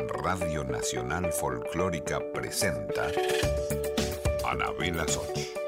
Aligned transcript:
Radio 0.00 0.64
Nacional 0.64 1.32
Folclórica 1.32 2.20
presenta 2.32 3.10
Anabela 4.44 5.06
Soch. 5.08 5.63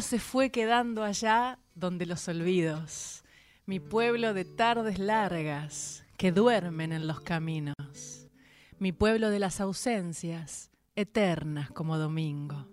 Se 0.00 0.18
fue 0.18 0.50
quedando 0.50 1.02
allá 1.02 1.58
donde 1.74 2.06
los 2.06 2.26
olvidos, 2.28 3.24
mi 3.66 3.80
pueblo 3.80 4.34
de 4.34 4.44
tardes 4.44 4.98
largas 4.98 6.04
que 6.16 6.32
duermen 6.32 6.92
en 6.92 7.06
los 7.06 7.20
caminos, 7.20 8.28
mi 8.78 8.92
pueblo 8.92 9.30
de 9.30 9.38
las 9.38 9.60
ausencias 9.60 10.70
eternas 10.94 11.70
como 11.70 11.98
domingo. 11.98 12.68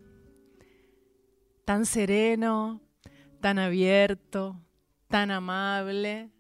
Tan 1.66 1.86
sereno, 1.86 2.82
tan 3.40 3.60
abierto, 3.60 4.60
tan 5.08 5.32
amable, 5.32 6.32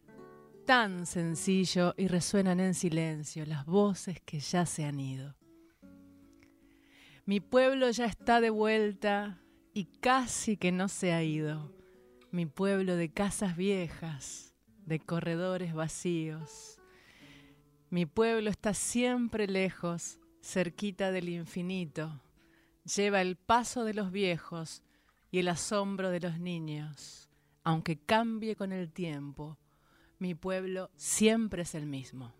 tan 0.65 1.05
sencillo 1.05 1.93
y 1.97 2.07
resuenan 2.07 2.59
en 2.59 2.73
silencio 2.73 3.45
las 3.45 3.65
voces 3.65 4.21
que 4.21 4.39
ya 4.39 4.65
se 4.65 4.85
han 4.85 4.99
ido. 4.99 5.35
Mi 7.25 7.39
pueblo 7.39 7.89
ya 7.91 8.05
está 8.05 8.41
de 8.41 8.49
vuelta 8.49 9.40
y 9.73 9.85
casi 9.85 10.57
que 10.57 10.71
no 10.71 10.87
se 10.87 11.13
ha 11.13 11.23
ido. 11.23 11.71
Mi 12.31 12.45
pueblo 12.45 12.95
de 12.95 13.11
casas 13.11 13.55
viejas, 13.55 14.53
de 14.85 14.99
corredores 14.99 15.73
vacíos. 15.73 16.77
Mi 17.89 18.05
pueblo 18.05 18.49
está 18.49 18.73
siempre 18.73 19.47
lejos, 19.47 20.19
cerquita 20.41 21.11
del 21.11 21.29
infinito. 21.29 22.21
Lleva 22.95 23.21
el 23.21 23.35
paso 23.35 23.83
de 23.83 23.93
los 23.93 24.11
viejos 24.11 24.81
y 25.29 25.39
el 25.39 25.47
asombro 25.49 26.09
de 26.09 26.19
los 26.19 26.39
niños. 26.39 27.29
Aunque 27.63 27.97
cambie 27.97 28.55
con 28.55 28.71
el 28.71 28.91
tiempo, 28.91 29.57
mi 30.19 30.35
pueblo 30.35 30.89
siempre 30.95 31.63
es 31.63 31.75
el 31.75 31.85
mismo. 31.85 32.33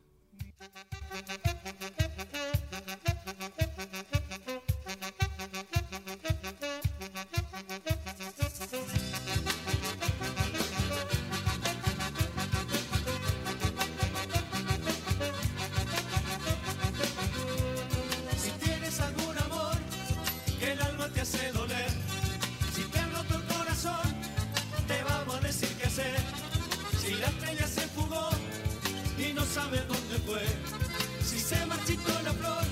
marchito 31.81 32.11
una 32.21 32.33
flor, 32.33 32.63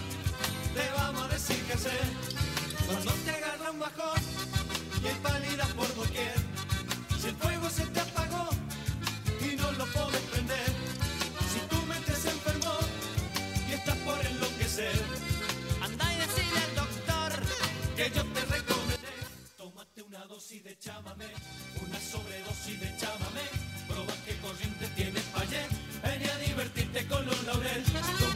te 0.75 0.91
vamos 0.95 1.23
a 1.23 1.27
decir 1.29 1.61
que 1.63 1.77
sé. 1.77 1.97
Cuando 2.85 3.11
te 3.11 3.31
agarra 3.31 3.71
un 3.71 3.79
bajón 3.79 4.21
y 5.03 5.07
hay 5.07 5.15
pálida 5.15 5.65
por 5.75 5.95
doquier, 5.95 6.35
si 7.19 7.27
el 7.29 7.35
fuego 7.35 7.69
se 7.69 7.85
te 7.87 7.99
apagó 7.99 8.49
y 9.41 9.55
no 9.55 9.71
lo 9.71 9.85
puedes 9.87 10.21
prender, 10.31 10.71
si 11.51 11.59
tu 11.69 11.81
mente 11.87 12.13
se 12.15 12.29
enfermó 12.29 12.77
y 13.67 13.73
estás 13.73 13.97
por 13.97 14.25
enloquecer, 14.25 15.01
anda 15.81 16.13
y 16.13 16.17
decile 16.17 16.59
al 16.67 16.75
doctor 16.75 17.31
que 17.95 18.11
yo 18.15 18.23
te 18.25 18.41
recomendé. 18.45 19.13
Tómate 19.57 20.01
una 20.03 20.25
dosis 20.25 20.63
de 20.63 20.77
chamamé, 20.77 21.31
una 21.81 21.99
sobredosis 21.99 22.79
de 22.79 22.97
chamamé, 22.97 23.45
proba 23.87 24.13
que 24.25 24.37
corriente 24.37 24.87
tienes 24.95 25.23
pa' 25.33 25.41
allá, 25.41 25.67
ven 26.03 26.29
a 26.29 26.37
divertirte 26.37 27.07
con 27.07 27.25
los 27.25 27.43
laureles. 27.43 28.28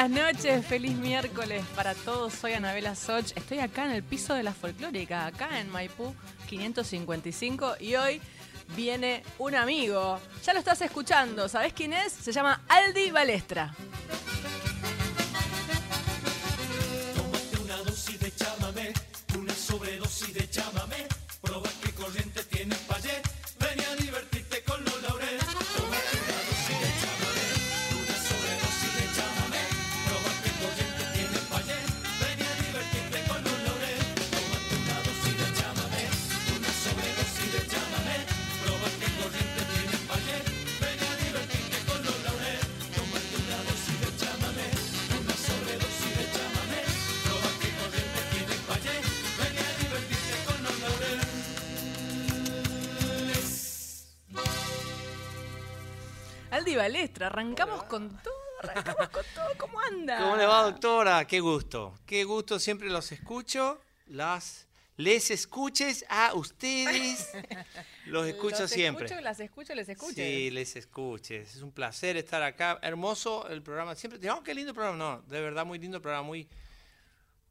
Buenas 0.00 0.34
noches, 0.36 0.64
feliz 0.64 0.96
miércoles 0.96 1.64
para 1.74 1.92
todos. 1.92 2.32
Soy 2.32 2.52
Anabela 2.52 2.94
Soch. 2.94 3.32
Estoy 3.34 3.58
acá 3.58 3.84
en 3.84 3.90
el 3.90 4.04
piso 4.04 4.32
de 4.32 4.44
la 4.44 4.52
folclórica, 4.52 5.26
acá 5.26 5.58
en 5.58 5.68
Maipú 5.70 6.14
555 6.48 7.78
y 7.80 7.96
hoy 7.96 8.20
viene 8.76 9.24
un 9.38 9.56
amigo. 9.56 10.20
Ya 10.44 10.52
lo 10.52 10.60
estás 10.60 10.80
escuchando, 10.82 11.48
¿sabes 11.48 11.72
quién 11.72 11.92
es? 11.92 12.12
Se 12.12 12.30
llama 12.30 12.62
Aldi 12.68 13.10
Balestra. 13.10 13.74
Aldi 56.68 56.76
Balestra. 56.76 57.28
Arrancamos 57.28 57.84
con 57.84 58.10
todo, 58.22 58.34
arrancamos 58.62 59.08
con 59.08 59.24
todo. 59.34 59.46
¿Cómo 59.56 59.80
anda? 59.80 60.18
¿Cómo 60.18 60.36
le 60.36 60.44
va, 60.44 60.62
doctora? 60.64 61.26
Qué 61.26 61.40
gusto. 61.40 61.98
Qué 62.04 62.24
gusto, 62.24 62.58
siempre 62.58 62.90
los 62.90 63.10
escucho. 63.10 63.80
Las 64.06 64.66
les 64.98 65.30
escuches 65.30 66.04
a 66.10 66.34
ustedes. 66.34 67.30
Los 68.06 68.26
escucho 68.26 68.62
Los 68.62 68.70
siempre. 68.70 69.04
Escucho, 69.04 69.22
las 69.22 69.38
escucho, 69.38 69.74
les 69.74 69.88
escucho. 69.88 70.14
Sí, 70.14 70.50
les 70.50 70.74
escuches. 70.76 71.56
Es 71.56 71.62
un 71.62 71.70
placer 71.70 72.16
estar 72.16 72.42
acá. 72.42 72.78
Hermoso 72.82 73.46
el 73.48 73.62
programa. 73.62 73.94
Siempre 73.94 74.30
oh, 74.30 74.42
qué 74.42 74.54
lindo 74.54 74.74
programa. 74.74 74.96
No, 74.96 75.22
de 75.28 75.40
verdad, 75.40 75.64
muy 75.64 75.78
lindo 75.78 75.98
el 75.98 76.02
programa. 76.02 76.26
Muy, 76.26 76.48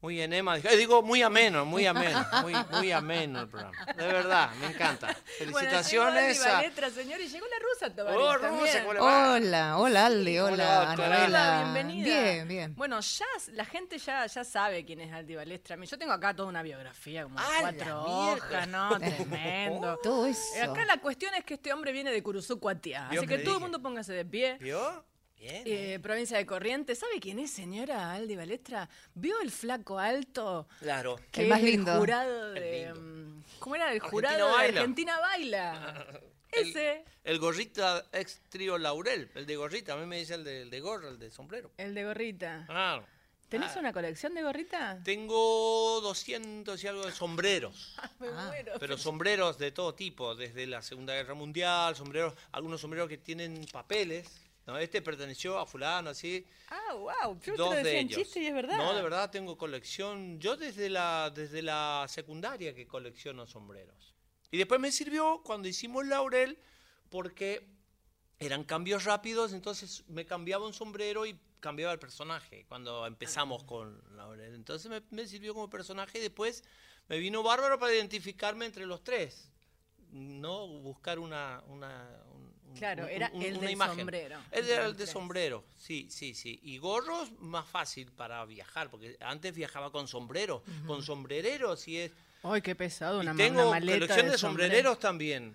muy 0.00 0.20
enema. 0.20 0.56
Digo, 0.58 1.02
muy 1.02 1.22
ameno, 1.22 1.64
muy 1.64 1.86
ameno. 1.86 2.24
Muy, 2.42 2.54
muy 2.72 2.92
ameno 2.92 3.40
el 3.42 3.48
programa. 3.48 3.84
De 3.96 4.06
verdad, 4.06 4.50
me 4.60 4.66
encanta. 4.66 5.14
Felicitaciones. 5.38 6.38
Bueno, 6.38 6.56
a- 6.56 6.62
letra, 6.62 6.90
señor, 6.90 7.20
y 7.20 7.28
llegó 7.28 7.46
la 7.46 7.56
rusa 7.58 7.94
Tovaris 7.94 8.20
Oh. 8.20 8.36
Rusa, 8.36 8.80
¿cómo 8.82 8.92
le 8.94 9.00
va? 9.00 9.32
Hola, 9.34 9.78
hola 9.78 10.06
Aldi, 10.06 10.36
¿Cómo 10.38 10.56
le 10.56 10.64
va, 10.64 10.78
hola? 10.80 10.90
Anabela. 10.92 11.26
Hola, 11.26 11.60
bienvenida. 11.64 12.04
Bien, 12.20 12.48
bien. 12.48 12.74
Bueno, 12.76 13.00
ya 13.00 13.26
la 13.52 13.64
gente 13.64 13.98
ya, 13.98 14.26
ya 14.26 14.44
sabe 14.44 14.84
quién 14.84 15.00
es 15.00 15.12
Aldi 15.12 15.34
Balestra. 15.36 15.76
Yo 15.84 15.98
tengo 15.98 16.12
acá 16.12 16.34
toda 16.34 16.48
una 16.48 16.62
biografía, 16.62 17.24
como 17.24 17.38
¡Ah, 17.38 17.44
cuatro 17.60 18.04
hojas, 18.04 18.68
¿no? 18.68 18.98
Tremendo. 18.98 19.98
Todo 20.02 20.26
eso. 20.26 20.40
Acá 20.62 20.84
la 20.84 20.98
cuestión 20.98 21.34
es 21.34 21.44
que 21.44 21.54
este 21.54 21.72
hombre 21.72 21.92
viene 21.92 22.10
de 22.12 22.22
Curuzú, 22.22 22.60
Cuatiá. 22.60 23.08
Así 23.08 23.26
que 23.26 23.38
todo 23.38 23.56
el 23.56 23.60
mundo 23.62 23.80
póngase 23.82 24.12
de 24.12 24.24
pie. 24.24 24.56
¿Vio? 24.60 25.04
Bien. 25.38 25.62
Eh, 25.66 25.98
provincia 26.02 26.36
de 26.36 26.44
Corrientes. 26.46 26.98
¿Sabe 26.98 27.20
quién 27.20 27.38
es, 27.38 27.50
señora 27.50 28.12
Aldi 28.12 28.34
Balestra? 28.36 28.88
¿Vio 29.14 29.40
el 29.40 29.50
flaco 29.50 29.98
alto? 29.98 30.66
Claro. 30.80 31.16
Que 31.30 31.42
El 31.42 31.48
más 31.48 31.58
es 31.60 31.64
lindo. 31.64 31.92
El 31.92 31.98
jurado 31.98 32.54
El 32.56 32.94
lindo. 32.94 33.00
mm, 33.00 33.42
¿Cómo 33.60 33.76
era? 33.76 33.84
El 33.92 33.96
Argentina 33.98 34.10
jurado 34.10 34.46
de 34.48 34.52
Baila. 34.52 34.80
Argentina 34.80 35.20
Baila. 35.20 36.06
El- 36.52 36.68
Ese. 36.68 37.04
El 37.24 37.38
gorrita 37.38 38.06
ex 38.12 38.40
trío 38.48 38.78
Laurel. 38.78 39.30
El 39.34 39.46
de 39.46 39.56
gorrita. 39.56 39.92
A 39.92 39.96
mí 39.96 40.06
me 40.06 40.18
dice 40.18 40.34
el 40.34 40.44
de, 40.44 40.62
el 40.62 40.70
de 40.70 40.80
gorra, 40.80 41.08
el 41.08 41.18
de 41.18 41.30
sombrero. 41.30 41.70
El 41.76 41.94
de 41.94 42.04
gorrita. 42.04 42.64
Claro. 42.66 43.06
¿Tenés 43.50 43.76
Ah. 43.76 43.80
una 43.80 43.92
colección 43.92 44.34
de 44.34 44.42
gorrita? 44.42 45.00
Tengo 45.04 46.00
200 46.02 46.82
y 46.82 46.86
algo 46.86 47.06
de 47.06 47.12
sombreros. 47.12 47.96
Me 48.18 48.30
muero. 48.30 48.72
Pero 48.80 48.98
sombreros 48.98 49.56
de 49.58 49.70
todo 49.72 49.94
tipo, 49.94 50.34
desde 50.34 50.66
la 50.66 50.82
Segunda 50.82 51.14
Guerra 51.14 51.34
Mundial, 51.34 51.94
sombreros, 51.96 52.34
algunos 52.52 52.80
sombreros 52.80 53.08
que 53.08 53.18
tienen 53.18 53.64
papeles. 53.72 54.28
¿No? 54.68 54.76
Este 54.78 55.00
perteneció 55.02 55.58
a 55.58 55.64
fulano, 55.66 56.10
así. 56.10 56.46
Ah, 56.68 56.94
wow. 56.94 57.40
Yo 57.40 57.52
te 57.52 57.56
dos 57.56 57.70
lo 57.70 57.70
de 57.76 57.82
decía 57.82 58.00
en 58.00 58.08
chiste 58.10 58.40
y 58.40 58.46
es 58.46 58.54
verdad. 58.54 58.76
No, 58.76 58.94
de 58.94 59.02
verdad 59.02 59.30
tengo 59.30 59.56
colección. 59.56 60.38
Yo 60.38 60.56
desde 60.56 60.90
la, 60.90 61.32
desde 61.34 61.62
la 61.62 62.04
secundaria 62.06 62.74
que 62.74 62.86
colecciono 62.86 63.46
sombreros. 63.46 64.14
Y 64.50 64.58
después 64.58 64.78
me 64.78 64.92
sirvió 64.92 65.42
cuando 65.42 65.68
hicimos 65.68 66.06
Laurel 66.06 66.58
porque 67.08 67.66
eran 68.38 68.62
cambios 68.64 69.04
rápidos, 69.04 69.52
entonces 69.54 70.04
me 70.08 70.26
cambiaba 70.26 70.66
un 70.66 70.74
sombrero 70.74 71.24
y 71.26 71.38
cambiaba 71.60 71.92
el 71.92 71.98
personaje 71.98 72.66
cuando 72.68 73.06
empezamos 73.06 73.64
con 73.64 74.00
Laurel. 74.16 74.54
Entonces 74.54 74.90
me, 74.90 75.02
me 75.10 75.26
sirvió 75.26 75.54
como 75.54 75.68
personaje 75.70 76.18
y 76.18 76.20
después 76.20 76.62
me 77.08 77.18
vino 77.18 77.42
bárbaro 77.42 77.78
para 77.78 77.94
identificarme 77.94 78.66
entre 78.66 78.84
los 78.86 79.02
tres. 79.02 79.50
No 80.10 80.68
buscar 80.68 81.18
una... 81.18 81.62
una 81.68 82.06
un- 82.26 82.27
un- 82.27 82.27
Claro, 82.78 83.04
un- 83.04 83.10
era 83.10 83.30
un- 83.32 83.42
el 83.42 83.70
imagen. 83.70 83.96
sombrero. 83.98 84.38
De- 84.50 84.60
los 84.62 84.86
el 84.86 84.96
de 84.96 85.06
sombrero, 85.06 85.64
sí, 85.76 86.06
sí, 86.10 86.34
sí. 86.34 86.58
Y 86.62 86.78
gorros 86.78 87.30
más 87.40 87.66
fácil 87.66 88.10
para 88.12 88.44
viajar, 88.44 88.90
porque 88.90 89.16
antes 89.20 89.54
viajaba 89.54 89.90
con 89.92 90.08
sombrero, 90.08 90.62
con 90.86 91.02
sombrereros 91.02 91.86
y 91.88 91.98
es... 91.98 92.12
Ay, 92.42 92.62
qué 92.62 92.74
pesado, 92.74 93.20
una, 93.20 93.34
y 93.34 93.36
tengo 93.36 93.62
una 93.62 93.70
maleta 93.70 93.98
colección 93.98 94.26
de, 94.26 94.32
de 94.32 94.38
sombrereros 94.38 94.98
también. 94.98 95.54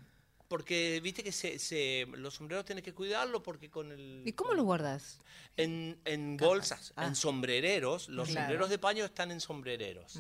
Porque 0.49 0.99
viste 1.01 1.23
que 1.23 1.31
se, 1.31 1.57
se- 1.57 2.05
los 2.11 2.35
sombreros 2.35 2.63
tienes 2.65 2.83
que 2.83 2.93
cuidarlos 2.93 3.41
porque 3.41 3.71
con 3.71 3.91
el... 3.91 4.21
¿Y 4.23 4.33
cómo 4.33 4.53
los 4.53 4.63
guardas? 4.65 5.19
En, 5.57 5.97
en 6.05 6.37
bolsas, 6.37 6.93
Ah. 6.95 7.05
en 7.07 7.15
sombrereros. 7.15 8.07
Los 8.09 8.27
Claro. 8.29 8.41
sombreros 8.41 8.69
de 8.69 8.77
paño 8.77 9.03
están 9.05 9.31
en 9.31 9.39
sombrereros. 9.39 10.19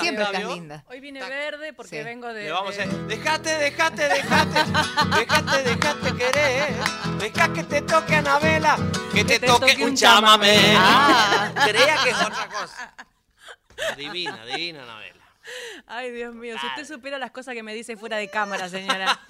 Siempre 0.00 0.24
estás 0.24 0.54
linda. 0.54 0.84
Hoy 0.88 1.00
vine 1.00 1.20
Tac. 1.20 1.28
verde 1.30 1.72
porque 1.72 1.98
Sí. 1.98 2.04
vengo 2.04 2.32
de... 2.32 2.44
Le 2.44 2.50
vamos 2.52 2.73
a 2.78 2.86
Dejate, 3.06 3.50
dejate, 3.58 4.08
dejate. 4.08 4.64
Dejate, 5.16 5.62
dejate 5.62 6.16
querer. 6.16 6.74
Deja 7.18 7.52
que 7.52 7.62
te 7.62 7.82
toque 7.82 8.16
Anabela. 8.16 8.76
Que 9.12 9.24
te, 9.24 9.38
te 9.38 9.46
toque, 9.46 9.72
toque 9.72 9.84
un 9.84 9.96
chamamé. 9.96 10.74
Ah. 10.76 11.52
Creía 11.66 11.96
que 12.02 12.10
es 12.10 12.20
otra 12.20 12.48
cosa. 12.48 12.94
Divina, 13.96 14.44
divina 14.46 14.82
Anabela. 14.82 15.14
Ay, 15.86 16.10
Dios 16.10 16.34
mío, 16.34 16.56
si 16.58 16.66
usted 16.66 16.86
supiera 16.86 17.18
las 17.18 17.30
cosas 17.30 17.54
que 17.54 17.62
me 17.62 17.74
dice 17.74 17.96
fuera 17.96 18.16
de 18.16 18.28
cámara, 18.28 18.68
señora. 18.68 19.20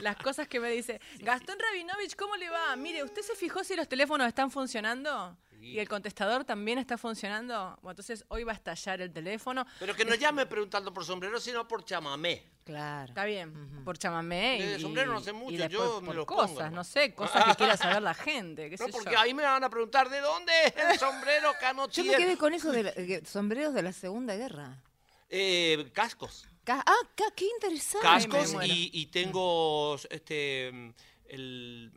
Las 0.00 0.16
cosas 0.16 0.48
que 0.48 0.60
me 0.60 0.70
dice. 0.70 1.00
Gastón 1.18 1.58
Rabinovich, 1.58 2.16
¿cómo 2.16 2.36
le 2.36 2.48
va? 2.48 2.74
Mire, 2.76 3.02
¿usted 3.04 3.22
se 3.22 3.34
fijó 3.34 3.64
si 3.64 3.76
los 3.76 3.88
teléfonos 3.88 4.26
están 4.26 4.50
funcionando? 4.50 5.36
¿Y 5.60 5.78
el 5.78 5.88
contestador 5.88 6.44
también 6.44 6.78
está 6.78 6.96
funcionando? 6.98 7.78
Bueno, 7.82 7.90
entonces 7.92 8.24
hoy 8.28 8.44
va 8.44 8.52
a 8.52 8.54
estallar 8.54 9.00
el 9.00 9.12
teléfono. 9.12 9.66
Pero 9.78 9.94
que 9.94 10.04
no 10.04 10.14
llame 10.14 10.46
preguntando 10.46 10.92
por 10.92 11.04
sombrero, 11.04 11.38
sino 11.40 11.66
por 11.68 11.84
chamamé. 11.84 12.42
Claro. 12.64 13.08
Está 13.08 13.24
bien, 13.24 13.82
por 13.84 13.98
chamamé 13.98 14.58
y, 14.58 14.62
De 14.62 14.78
sombrero 14.78 15.12
no 15.12 15.20
sé 15.20 15.30
y 15.30 15.32
mucho, 15.32 15.56
después 15.56 15.72
yo 15.72 16.00
me 16.02 16.12
por 16.14 16.26
cosas, 16.26 16.70
no 16.72 16.84
sé, 16.84 17.14
cosas 17.14 17.44
que 17.46 17.54
quiera 17.56 17.76
saber 17.76 18.00
la 18.02 18.14
gente, 18.14 18.70
qué 18.70 18.76
No, 18.80 18.86
sé 18.86 18.92
porque 18.92 19.12
yo. 19.12 19.18
ahí 19.18 19.34
me 19.34 19.42
van 19.42 19.64
a 19.64 19.68
preguntar 19.70 20.08
de 20.08 20.20
dónde 20.20 20.52
es 20.66 20.74
el 20.76 20.98
sombrero 20.98 21.48
Yo 21.52 21.58
canotier. 21.60 22.06
me 22.06 22.16
quedé 22.16 22.36
con 22.36 22.54
eso 22.54 22.70
de 22.70 22.82
la- 22.84 22.90
eh, 22.90 23.22
sombreros 23.26 23.74
de 23.74 23.82
la 23.82 23.92
Segunda 23.92 24.36
Guerra. 24.36 24.78
Eh, 25.28 25.90
cascos. 25.92 26.46
Ca- 26.64 26.84
ah, 26.86 27.08
ca- 27.16 27.32
qué 27.34 27.46
interesante. 27.46 28.06
Cascos 28.06 28.54
y, 28.64 28.90
y 28.92 29.06
tengo 29.06 29.96
este 30.10 30.68
el 31.28 31.90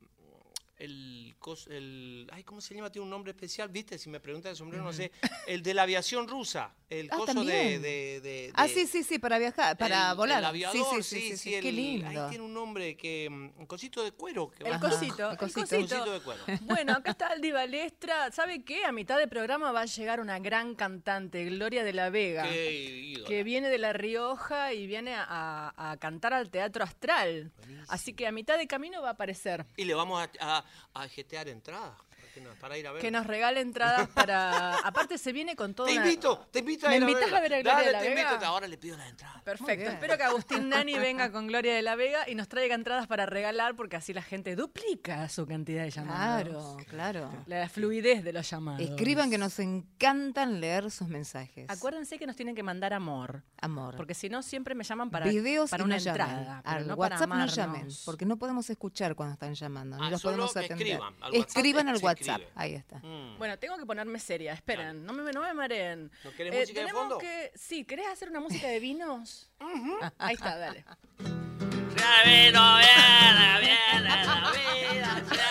el, 0.78 1.36
el 1.70 2.28
ay 2.32 2.44
cómo 2.44 2.60
se 2.60 2.74
llama 2.74 2.90
tiene 2.92 3.04
un 3.04 3.10
nombre 3.12 3.32
especial 3.32 3.70
viste 3.70 3.98
si 3.98 4.10
me 4.10 4.20
preguntan 4.20 4.52
de 4.54 4.56
sombrero 4.56 4.84
no 4.84 4.92
sé 4.92 5.12
el 5.48 5.62
de 5.62 5.74
la 5.74 5.84
aviación 5.84 6.28
rusa 6.28 6.74
el 6.90 7.10
Ah, 7.12 7.18
coso 7.18 7.44
de, 7.44 7.80
de, 7.80 8.22
de- 8.22 8.52
Ah, 8.54 8.68
sí, 8.68 8.86
sí, 8.86 9.02
sí, 9.04 9.18
para 9.18 9.40
viajar, 9.40 9.76
para 9.80 10.12
el- 10.12 10.16
volar. 10.18 10.38
el 10.40 10.46
aviador, 10.46 11.04
sí, 11.04 11.04
sí, 11.04 11.20
sí, 11.22 11.30
sí, 11.32 11.38
sí, 11.38 11.54
el- 11.56 11.64
qué 11.64 11.72
lindo. 11.72 12.08
ahí 12.08 12.18
tiene 12.30 12.44
un 12.46 12.54
nombre 12.54 12.96
que 12.96 13.28
mm, 13.32 13.60
un 13.62 13.66
cosito 13.66 14.04
de 14.04 14.12
cuero 14.12 14.52
que 14.52 14.64
El 14.64 14.80
cosito, 14.80 15.26
el 15.26 15.32
el 15.32 15.38
cosito. 15.40 16.12
de 16.12 16.20
cuero. 16.22 16.42
Bueno, 16.62 16.94
acá 16.94 17.12
está 17.12 17.28
Aldi 17.30 17.52
Balestra. 17.52 18.32
¿Sabe 18.32 18.64
qué? 18.64 18.86
A 18.86 18.92
mitad 18.92 19.18
de 19.18 19.28
programa 19.28 19.72
va 19.72 19.82
a 19.82 19.86
llegar 19.86 20.20
una 20.20 20.38
gran 20.38 20.76
cantante, 20.76 21.44
Gloria 21.46 21.84
de 21.84 21.94
la 21.94 22.12
Vega. 22.12 22.44
Que 22.48 23.42
viene 23.44 23.70
de 23.70 23.80
La 23.80 23.94
Rioja 23.94 24.72
y 24.74 24.86
viene 24.86 25.16
a, 25.16 25.74
a- 25.76 25.98
cantar 25.98 26.34
al 26.34 26.52
Teatro 26.52 26.84
Astral. 26.84 27.52
Así 27.88 28.14
que 28.14 28.28
a 28.28 28.32
mitad 28.32 28.58
de 28.60 28.68
camino 28.68 29.02
va 29.02 29.10
a 29.10 29.12
aparecer. 29.14 29.66
y 29.78 29.86
le 29.86 29.96
vamos 29.96 30.22
a, 30.22 30.58
a, 30.60 30.63
a 30.94 31.08
jetear 31.08 31.48
entradas 31.48 31.98
¿por 32.34 32.44
qué 32.44 32.50
no? 32.50 32.56
para 32.60 32.78
ir 32.78 32.88
a 32.88 32.92
ver 32.92 33.02
Que 33.02 33.12
nos 33.12 33.26
regale 33.28 33.62
entradas 33.62 34.08
para... 34.10 34.78
Aparte 34.88 35.18
se 35.18 35.32
viene 35.32 35.56
con 35.56 35.74
todo 35.74 35.88
te 35.88 35.94
invito 35.94 36.48
te 36.52 36.60
invito 36.60 36.88
a 36.88 36.90
¿Me 36.90 36.98
ir 36.98 37.02
invitas 37.04 37.32
a 37.32 37.40
ver 37.42 37.54
a 37.54 37.62
Gloria 37.62 37.74
Dale, 37.74 37.86
de 37.88 37.92
la 37.92 38.00
te 38.02 38.10
Vega? 38.10 38.30
invito 38.32 38.46
ahora 38.46 38.68
le 38.68 38.78
pido 38.78 38.98
la 38.98 39.08
entrada 39.08 39.34
Muy 39.36 39.44
Perfecto. 39.44 39.90
Espero 39.92 40.18
que 40.18 40.24
Agustín 40.24 40.70
Nani 40.70 40.94
venga 40.98 41.32
con 41.32 41.48
Gloria 41.48 41.74
de 41.76 41.82
la 41.82 41.96
Vega 41.96 42.30
y 42.30 42.36
nos 42.36 42.48
traiga 42.48 42.76
entradas 42.76 43.08
para 43.08 43.26
regalar 43.26 43.76
porque 43.76 43.96
así 43.96 44.14
la 44.14 44.22
gente 44.22 44.56
duplica 44.56 45.28
su 45.30 45.46
cantidad 45.46 45.84
de 45.84 45.92
llamados. 45.92 46.84
Claro, 46.86 47.28
claro. 47.30 47.44
La 47.48 47.68
fluidez 47.70 48.24
de 48.24 48.34
los 48.34 48.50
llamados. 48.50 48.82
Escriban 48.82 49.30
que 49.30 49.38
nos 49.38 49.60
encantan 49.60 50.60
leer 50.60 50.90
sus 50.92 51.08
mensajes. 51.08 51.70
Acuérdense 51.70 52.18
que 52.18 52.26
nos 52.28 52.36
tienen 52.36 52.56
que 52.56 52.64
mandar 52.64 52.94
amor. 52.94 53.44
Amor. 53.62 53.96
Porque 53.96 54.14
si 54.14 54.30
no, 54.30 54.42
siempre 54.42 54.76
me 54.76 54.84
llaman 54.84 55.10
para, 55.10 55.26
Videos 55.26 55.70
para 55.70 55.84
una 55.84 55.96
no 55.96 56.02
llamen. 56.02 56.22
entrada. 56.30 56.62
Al 56.66 56.88
no 56.88 56.96
WhatsApp 56.96 57.30
no 57.30 57.46
llamen, 57.46 57.88
porque 58.06 58.26
no 58.26 58.38
podemos 58.38 58.70
escuchar 58.70 59.16
cuando 59.16 59.34
están 59.34 59.54
llamando, 59.54 59.98
ni 59.98 60.08
Ah, 60.08 60.10
los 60.12 60.22
podemos 60.22 60.56
atender. 60.56 60.78
escriban. 60.88 61.14
Al 61.22 61.32
WhatsApp 61.34 61.48
Escriban 61.58 61.88
al 61.90 61.98
se 61.98 62.06
WhatsApp, 62.30 62.42
escribe. 62.42 62.52
ahí 62.56 62.76
está. 62.76 62.98
Mm. 63.00 63.38
Bueno, 63.38 63.60
tengo 63.60 63.78
que 63.78 63.86
ponerme 63.86 64.20
seria. 64.20 64.54
Esperen, 64.54 65.06
no 65.06 65.14
me, 65.14 65.32
no 65.32 65.42
me 65.42 65.54
mareen. 65.54 66.12
¿No 66.24 66.32
querés 66.32 66.54
Eh, 66.54 66.60
música 66.62 66.82
de 66.84 66.90
fondo? 66.92 67.18
Que, 67.18 67.52
sí, 67.56 67.86
¿querés 67.86 68.08
hacer 68.08 68.30
una 68.30 68.40
música 68.40 68.68
de 68.68 68.80
vinos? 68.80 69.50
Ahí 70.18 70.36
está, 70.36 70.58
dale. 70.58 70.86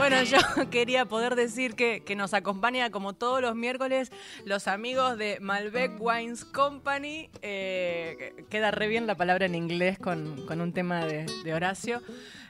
Bueno, 0.00 0.22
yo 0.22 0.38
quería 0.70 1.04
poder 1.04 1.34
decir 1.34 1.74
que, 1.74 2.02
que 2.04 2.16
nos 2.16 2.32
acompaña 2.34 2.90
como 2.90 3.12
todos 3.12 3.42
los 3.42 3.54
miércoles 3.54 4.10
los 4.44 4.66
amigos 4.66 5.18
de 5.18 5.38
Malbec 5.40 5.92
Wines 6.00 6.44
Company. 6.44 7.28
Eh, 7.42 8.16
que- 8.36 8.44
queda 8.46 8.70
re 8.70 8.88
bien 8.88 9.06
la 9.06 9.14
palabra 9.14 9.46
en 9.46 9.54
inglés 9.54 9.98
con, 9.98 10.46
con 10.46 10.60
un 10.60 10.72
tema 10.72 11.04
de, 11.04 11.26
de 11.44 11.54
Horacio. 11.54 12.00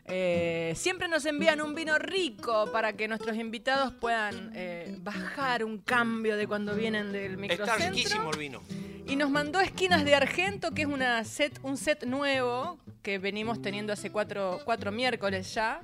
Eh, 0.07 0.73
siempre 0.77 1.09
nos 1.09 1.25
envían 1.27 1.61
un 1.61 1.75
vino 1.75 1.99
rico 1.99 2.71
para 2.73 2.93
que 2.95 3.07
nuestros 3.09 3.37
invitados 3.37 3.93
puedan 3.95 4.53
eh, 4.55 4.97
bajar 5.01 5.65
un 5.65 5.79
cambio 5.79 6.37
de 6.37 6.47
cuando 6.47 6.75
vienen 6.75 7.13
del 7.13 7.33
Está 7.33 7.41
microcentro. 7.41 7.91
riquísimo 7.95 8.31
el 8.31 8.39
vino. 8.39 8.63
Y 9.07 9.17
nos 9.17 9.29
mandó 9.31 9.61
Esquinas 9.61 10.05
de 10.05 10.15
Argento, 10.15 10.71
que 10.71 10.83
es 10.83 10.89
una 10.89 11.25
set, 11.25 11.59
un 11.63 11.77
set 11.77 12.05
nuevo 12.05 12.79
que 13.03 13.19
venimos 13.19 13.61
teniendo 13.61 13.93
hace 13.93 14.11
cuatro, 14.13 14.61
cuatro 14.65 14.93
miércoles 14.93 15.53
ya. 15.55 15.81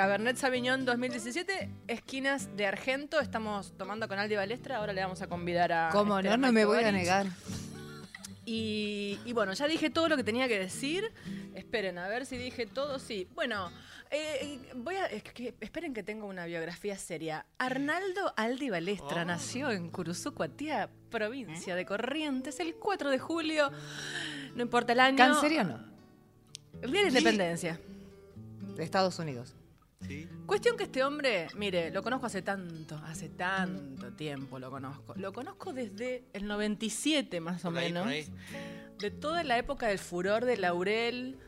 Cabernet 0.00 0.36
Sauvignon 0.36 0.84
2017, 0.84 1.70
Esquinas 1.88 2.54
de 2.54 2.66
Argento. 2.66 3.18
Estamos 3.18 3.72
tomando 3.78 4.06
con 4.08 4.18
Aldi 4.18 4.36
Balestra. 4.36 4.76
Ahora 4.76 4.92
le 4.92 5.00
vamos 5.00 5.22
a 5.22 5.26
convidar 5.26 5.72
a. 5.72 5.88
¿Cómo 5.90 6.18
este, 6.18 6.28
no? 6.28 6.36
No 6.36 6.52
me 6.52 6.66
voy 6.66 6.84
a 6.84 6.92
negar. 6.92 7.26
Y, 8.44 9.18
y 9.24 9.32
bueno, 9.32 9.54
ya 9.54 9.66
dije 9.66 9.88
todo 9.88 10.10
lo 10.10 10.18
que 10.18 10.22
tenía 10.22 10.48
que 10.48 10.58
decir. 10.58 11.10
Esperen, 11.54 11.96
a 11.96 12.08
ver 12.08 12.26
si 12.26 12.36
dije 12.36 12.66
todo. 12.66 12.98
Sí. 12.98 13.26
Bueno, 13.34 13.72
eh, 14.10 14.60
voy 14.74 14.96
a. 14.96 15.06
es 15.06 15.22
que- 15.22 15.54
esperen 15.62 15.94
que 15.94 16.02
tengo 16.02 16.26
una 16.26 16.44
biografía 16.44 16.98
seria. 16.98 17.46
Arnaldo 17.56 18.34
Aldi 18.36 18.68
Balestra 18.68 19.22
Oh. 19.22 19.24
nació 19.24 19.70
en 19.70 19.88
Curuzucuatía, 19.90 20.90
provincia 21.10 21.74
de 21.74 21.86
Corrientes, 21.86 22.60
el 22.60 22.74
4 22.74 23.08
de 23.08 23.18
julio. 23.18 23.70
No 24.54 24.60
importa 24.62 24.92
el 24.92 25.00
año. 25.00 25.16
Canceriano, 25.16 25.82
El 26.82 26.92
día 26.92 27.00
de 27.04 27.10
la 27.12 27.18
independencia. 27.18 27.80
de 28.76 28.84
Estados 28.84 29.18
Unidos. 29.18 29.55
Sí. 30.06 30.28
Cuestión 30.46 30.76
que 30.76 30.84
este 30.84 31.02
hombre, 31.02 31.48
mire, 31.56 31.90
lo 31.90 32.02
conozco 32.02 32.26
hace 32.26 32.42
tanto, 32.42 32.96
hace 33.04 33.28
tanto 33.28 34.12
tiempo 34.12 34.58
lo 34.58 34.70
conozco. 34.70 35.14
Lo 35.16 35.32
conozco 35.32 35.72
desde 35.72 36.24
el 36.32 36.46
97 36.46 37.40
más 37.40 37.64
o 37.64 37.68
ahí, 37.70 37.92
menos. 37.92 38.06
De 38.98 39.10
toda 39.10 39.42
la 39.44 39.58
época 39.58 39.88
del 39.88 39.98
furor 39.98 40.44
de 40.44 40.56
Laurel, 40.56 41.38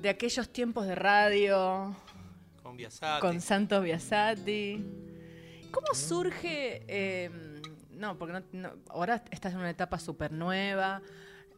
de 0.00 0.08
aquellos 0.08 0.48
tiempos 0.52 0.86
de 0.86 0.94
radio, 0.96 1.94
Con 2.62 2.76
Biasati. 2.76 3.20
con 3.20 3.40
Santos 3.40 3.82
Biasati. 3.84 4.84
¿Cómo 5.70 5.86
surge? 5.94 6.82
eh, 6.88 7.30
no, 7.90 8.18
porque 8.18 8.32
no- 8.32 8.42
no- 8.52 8.72
ahora 8.88 9.22
estás 9.30 9.52
en 9.52 9.60
una 9.60 9.70
etapa 9.70 9.98
súper 9.98 10.32
nueva, 10.32 11.00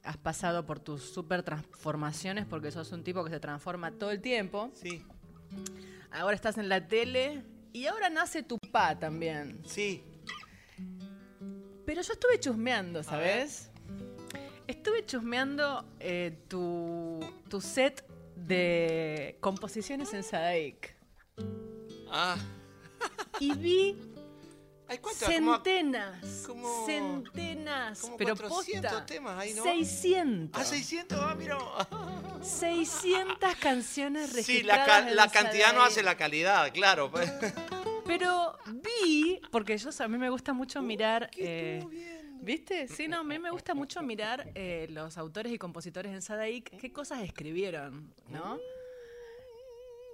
has 0.02 0.18
pasado 0.18 0.66
por 0.66 0.78
tus 0.78 1.02
súper 1.02 1.42
transformaciones 1.42 2.44
porque 2.44 2.70
sos 2.70 2.92
un 2.92 3.02
tipo 3.02 3.24
que 3.24 3.30
se 3.30 3.40
transforma 3.40 3.90
todo 3.92 4.10
el 4.10 4.20
tiempo. 4.20 4.70
Sí, 4.74 5.02
Ahora 6.10 6.34
estás 6.36 6.58
en 6.58 6.68
la 6.68 6.86
tele 6.86 7.42
y 7.72 7.86
ahora 7.86 8.08
nace 8.10 8.42
tu 8.42 8.58
pa 8.58 8.98
también. 8.98 9.60
sí. 9.66 10.02
Pero 11.86 12.00
yo 12.00 12.12
estuve 12.14 12.40
chusmeando, 12.40 13.02
¿sabes? 13.02 13.70
Estuve 14.66 15.04
chusmeando 15.04 15.84
eh, 16.00 16.34
tu, 16.48 17.20
tu 17.50 17.60
set 17.60 18.02
de 18.36 19.36
composiciones 19.40 20.14
en 20.14 20.22
Sadaic. 20.22 20.96
Ah, 22.10 22.36
Y 23.38 23.52
vi 23.54 23.98
centenas, 25.18 26.44
como- 26.46 26.86
centenas, 26.86 28.00
como 28.00 28.16
pero 28.16 28.34
400 28.34 28.90
posta, 28.90 29.06
temas 29.06 29.38
ahí, 29.38 29.52
¿no? 29.52 29.62
600. 29.64 30.62
Ah, 30.62 30.64
600, 30.64 31.18
ah, 31.20 31.34
mira. 31.36 31.58
600 32.44 33.54
canciones 33.56 34.30
Sí, 34.30 34.36
registradas 34.36 34.78
la, 34.78 34.86
ca- 35.04 35.08
en 35.10 35.16
la 35.16 35.28
cantidad 35.30 35.72
no 35.74 35.82
hace 35.82 36.02
la 36.02 36.16
calidad, 36.16 36.72
claro. 36.72 37.10
pues. 37.10 37.32
Pero 38.06 38.56
vi, 38.66 39.40
porque 39.50 39.76
yo 39.78 39.90
a 39.98 40.08
mí 40.08 40.18
me 40.18 40.28
gusta 40.30 40.52
mucho 40.52 40.82
mirar. 40.82 41.30
¿qué 41.30 41.78
eh? 41.78 41.86
¿Viste? 42.42 42.88
Sí, 42.88 43.08
no, 43.08 43.20
a 43.20 43.24
mí 43.24 43.38
me 43.38 43.50
gusta 43.50 43.72
mucho 43.74 44.02
mirar 44.02 44.50
eh, 44.54 44.86
los 44.90 45.16
autores 45.16 45.50
y 45.50 45.56
compositores 45.58 46.12
en 46.12 46.20
Sadaic, 46.20 46.76
qué 46.78 46.92
cosas 46.92 47.22
escribieron, 47.22 48.12
¿no? 48.28 48.58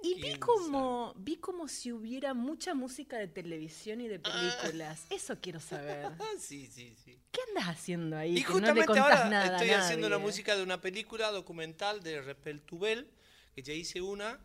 Y 0.03 0.15
vi 0.15 0.21
¿Quién 0.21 0.39
como, 0.39 1.13
vi 1.17 1.37
como 1.37 1.67
si 1.67 1.91
hubiera 1.91 2.33
mucha 2.33 2.73
música 2.73 3.17
de 3.17 3.27
televisión 3.27 4.01
y 4.01 4.07
de 4.07 4.19
películas. 4.19 5.05
Eso 5.09 5.37
quiero 5.41 5.59
saber. 5.59 6.05
Ah, 6.19 6.25
sí, 6.39 6.67
sí, 6.67 6.95
sí. 6.95 7.19
¿Qué 7.31 7.39
andas 7.49 7.65
haciendo 7.69 8.17
ahí? 8.17 8.37
Y 8.37 8.43
que 8.43 8.49
no 8.53 8.59
le 8.59 8.65
justamente 8.85 8.99
ahora 8.99 9.29
nada 9.29 9.57
estoy 9.57 9.69
haciendo 9.71 10.09
la 10.09 10.17
música 10.17 10.55
de 10.55 10.63
una 10.63 10.81
película 10.81 11.31
documental 11.31 12.01
de 12.01 12.21
Repel 12.21 12.61
Tubel, 12.61 13.09
que 13.55 13.61
ya 13.63 13.73
hice 13.73 14.01
una 14.01 14.39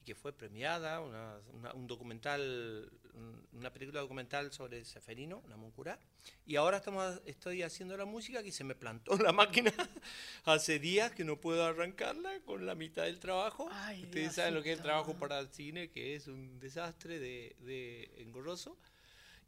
y 0.00 0.04
que 0.04 0.14
fue 0.14 0.32
premiada, 0.32 1.00
una, 1.00 1.38
una- 1.52 1.72
un 1.74 1.86
documental, 1.86 2.90
un- 3.18 3.46
una 3.52 3.72
película 3.72 4.00
documental 4.00 4.52
sobre 4.52 4.84
Seferino, 4.84 5.42
una 5.44 5.56
Moncurá. 5.56 5.98
Y 6.46 6.56
ahora 6.56 6.78
estamos, 6.78 7.20
estoy 7.26 7.62
haciendo 7.62 7.96
la 7.96 8.04
música 8.04 8.42
que 8.42 8.52
se 8.52 8.64
me 8.64 8.74
plantó 8.74 9.16
la 9.18 9.32
máquina 9.32 9.72
hace 10.44 10.78
días 10.78 11.10
que 11.12 11.24
no 11.24 11.40
puedo 11.40 11.64
arrancarla 11.64 12.40
con 12.46 12.64
la 12.66 12.74
mitad 12.74 13.04
del 13.04 13.18
trabajo. 13.18 13.68
Ay, 13.72 14.04
Ustedes 14.04 14.34
saben 14.34 14.54
lo 14.54 14.62
que 14.62 14.72
es 14.72 14.78
el 14.78 14.82
trabajo 14.84 15.14
para 15.14 15.38
el 15.40 15.48
cine, 15.48 15.90
que 15.90 16.14
es 16.14 16.26
un 16.28 16.58
desastre 16.60 17.18
de, 17.18 17.56
de 17.60 18.10
engorroso. 18.18 18.76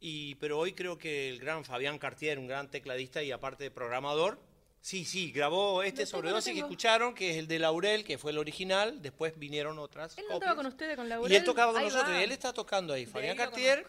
Y, 0.00 0.35
pero 0.37 0.59
hoy 0.59 0.73
creo 0.73 0.97
que 0.99 1.29
el 1.29 1.39
gran 1.39 1.65
Fabián 1.65 1.99
Cartier, 1.99 2.39
un 2.39 2.47
gran 2.47 2.71
tecladista 2.71 3.23
y 3.23 3.33
aparte 3.33 3.65
de 3.65 3.71
programador, 3.71 4.41
sí, 4.81 5.05
sí, 5.05 5.31
grabó 5.33 5.83
este 5.83 6.07
sobredosis 6.07 6.53
que 6.55 6.61
escucharon, 6.61 7.15
que 7.15 7.31
es 7.33 7.37
el 7.37 7.47
de 7.49 7.59
Laurel, 7.59 8.05
que 8.05 8.19
fue 8.19 8.33
el 8.33 8.39
original, 8.39 9.01
después 9.03 9.39
vinieron 9.39 9.79
otras. 9.79 10.17
Él 10.19 10.25
no 10.29 10.35
copias. 10.35 10.55
con 10.55 10.67
ustedes, 10.67 10.97
con 10.97 11.07
Y 11.07 11.09
Laurel. 11.11 11.37
él 11.37 11.45
tocaba 11.45 11.73
con 11.73 11.81
Ahí 11.81 11.87
nosotros, 11.89 12.15
va. 12.15 12.21
y 12.21 12.25
él 12.25 12.33
está 12.33 12.53
tocando 12.53 12.93
ahí. 12.93 13.07
Fabián 13.07 13.37
Cartier, 13.37 13.87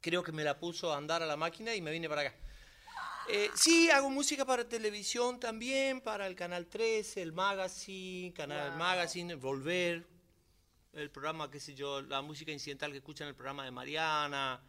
creo 0.00 0.22
que 0.22 0.32
me 0.32 0.44
la 0.44 0.58
puso 0.58 0.92
a 0.92 0.96
andar 0.96 1.22
a 1.22 1.26
la 1.26 1.36
máquina 1.36 1.74
y 1.74 1.80
me 1.80 1.90
vine 1.90 2.08
para 2.08 2.22
acá. 2.22 2.34
Eh, 3.30 3.50
sí, 3.54 3.90
hago 3.90 4.08
música 4.08 4.46
para 4.46 4.66
televisión 4.66 5.38
también, 5.38 6.00
para 6.00 6.26
el 6.26 6.34
Canal 6.34 6.66
13, 6.66 7.20
el 7.20 7.32
Magazine, 7.32 8.32
Canal 8.32 8.70
Wow. 8.70 8.78
Magazine, 8.78 9.34
Volver, 9.34 10.06
el 10.94 11.10
programa, 11.10 11.50
qué 11.50 11.60
sé 11.60 11.74
yo, 11.74 12.00
la 12.00 12.22
música 12.22 12.52
incidental 12.52 12.90
que 12.90 12.96
escuchan 12.98 13.28
el 13.28 13.34
programa 13.34 13.64
de 13.66 13.70
Mariana, 13.70 14.62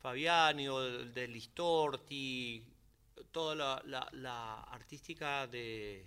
Fabiani, 0.00 0.68
o 0.68 0.80
el 0.84 1.12
de 1.12 1.26
Listorti, 1.26 2.64
toda 3.30 3.54
la, 3.54 3.82
la- 3.86 4.08
la 4.12 4.60
artística 4.62 5.46
de, 5.46 6.06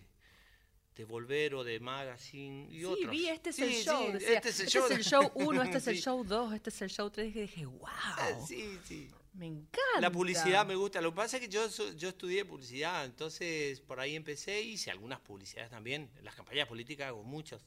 de 0.96 1.06
Volver 1.06 1.56
o 1.56 1.64
de 1.64 1.80
Magazine 1.80 2.68
y 2.72 2.80
Sí, 2.80 2.86
otros. 2.86 3.12
vi, 3.12 3.28
este 3.28 3.50
es 3.52 3.56
Sí, 3.56 3.64
el 3.64 3.74
sí, 3.74 3.84
show. 3.84 4.12
decía, 4.12 4.34
este 4.38 4.50
es 4.50 4.60
el 4.60 4.66
este 4.68 4.80
show. 4.80 4.86
es 4.90 4.92
el 4.98 5.04
show 5.04 5.32
1, 5.36 5.64
este 5.64 5.78
es 5.78 5.88
el 5.88 5.98
show 6.02 6.24
2, 6.24 6.54
este 6.54 6.70
es 6.70 6.82
el 6.82 6.90
show 6.90 7.10
3. 7.10 7.36
Y 7.36 7.40
dije, 7.42 7.66
wow, 7.66 8.48
Sí, 8.48 8.80
sí. 8.84 9.10
me 9.34 9.46
encanta. 9.48 10.02
La 10.02 10.12
publicidad 10.12 10.66
me 10.66 10.76
gusta. 10.76 11.00
Lo 11.02 11.12
que 11.12 11.16
pasa 11.18 11.38
es 11.38 11.42
que 11.44 11.50
yo, 11.50 11.68
yo 11.96 12.10
estudié 12.10 12.44
publicidad, 12.46 13.06
entonces 13.06 13.80
por 13.82 14.00
ahí 14.00 14.16
empecé 14.16 14.62
y 14.62 14.72
hice 14.74 14.90
algunas 14.92 15.20
publicidades 15.20 15.70
también. 15.70 16.10
Las 16.24 16.36
campañas 16.36 16.68
políticas 16.68 17.08
hago 17.08 17.24
muchas. 17.24 17.64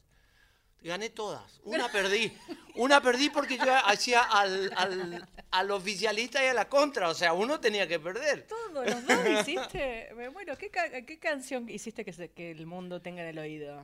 Gané 0.83 1.09
todas. 1.11 1.59
Una 1.63 1.91
perdí. 1.91 2.35
Una 2.75 3.01
perdí 3.01 3.29
porque 3.29 3.57
yo 3.57 3.71
hacía 3.85 4.21
al, 4.23 4.71
al, 4.75 5.29
al 5.51 5.71
oficialista 5.71 6.43
y 6.43 6.47
a 6.47 6.53
la 6.55 6.67
contra. 6.69 7.09
O 7.09 7.13
sea, 7.13 7.33
uno 7.33 7.59
tenía 7.59 7.87
que 7.87 7.99
perder. 7.99 8.47
Todo, 8.47 8.83
los 8.83 9.05
dos 9.05 9.19
hiciste. 9.41 10.09
Muero. 10.33 10.57
¿Qué, 10.57 10.71
qué 11.05 11.19
canción 11.19 11.69
hiciste 11.69 12.03
que, 12.03 12.13
se- 12.13 12.31
que 12.31 12.49
el 12.51 12.65
mundo 12.65 12.99
tenga 13.01 13.21
en 13.21 13.27
el 13.29 13.37
oído? 13.37 13.83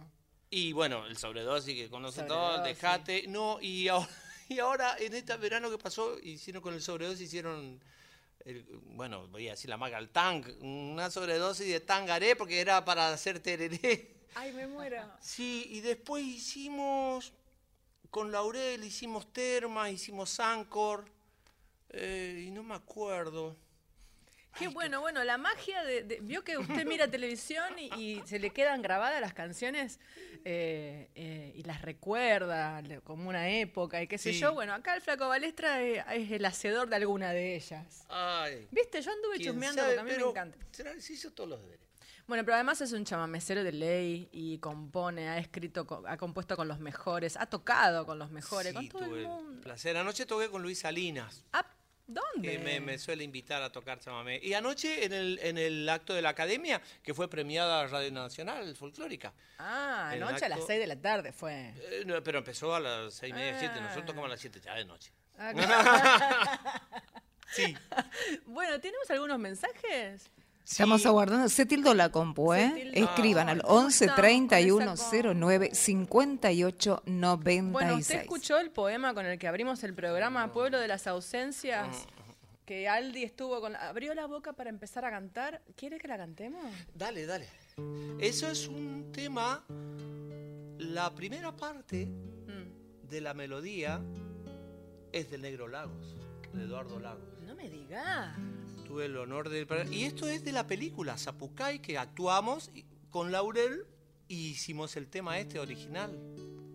Y 0.49 0.71
bueno, 0.71 1.05
el 1.05 1.17
sobredosis 1.17 1.75
que 1.75 1.89
conoce 1.89 2.23
todo, 2.23 2.55
Sobredosis. 2.57 2.75
dejate. 2.81 3.25
No, 3.27 3.59
y 3.61 3.87
ahora, 3.89 4.09
y 4.49 4.59
ahora 4.59 4.95
en 4.99 5.13
este 5.13 5.35
verano 5.37 5.69
que 5.69 5.77
pasó, 5.77 6.17
hicieron 6.19 6.63
con 6.63 6.73
el 6.73 6.81
sobredosis, 6.81 7.21
hicieron, 7.27 7.79
el- 8.43 8.65
bueno, 8.85 9.27
voy 9.27 9.47
a 9.49 9.51
decir 9.51 9.69
la 9.69 9.77
marca, 9.77 9.99
el 9.99 10.09
tang, 10.09 10.43
una 10.61 11.11
sobredosis 11.11 11.67
de 11.67 11.79
tangaré 11.81 12.35
porque 12.35 12.59
era 12.59 12.83
para 12.83 13.09
hacer 13.13 13.39
tereré. 13.39 14.16
Ay, 14.39 14.53
me 14.53 14.67
muero. 14.67 15.01
Sí, 15.19 15.65
y 15.71 15.81
después 15.81 16.23
hicimos, 16.23 17.33
con 18.11 18.31
Laurel, 18.31 18.83
hicimos 18.83 19.33
Terma, 19.33 19.89
hicimos 19.89 20.39
Ancor, 20.39 21.05
eh, 21.89 22.43
y 22.45 22.51
no 22.51 22.61
me 22.61 22.75
acuerdo. 22.75 23.55
Qué 24.59 24.67
bueno, 24.69 25.01
bueno, 25.01 25.23
la 25.23 25.37
magia 25.37 25.83
de, 25.83 26.03
de- 26.03 26.19
Vio 26.21 26.43
que 26.43 26.57
usted 26.57 26.85
mira 26.85 27.07
televisión 27.07 27.77
y, 27.77 27.93
y 27.95 28.21
se 28.25 28.39
le 28.39 28.49
quedan 28.51 28.81
grabadas 28.81 29.21
las 29.21 29.33
canciones 29.33 29.99
eh, 30.45 31.09
eh, 31.15 31.51
y 31.55 31.63
las 31.63 31.81
recuerda 31.81 32.81
como 33.03 33.29
una 33.29 33.49
época 33.49 34.01
y 34.01 34.07
qué 34.07 34.17
sé 34.17 34.33
Sí. 34.33 34.39
yo. 34.39 34.53
Bueno, 34.53 34.73
acá 34.73 34.95
el 34.95 35.01
Flaco 35.01 35.27
Balestra 35.27 35.81
eh, 35.83 36.03
es 36.13 36.31
el 36.31 36.43
hacedor 36.45 36.89
de 36.89 36.95
alguna 36.95 37.31
de 37.33 37.55
ellas. 37.55 38.05
Ay, 38.09 38.67
¿Viste? 38.71 39.01
Yo 39.01 39.11
anduve 39.11 39.39
chusmeando 39.39 39.81
sabe, 39.81 39.95
porque 39.95 40.11
a 40.13 40.15
mí 40.17 40.23
me 40.23 40.29
encanta. 40.29 40.57
se 40.99 41.13
hizo 41.13 41.31
todos 41.31 41.49
los 41.49 41.61
deberes. 41.61 41.85
Bueno, 42.27 42.43
pero 42.43 42.55
además 42.55 42.81
es 42.81 42.91
un 42.91 43.05
chamamecero 43.05 43.63
de 43.63 43.71
ley 43.71 44.27
y 44.33 44.57
compone, 44.59 45.29
ha 45.29 45.37
escrito, 45.37 45.87
ha 46.05 46.17
compuesto 46.17 46.57
con 46.57 46.67
los 46.67 46.79
mejores, 46.79 47.37
ha 47.37 47.45
tocado 47.45 48.05
con 48.05 48.19
los 48.19 48.31
mejores, 48.31 48.73
con 48.73 48.83
Sí, 48.83 48.89
todo 48.89 49.05
tuve 49.05 49.13
el 49.19 49.21
el 49.21 49.27
mundo. 49.29 49.61
placer. 49.61 49.95
Anoche 49.95 50.25
toqué 50.25 50.49
con 50.49 50.61
Luis 50.61 50.79
Salinas. 50.79 51.45
Ah, 51.53 51.65
¿Dónde? 52.07 52.57
me, 52.59 52.79
me 52.79 52.97
suele 52.97 53.23
invitar 53.25 53.61
a 53.61 53.69
tocar 53.71 53.99
chamamé. 53.99 54.39
Y 54.41 54.53
anoche 54.53 55.03
en 55.05 55.11
el, 55.13 55.39
en 55.43 55.57
el 55.57 55.87
acto 55.89 56.13
de 56.13 56.21
la 56.21 56.29
academia, 56.29 56.81
que 57.03 57.13
fue 57.13 57.29
premiada 57.29 57.85
Radio 57.87 58.11
Nacional 58.11 58.75
Folclórica. 58.77 59.33
Ah, 59.59 60.11
el 60.13 60.23
anoche 60.23 60.45
a 60.45 60.49
las 60.49 60.59
acto- 60.59 60.67
6 60.67 60.79
de 60.79 60.87
la 60.87 60.95
tarde 61.01 61.33
fue. 61.33 61.73
Eh, 61.77 62.03
no, 62.05 62.23
pero 62.23 62.37
empezó 62.39 62.73
a 62.73 62.79
las 62.79 63.13
seis 63.13 63.31
y 63.31 63.33
media, 63.35 63.59
siete. 63.59 63.75
Nosotros 63.75 64.03
Ah. 64.03 64.05
tocamos 64.05 64.25
a 64.27 64.29
las 64.29 64.39
siete 64.39 64.59
ya 64.61 64.75
de 64.75 64.85
noche. 64.85 65.11
Ah, 65.37 65.51
Sí. 67.51 67.75
bueno, 68.45 68.79
¿tenemos 68.79 69.09
algunos 69.09 69.39
mensajes? 69.39 70.29
Estamos 70.69 71.01
Sí. 71.01 71.07
aguardando. 71.07 71.47
Se 71.49 71.65
tildó 71.65 71.93
la 71.93 72.09
compu, 72.09 72.53
¿eh? 72.53 72.71
Tildó. 72.75 73.09
Escriban 73.09 73.47
al 73.49 73.61
¿Cómo 73.61 73.79
11 73.85 74.05
estamos 74.05 74.15
con 74.15 74.21
31 74.23 74.93
esa 74.93 75.03
compu? 75.11 75.33
09 75.45 75.69
58 75.73 77.03
96. 77.05 77.71
Bueno, 77.71 77.95
¿usted 77.97 78.21
escuchó 78.21 78.59
el 78.59 78.71
poema 78.71 79.13
con 79.13 79.25
el 79.25 79.39
que 79.39 79.47
abrimos 79.47 79.83
el 79.83 79.93
programa 79.93 80.51
Pueblo 80.51 80.79
de 80.79 80.87
las 80.87 81.07
Ausencias? 81.07 82.05
Que 82.65 82.89
Aldi 82.89 83.23
estuvo 83.23 83.61
con... 83.61 83.77
Abrió 83.77 84.13
la 84.13 84.27
boca 84.27 84.51
para 84.51 84.69
empezar 84.69 85.05
a 85.05 85.09
cantar. 85.09 85.61
¿Quiere 85.77 85.97
que 85.99 86.07
la 86.09 86.17
cantemos? 86.17 86.61
Dale, 86.93 87.25
dale. 87.25 87.47
Eso 88.19 88.49
es 88.51 88.67
un 88.67 89.09
tema. 89.13 89.63
La 90.77 91.15
primera 91.15 91.55
parte 91.55 92.07
Mm. 92.07 93.07
de 93.07 93.21
la 93.21 93.33
melodía 93.33 94.01
es 95.13 95.29
del 95.31 95.43
Negro 95.43 95.69
Lagos, 95.69 96.13
de 96.51 96.63
Eduardo 96.65 96.99
Lagos. 96.99 97.23
No 97.45 97.55
me 97.55 97.69
diga. 97.69 98.35
Tuve 98.87 99.05
el 99.05 99.17
honor 99.17 99.49
de... 99.49 99.67
Y 99.91 100.03
esto 100.03 100.29
es 100.29 100.45
de 100.45 100.53
la 100.53 100.65
película 100.65 101.17
Zapucay, 101.17 101.79
que 101.79 101.97
actuamos 101.97 102.71
con 103.09 103.31
Laurel 103.33 103.85
y 104.29 104.51
hicimos 104.51 104.95
el 104.95 105.07
tema 105.09 105.37
este 105.39 105.59
original. 105.59 106.17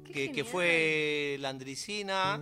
Que, 0.04 0.44
fue 0.44 1.38
Landricina, 1.40 2.38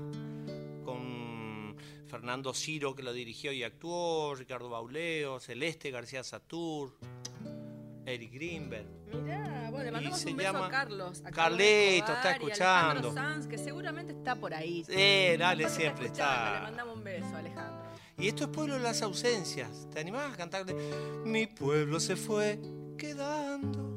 con 0.84 1.76
Fernando 2.08 2.52
Ciro, 2.52 2.96
que 2.96 3.04
lo 3.04 3.12
dirigió 3.12 3.52
y 3.52 3.62
actuó, 3.62 4.34
Ricardo 4.34 4.68
Bauleo, 4.68 5.38
Celeste 5.38 5.92
García 5.92 6.24
Satur, 6.24 6.96
Eric 8.06 8.32
Greenberg. 8.32 8.86
Mirá, 9.22 9.68
bueno, 9.70 9.84
le 9.84 9.92
mandamos 9.92 10.18
se 10.18 10.30
un 10.30 10.36
beso 10.36 10.52
llama 10.52 10.66
a 10.66 10.70
Carlos. 10.70 11.20
A 11.20 11.30
Carlos 11.30 11.36
Carlito, 11.36 12.12
está 12.12 12.32
escuchando. 12.32 13.12
Sanz, 13.12 13.46
que 13.46 13.56
seguramente 13.56 14.12
está 14.14 14.34
por 14.34 14.52
ahí. 14.52 14.84
Eh, 14.88 15.36
dale, 15.38 15.68
siempre. 15.68 16.04
Le 16.04 16.08
está. 16.08 16.60
mandamos 16.64 16.96
un 16.96 17.04
beso, 17.04 17.36
Alejandro. 17.36 17.79
Y 18.20 18.28
esto 18.28 18.44
es 18.44 18.50
Pueblo 18.50 18.74
de 18.74 18.80
las 18.80 19.00
Ausencias. 19.00 19.88
¿Te 19.90 20.00
animás 20.00 20.34
a 20.34 20.36
cantarle? 20.36 20.74
Mi 21.24 21.46
pueblo 21.46 21.98
se 21.98 22.16
fue 22.16 22.60
quedando. 22.98 23.96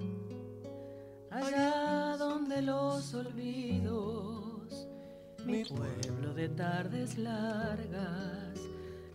Allá 1.30 2.16
donde 2.18 2.62
los 2.62 3.14
olvidos, 3.14 4.88
mi 5.46 5.66
pueblo 5.66 6.34
de 6.34 6.48
tardes 6.50 7.18
largas 7.18 8.60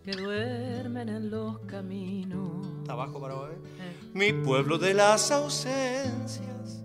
que 0.04 0.12
duermen 0.12 1.08
en 1.08 1.30
los 1.30 1.58
caminos. 1.60 2.66
Está 2.80 2.92
abajo 2.92 3.18
para 3.20 3.34
vos, 3.34 3.50
¿eh? 3.50 3.58
Eh, 3.80 4.10
Mi 4.12 4.32
pueblo 4.32 4.76
de 4.76 4.92
las 4.92 5.30
ausencias, 5.30 6.82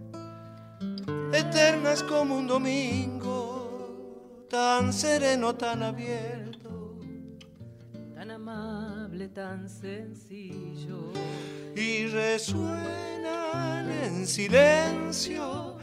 eternas 1.33 2.03
como 2.03 2.37
un 2.37 2.47
domingo, 2.47 4.45
tan 4.49 4.93
sereno, 4.93 5.55
tan 5.55 5.83
abierto. 5.83 6.52
Amable, 8.43 9.29
tan 9.29 9.69
sencillo. 9.69 11.11
Y 11.75 12.07
resuenan 12.07 13.89
en 13.89 14.27
silencio 14.27 15.77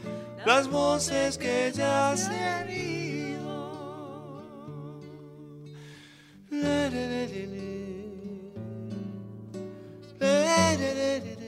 las 0.45 0.69
voces 0.69 1.39
que 1.39 1.73
ya 1.75 2.15
se 2.17 2.35
han 2.35 2.71
ido. 2.71 4.43
Le, 6.51 6.91
le. 6.91 7.11
Le, 10.21 11.40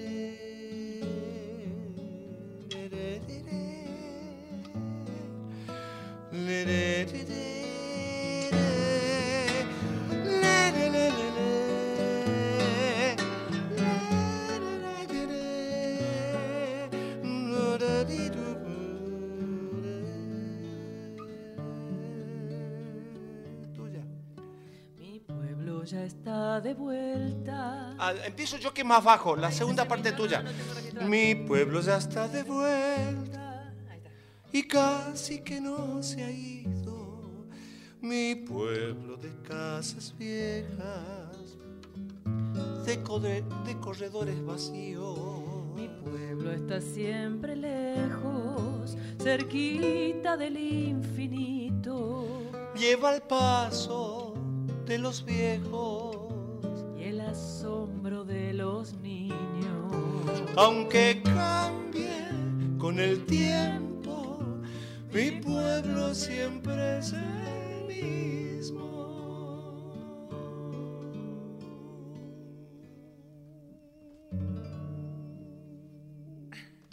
Ah, 28.21 28.27
empiezo 28.27 28.57
yo 28.59 28.73
que 28.75 28.85
más 28.85 29.03
bajo, 29.03 29.37
la 29.37 29.51
segunda 29.53 29.87
parte 29.87 30.13
tuya. 30.13 30.45
Mi 31.07 31.35
pueblo 31.35 31.81
ya 31.81 31.97
está 31.97 32.29
de 32.29 32.43
vuelta 32.43 33.73
y 34.53 34.63
casi 34.65 35.41
que 35.41 35.61
no 35.61 36.03
se 36.03 36.23
ha 36.25 36.31
ido. 36.31 37.47
Mi 38.01 38.35
pueblo 38.35 39.17
de 39.17 39.31
casas 39.43 40.15
viejas, 40.19 41.57
de, 42.85 43.03
corre- 43.03 43.45
de 43.65 43.79
corredores 43.79 44.45
vacíos. 44.45 45.19
Mi 45.75 45.89
pueblo 45.89 46.51
está 46.53 46.81
siempre 46.81 47.57
lejos, 47.57 48.97
cerquita 49.23 50.37
del 50.37 50.57
infinito. 50.59 52.27
Lleva 52.77 53.15
el 53.15 53.23
paso 53.23 54.35
de 54.85 54.99
los 54.99 55.25
viejos, 55.25 56.17
asombro 57.33 58.25
de 58.25 58.53
los 58.53 58.93
niños. 58.95 59.37
aunque 60.55 61.23
cambie 61.25 62.29
con 62.79 63.01
el 63.01 63.25
tiempo, 63.25 64.39
mi 65.11 65.31
pueblo 65.41 66.15
siempre 66.15 66.99
es 66.99 67.15
el 67.15 67.87
mismo. 67.89 68.93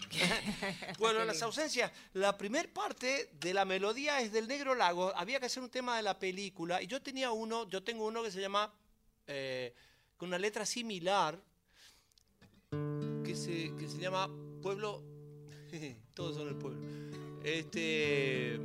Bueno, 1.00 1.26
las 1.26 1.42
ausencias. 1.42 1.92
La 2.14 2.38
primer 2.38 2.72
parte 2.72 3.30
de 3.34 3.54
la 3.54 3.66
melodía 3.66 4.22
es 4.22 4.32
del 4.32 4.48
Negro 4.48 4.74
Lago. 4.74 5.12
Había 5.18 5.40
que 5.40 5.48
hacer 5.48 5.64
un 5.64 5.70
tema 5.70 5.98
de 5.98 6.04
la 6.04 6.18
película. 6.18 6.82
Y 6.82 6.88
yo 6.88 7.02
tenía 7.02 7.32
uno, 7.32 7.68
yo 7.70 7.84
tengo 7.84 8.06
uno 8.06 8.24
que 8.24 8.32
se 8.32 8.40
llama, 8.42 8.72
eh, 9.28 9.74
con 10.20 10.28
una 10.28 10.38
letra 10.38 10.66
similar, 10.66 11.40
que 13.24 13.36
se, 13.36 13.74
que 13.78 13.88
se 13.88 13.98
llama 13.98 14.30
Pueblo. 14.62 15.02
Todos 16.14 16.36
son 16.36 16.50
el 16.50 16.56
pueblo. 16.56 16.82
Este. 17.42 18.60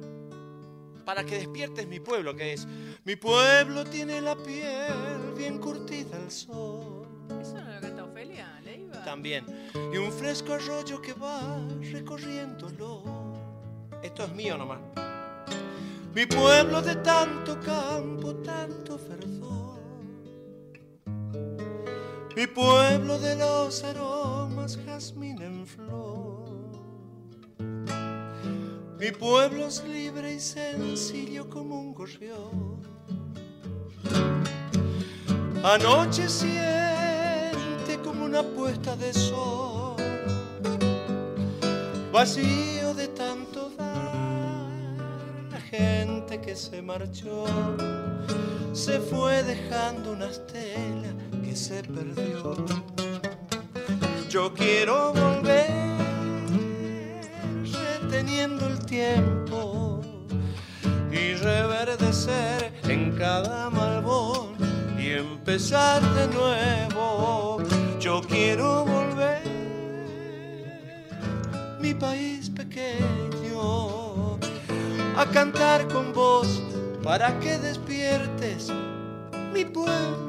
Para 1.05 1.25
que 1.25 1.37
despiertes 1.37 1.87
mi 1.87 2.01
pueblo, 2.01 2.35
que 2.35 2.55
es. 2.55 2.67
Mi 3.05 3.15
pueblo 3.15 3.85
tiene 3.85 4.21
la 4.21 4.35
piel 4.35 5.33
bien 5.37 5.59
curtida 5.61 6.17
al 6.17 6.31
sol. 6.31 7.07
¿Eso 7.41 7.55
no 7.61 7.73
lo 7.73 7.81
canta 7.81 8.05
Ofelia? 8.05 8.61
¿Leiva? 8.65 9.05
También. 9.05 9.45
Y 9.93 9.97
un 9.97 10.13
fresco 10.13 10.55
arroyo 10.55 11.01
que 11.01 11.13
va 11.13 11.65
recorriéndolo. 11.93 13.03
Esto 14.03 14.25
es 14.25 14.33
mío 14.33 14.59
nomás. 14.59 14.81
Mi 16.15 16.27
pueblo 16.27 16.83
de 16.83 16.97
tanto 16.97 17.61
campo, 17.61 18.35
tanto 18.37 18.99
verdor. 19.09 19.34
Mi 22.37 22.49
pueblo 22.49 23.17
de 23.21 23.37
los 23.37 23.85
aromas, 23.85 24.77
jazmín 24.85 25.41
en 25.41 25.65
flor. 25.65 26.49
Mi 28.99 29.13
pueblo 29.13 29.67
es 29.67 29.85
libre 29.85 30.35
y 30.35 30.41
sencillo 30.41 31.49
como 31.49 31.79
un 31.79 31.95
gorrión. 31.95 32.83
Anoche 35.63 36.29
siente 36.29 38.01
como 38.03 38.25
una 38.25 38.43
puesta 38.43 38.97
de 38.97 39.15
sol, 39.15 39.95
vacío 42.13 42.95
de 42.95 43.09
tanto 43.09 43.71
dar. 43.79 44.13
La 45.53 45.61
gente 45.61 46.41
que 46.41 46.57
se 46.57 46.83
marchó 46.83 47.45
se 48.73 48.99
fue 48.99 49.45
dejando 49.45 50.13
una 50.13 50.27
estela 50.27 51.15
se 51.55 51.83
perdió. 51.85 52.57
Yo 54.29 54.53
quiero 54.55 55.13
volver 55.13 55.71
reteniendo 57.73 58.67
el 58.67 58.85
tiempo 58.85 60.01
y 61.13 61.35
reverdecer 61.35 62.73
en 62.89 63.17
cada 63.17 63.71
malvón 63.71 64.55
y 64.99 65.11
empezar 65.11 66.03
de 66.15 66.27
nuevo. 66.29 67.63
Yo 68.01 68.21
quiero 68.23 68.85
volver, 68.85 69.43
mi 71.81 71.95
país 71.95 72.51
pequeño, 72.51 74.39
a 75.17 75.27
cantar 75.33 75.87
con 75.87 76.13
vos 76.13 76.61
para 77.05 77.39
que 77.39 77.59
despiertes 77.59 78.73
mi 79.53 79.65
pueblo, 79.65 80.24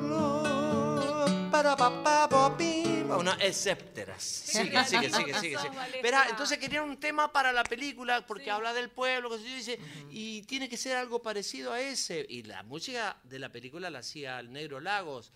una 3.18 3.38
etcétera. 3.40 4.20
Sigue, 4.20 4.84
sigue, 4.86 5.10
sigue, 5.10 5.34
sigue. 5.40 5.58
sigue. 5.58 6.02
Verá, 6.02 6.28
entonces 6.30 6.58
querían 6.58 6.90
un 6.90 7.00
tema 7.00 7.32
para 7.32 7.52
la 7.52 7.64
película 7.64 8.26
porque 8.26 8.52
habla 8.52 8.74
del 8.74 8.90
pueblo, 8.90 9.30
que 9.30 9.38
se 9.38 9.44
dice, 9.44 9.80
y 10.10 10.44
tiene 10.44 10.70
que 10.70 10.78
ser 10.78 10.98
algo 10.98 11.22
parecido 11.22 11.74
a 11.74 11.82
ese. 11.82 12.26
Y 12.28 12.44
la 12.44 12.64
música 12.64 13.18
de 13.24 13.40
la 13.40 13.50
película 13.50 13.90
la 13.90 14.00
hacía 14.00 14.40
el 14.40 14.52
Negro 14.52 14.80
Lagos. 14.80 15.32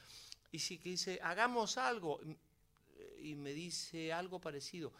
Y 0.52 0.60
sí 0.60 0.78
que 0.78 0.90
dice, 0.90 1.20
hagamos 1.24 1.78
algo. 1.78 2.20
Y 3.22 3.36
me 3.36 3.54
dice 3.54 4.14
algo 4.14 4.40
parecido. 4.40 4.94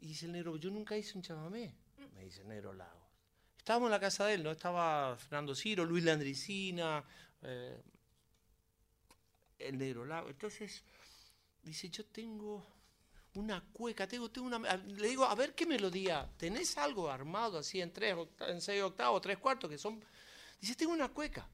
Y 0.00 0.08
dice 0.08 0.26
el 0.26 0.32
negro, 0.32 0.56
yo 0.56 0.70
nunca 0.70 0.96
hice 0.96 1.16
un 1.16 1.22
chamamé. 1.22 1.74
Me 2.14 2.24
dice 2.24 2.42
el 2.42 2.48
negro 2.48 2.72
Lagos. 2.72 3.02
Estábamos 3.56 3.86
en 3.86 3.92
la 3.92 4.00
casa 4.00 4.26
de 4.26 4.34
él, 4.34 4.42
¿no? 4.42 4.50
Estaba 4.50 5.16
Fernando 5.16 5.54
Ciro, 5.54 5.86
Luis 5.86 6.04
Landricina, 6.04 7.02
eh, 7.40 7.80
el 9.68 9.78
negro 9.78 10.04
Lago. 10.04 10.28
Entonces, 10.28 10.82
dice, 11.62 11.88
yo 11.90 12.04
tengo 12.06 12.64
una 13.34 13.60
cueca, 13.72 14.06
tengo, 14.06 14.30
tengo 14.30 14.46
una... 14.46 14.58
Le 14.76 15.08
digo, 15.08 15.24
a 15.24 15.34
ver 15.34 15.54
qué 15.54 15.66
melodía, 15.66 16.28
¿tenés 16.36 16.76
algo 16.78 17.10
armado 17.10 17.58
así 17.58 17.80
en 17.80 17.92
tres, 17.92 18.16
en 18.48 18.60
seis 18.60 18.82
octavos, 18.82 19.20
tres 19.20 19.38
cuartos, 19.38 19.68
que 19.70 19.78
son... 19.78 20.02
Dice, 20.60 20.74
tengo 20.76 20.92
una 20.92 21.08
cueca, 21.08 21.46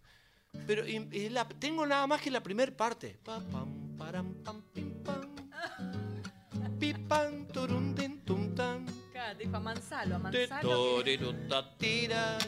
pero 0.67 0.87
y- 0.87 1.09
y 1.13 1.29
la- 1.31 1.49
tengo 1.49 1.87
nada 1.87 2.07
más 2.07 2.21
que 2.21 2.31
la 2.31 2.43
primera 2.43 2.77
parte. 2.77 3.19
Pa, 3.25 3.41
pam, 3.41 3.97
param, 3.97 4.35
pam, 4.45 4.63
pim, 4.73 5.03
pam. 5.03 5.35
Pi, 6.79 6.95
pam, 6.95 7.47
turum, 7.49 7.95
tin, 7.95 8.21
tum, 8.25 8.55
tan. 8.55 8.87
Claro, 9.13 9.39
a 9.57 9.61
Manzalo, 9.61 10.17
a 10.17 10.19
Manzalo. 10.19 11.03
tira, 11.79 12.39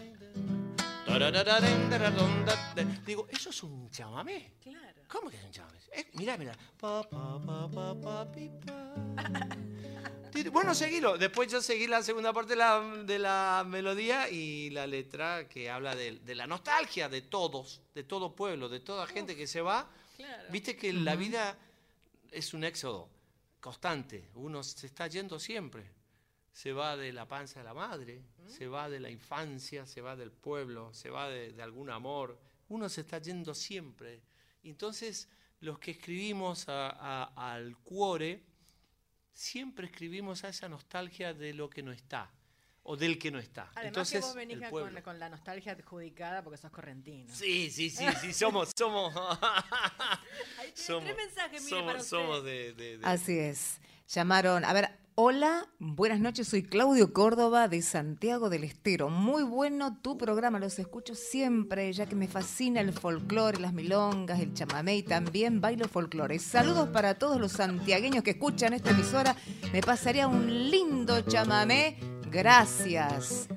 Digo, 3.07 3.27
eso 3.31 3.51
es 3.51 3.63
un 3.63 3.91
chamamé. 3.91 4.55
Claro. 4.63 5.03
¿Cómo 5.09 5.29
que 5.31 5.37
es 5.37 5.45
un 5.45 5.51
chamamé? 5.51 5.79
Eh, 5.93 6.07
mirá, 6.15 6.37
mirá. 6.37 6.57
Pa, 6.79 7.03
pa, 7.09 7.41
pa, 7.45 7.69
pa, 7.71 7.95
pa, 8.01 8.33
pi, 8.33 8.51
pa. 8.65 8.95
Tiri- 10.33 10.51
Bueno, 10.51 10.75
seguilo. 10.75 11.19
Después 11.19 11.51
yo 11.53 11.61
seguí 11.61 11.87
la 11.87 12.03
segunda 12.03 12.33
parte 12.33 12.51
de 12.51 12.57
la, 12.57 12.81
de 13.05 13.19
la 13.19 13.65
melodía 13.67 14.31
y 14.31 14.71
la 14.71 14.87
letra 14.87 15.47
que 15.49 15.69
habla 15.71 15.95
de, 15.95 16.21
de 16.21 16.35
la 16.35 16.47
nostalgia 16.47 17.09
de 17.09 17.21
todos, 17.23 17.83
de 17.95 18.05
todo 18.05 18.35
pueblo, 18.35 18.69
de 18.71 18.81
toda 18.81 19.07
gente 19.07 19.37
que 19.37 19.47
se 19.47 19.61
va. 19.61 19.87
Claro. 20.17 20.45
Viste 20.51 20.77
que 20.77 20.93
la 20.93 21.15
vida 21.17 21.57
es 22.31 22.55
un 22.55 22.65
éxodo 22.65 23.09
constante. 23.61 24.31
Uno 24.35 24.63
se 24.63 24.87
está 24.87 25.07
yendo 25.09 25.39
siempre. 25.39 25.85
Se 26.53 26.73
va 26.73 26.97
de 26.99 27.13
la 27.13 27.27
panza 27.27 27.61
de 27.61 27.65
la 27.65 27.73
madre, 27.75 28.23
se 28.47 28.69
va 28.69 28.89
de 28.91 29.01
la 29.01 29.09
infancia, 29.11 29.87
se 29.87 30.01
va 30.03 30.15
del 30.17 30.31
pueblo, 30.31 30.93
se 30.93 31.09
va 31.09 31.29
de, 31.29 31.53
de 31.53 31.63
algún 31.63 31.89
amor. 31.91 32.39
Uno 32.69 32.89
se 32.91 33.01
está 33.01 33.19
yendo 33.19 33.55
siempre. 33.55 34.21
Entonces, 34.63 35.29
los 35.61 35.79
que 35.79 35.93
escribimos 35.93 36.69
a- 36.69 36.91
a- 36.91 37.53
al 37.55 37.79
cuore, 37.79 38.45
siempre 39.33 39.87
escribimos 39.87 40.45
a 40.45 40.49
esa 40.51 40.69
nostalgia 40.69 41.33
de 41.33 41.55
lo 41.55 41.71
que 41.71 41.83
no 41.83 41.91
está, 41.91 42.31
o 42.83 42.97
del 42.97 43.19
que 43.19 43.31
no 43.31 43.39
está. 43.39 43.63
Además 43.75 43.87
entonces, 43.87 44.21
que 44.21 44.27
vos 44.27 44.35
venís 44.35 44.57
el 44.57 44.63
con, 44.65 44.71
pueblo. 44.71 45.03
con 45.03 45.19
la 45.19 45.29
nostalgia 45.31 45.73
adjudicada 45.73 46.43
porque 46.45 46.59
sos 46.59 46.71
correntino. 46.71 47.35
Sí, 47.35 47.71
sí, 47.71 47.89
sí, 47.89 48.05
sí, 48.21 48.33
somos, 48.35 48.73
somos, 48.77 49.15
Ahí 50.59 50.73
tiene 50.73 50.77
somos, 50.77 51.05
tres 51.05 51.17
mensajes, 51.17 51.63
mire, 51.65 51.71
somos, 51.77 51.87
para 51.87 51.99
usted. 52.03 52.11
somos 52.17 52.45
de, 52.45 52.73
de- 52.75 52.99
de- 52.99 53.07
Así 53.07 53.39
es. 53.39 53.81
Llamaron, 54.09 54.65
a 54.67 54.73
ver, 54.75 54.91
hola, 55.15 55.67
buenas 55.79 56.21
noches, 56.21 56.49
soy 56.49 56.63
Claudio 56.63 57.13
Córdoba 57.13 57.69
de 57.69 57.83
Santiago 57.83 58.49
del 58.49 58.65
Estero. 58.65 59.11
Muy 59.11 59.43
bueno 59.43 59.99
tu 60.01 60.17
programa, 60.17 60.59
los 60.59 60.79
escucho 60.79 61.15
siempre, 61.15 61.93
ya 61.93 62.07
que 62.07 62.15
me 62.15 62.29
fascina 62.29 62.81
el 62.81 62.93
folclore, 62.93 63.61
las 63.61 63.73
milongas, 63.73 64.41
el 64.41 64.55
chamamé 64.55 64.97
y 64.97 65.03
también 65.03 65.61
bailo 65.61 65.89
folclore. 65.89 66.39
Saludos 66.39 66.89
para 66.89 67.15
todos 67.19 67.41
los 67.41 67.53
santiagueños 67.53 68.23
que 68.23 68.31
escuchan 68.31 68.73
esta 68.73 68.91
emisora. 68.91 69.37
Me 69.73 69.83
pasaría 69.83 70.29
un 70.29 70.71
lindo 70.71 71.21
chamamé. 71.23 71.99
Gracias. 72.31 73.49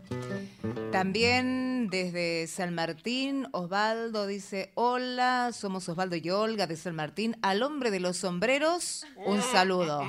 También 0.91 1.89
desde 1.89 2.47
San 2.47 2.73
Martín, 2.73 3.47
Osvaldo 3.51 4.27
dice, 4.27 4.71
hola, 4.75 5.51
somos 5.53 5.87
Osvaldo 5.87 6.15
y 6.15 6.29
Olga 6.29 6.67
de 6.67 6.75
San 6.75 6.95
Martín. 6.95 7.37
Al 7.41 7.63
hombre 7.63 7.91
de 7.91 7.99
los 7.99 8.17
sombreros, 8.17 9.05
un 9.25 9.41
saludo. 9.41 10.01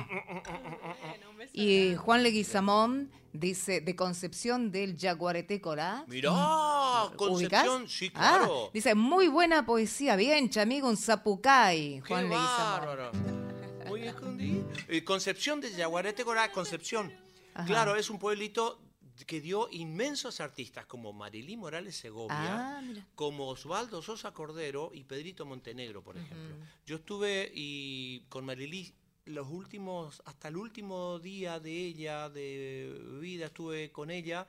Y 1.59 1.95
Juan 1.95 2.21
Leguizamón 2.23 3.11
dice, 3.33 3.81
de 3.81 3.95
Concepción 3.95 4.71
del 4.71 4.95
Yaguareté 4.95 5.59
Corá. 5.59 6.05
Mirá, 6.07 6.31
¿Ubicás? 6.31 7.15
Concepción, 7.17 7.89
sí, 7.89 8.11
Ah, 8.13 8.37
claro. 8.39 8.69
dice, 8.73 8.93
muy 8.95 9.27
buena 9.27 9.65
poesía, 9.65 10.15
bien, 10.15 10.49
chamigo, 10.49 10.87
un 10.87 10.97
zapucay. 10.97 12.01
Qué 12.01 12.07
Juan 12.07 12.29
Leguizamón. 12.29 13.87
Muy 13.87 14.03
escondido. 14.03 14.67
Eh, 14.87 15.03
Concepción 15.03 15.59
de 15.61 15.71
Yaguarete 15.73 16.23
Corá, 16.23 16.51
Concepción. 16.51 17.11
Ajá. 17.53 17.65
Claro, 17.65 17.95
es 17.95 18.09
un 18.09 18.19
pueblito 18.19 18.79
que 19.25 19.41
dio 19.41 19.67
inmensos 19.71 20.39
artistas 20.41 20.85
como 20.85 21.11
Marilí 21.11 21.57
Morales 21.57 21.95
Segovia, 21.95 22.35
Ah, 22.77 22.81
como 23.15 23.47
Osvaldo 23.47 24.03
Sosa 24.03 24.31
Cordero 24.31 24.91
y 24.93 25.05
Pedrito 25.05 25.43
Montenegro, 25.43 26.03
por 26.03 26.17
ejemplo. 26.17 26.55
Yo 26.85 26.97
estuve 26.97 27.51
y 27.55 28.19
con 28.29 28.45
Marilí 28.45 28.93
los 29.27 29.47
últimos, 29.49 30.21
hasta 30.25 30.47
el 30.47 30.57
último 30.57 31.19
día 31.19 31.59
de 31.59 31.71
ella, 31.71 32.29
de 32.29 33.17
vida, 33.21 33.47
estuve 33.47 33.91
con 33.91 34.09
ella. 34.11 34.47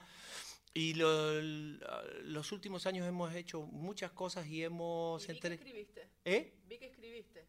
Y 0.75 0.95
lo- 0.95 1.41
los 1.43 2.53
últimos 2.53 2.87
años 2.87 3.07
hemos 3.07 3.35
hecho 3.35 3.62
muchas 3.62 4.12
cosas 4.12 4.47
y 4.47 4.62
hemos... 4.62 5.29
Y 5.29 5.33
vi 5.33 5.41
que 5.41 5.49
escribiste. 5.55 6.09
¿Eh? 6.25 6.53
Vi 6.69 6.79
que 6.79 6.87
escribiste. 6.87 7.47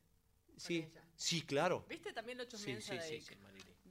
Sí, 0.57 0.77
ella. 0.77 1.03
sí, 1.15 1.41
claro. 1.43 1.85
¿Viste? 1.87 2.11
También 2.13 2.37
lo 2.37 2.45
Sí, 2.49 2.57
sí, 2.57 2.95
de 2.95 3.01
sí, 3.01 3.21
sí, 3.21 3.35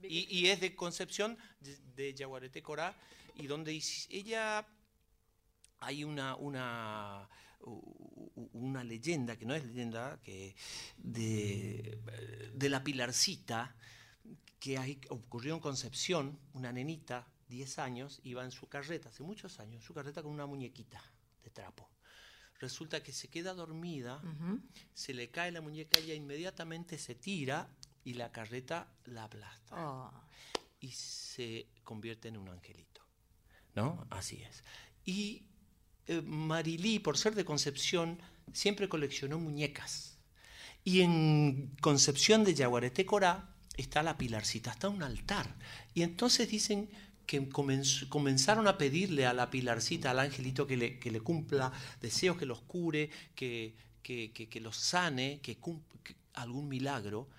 Y, 0.03 0.39
y 0.39 0.47
es 0.47 0.59
de 0.59 0.75
Concepción, 0.75 1.37
de, 1.61 1.77
de 1.95 2.13
Yaguareté 2.13 2.61
Corá, 2.61 2.95
y 3.35 3.47
donde 3.47 3.71
ella 4.09 4.67
hay 5.79 6.03
una, 6.03 6.35
una, 6.35 7.29
una 7.61 8.83
leyenda, 8.83 9.37
que 9.37 9.45
no 9.45 9.53
es 9.55 9.65
leyenda, 9.65 10.19
que 10.23 10.55
de, 10.97 11.99
de 12.53 12.69
la 12.69 12.83
Pilarcita, 12.83 13.75
que 14.59 14.77
hay- 14.77 14.99
ocurrió 15.09 15.53
en 15.55 15.59
Concepción, 15.59 16.39
una 16.53 16.71
nenita, 16.71 17.27
10 17.49 17.79
años, 17.79 18.19
iba 18.23 18.43
en 18.43 18.51
su 18.51 18.67
carreta, 18.67 19.09
hace 19.09 19.23
muchos 19.23 19.59
años, 19.59 19.75
en 19.75 19.81
su 19.81 19.93
carreta 19.93 20.21
con 20.21 20.31
una 20.31 20.45
muñequita 20.45 21.01
de 21.43 21.49
trapo. 21.49 21.89
Resulta 22.59 23.01
que 23.01 23.13
se 23.13 23.29
queda 23.29 23.53
dormida, 23.53 24.21
se 24.93 25.13
le 25.13 25.29
cae 25.31 25.51
la 25.51 25.61
muñeca, 25.61 25.97
ella 25.97 26.13
inmediatamente 26.13 26.97
se 26.97 27.15
tira 27.15 27.69
y 28.03 28.13
la 28.15 28.31
carreta 28.31 28.91
la 29.05 29.23
aplasta 29.25 29.75
Oh. 29.77 30.11
y 30.81 30.91
se 30.91 31.67
convierte 31.83 32.27
en 32.27 32.37
un 32.37 32.49
angelito. 32.49 33.01
¿No? 33.75 34.05
Así 34.09 34.41
es. 34.43 34.63
Y 35.05 35.43
eh, 36.09 36.21
Marilí, 36.25 36.99
por 36.99 37.17
ser 37.17 37.33
de 37.35 37.45
Concepción, 37.45 38.19
siempre 38.53 38.89
coleccionó 38.89 39.39
muñecas. 39.39 40.17
Y 40.83 41.01
en 41.01 41.71
Concepción 41.81 42.43
de 42.43 42.55
Yaguareté 42.55 43.05
Corá 43.05 43.33
está 43.77 44.01
la 44.03 44.17
Pilarcita, 44.17 44.71
está 44.71 44.89
un 44.89 45.03
altar. 45.03 45.55
Y 45.93 46.01
entonces 46.03 46.49
dicen 46.49 46.89
que 47.25 47.47
comenzaron 48.09 48.67
a 48.67 48.77
pedirle 48.77 49.27
a 49.27 49.33
la 49.33 49.49
Pilarcita, 49.51 50.09
al 50.11 50.19
angelito, 50.19 50.65
que 50.65 50.77
le, 50.77 50.99
que 50.99 51.11
le 51.11 51.21
cumpla 51.21 51.71
deseos, 52.01 52.37
que 52.37 52.45
los 52.47 52.61
cure, 52.61 53.09
que, 53.35 53.75
que, 54.01 54.31
que- 54.33 54.59
los 54.61 54.75
sane, 54.77 55.39
que, 55.41 55.57
cum- 55.57 55.83
que 56.03 56.15
algún 56.33 56.67
milagro. 56.67 57.29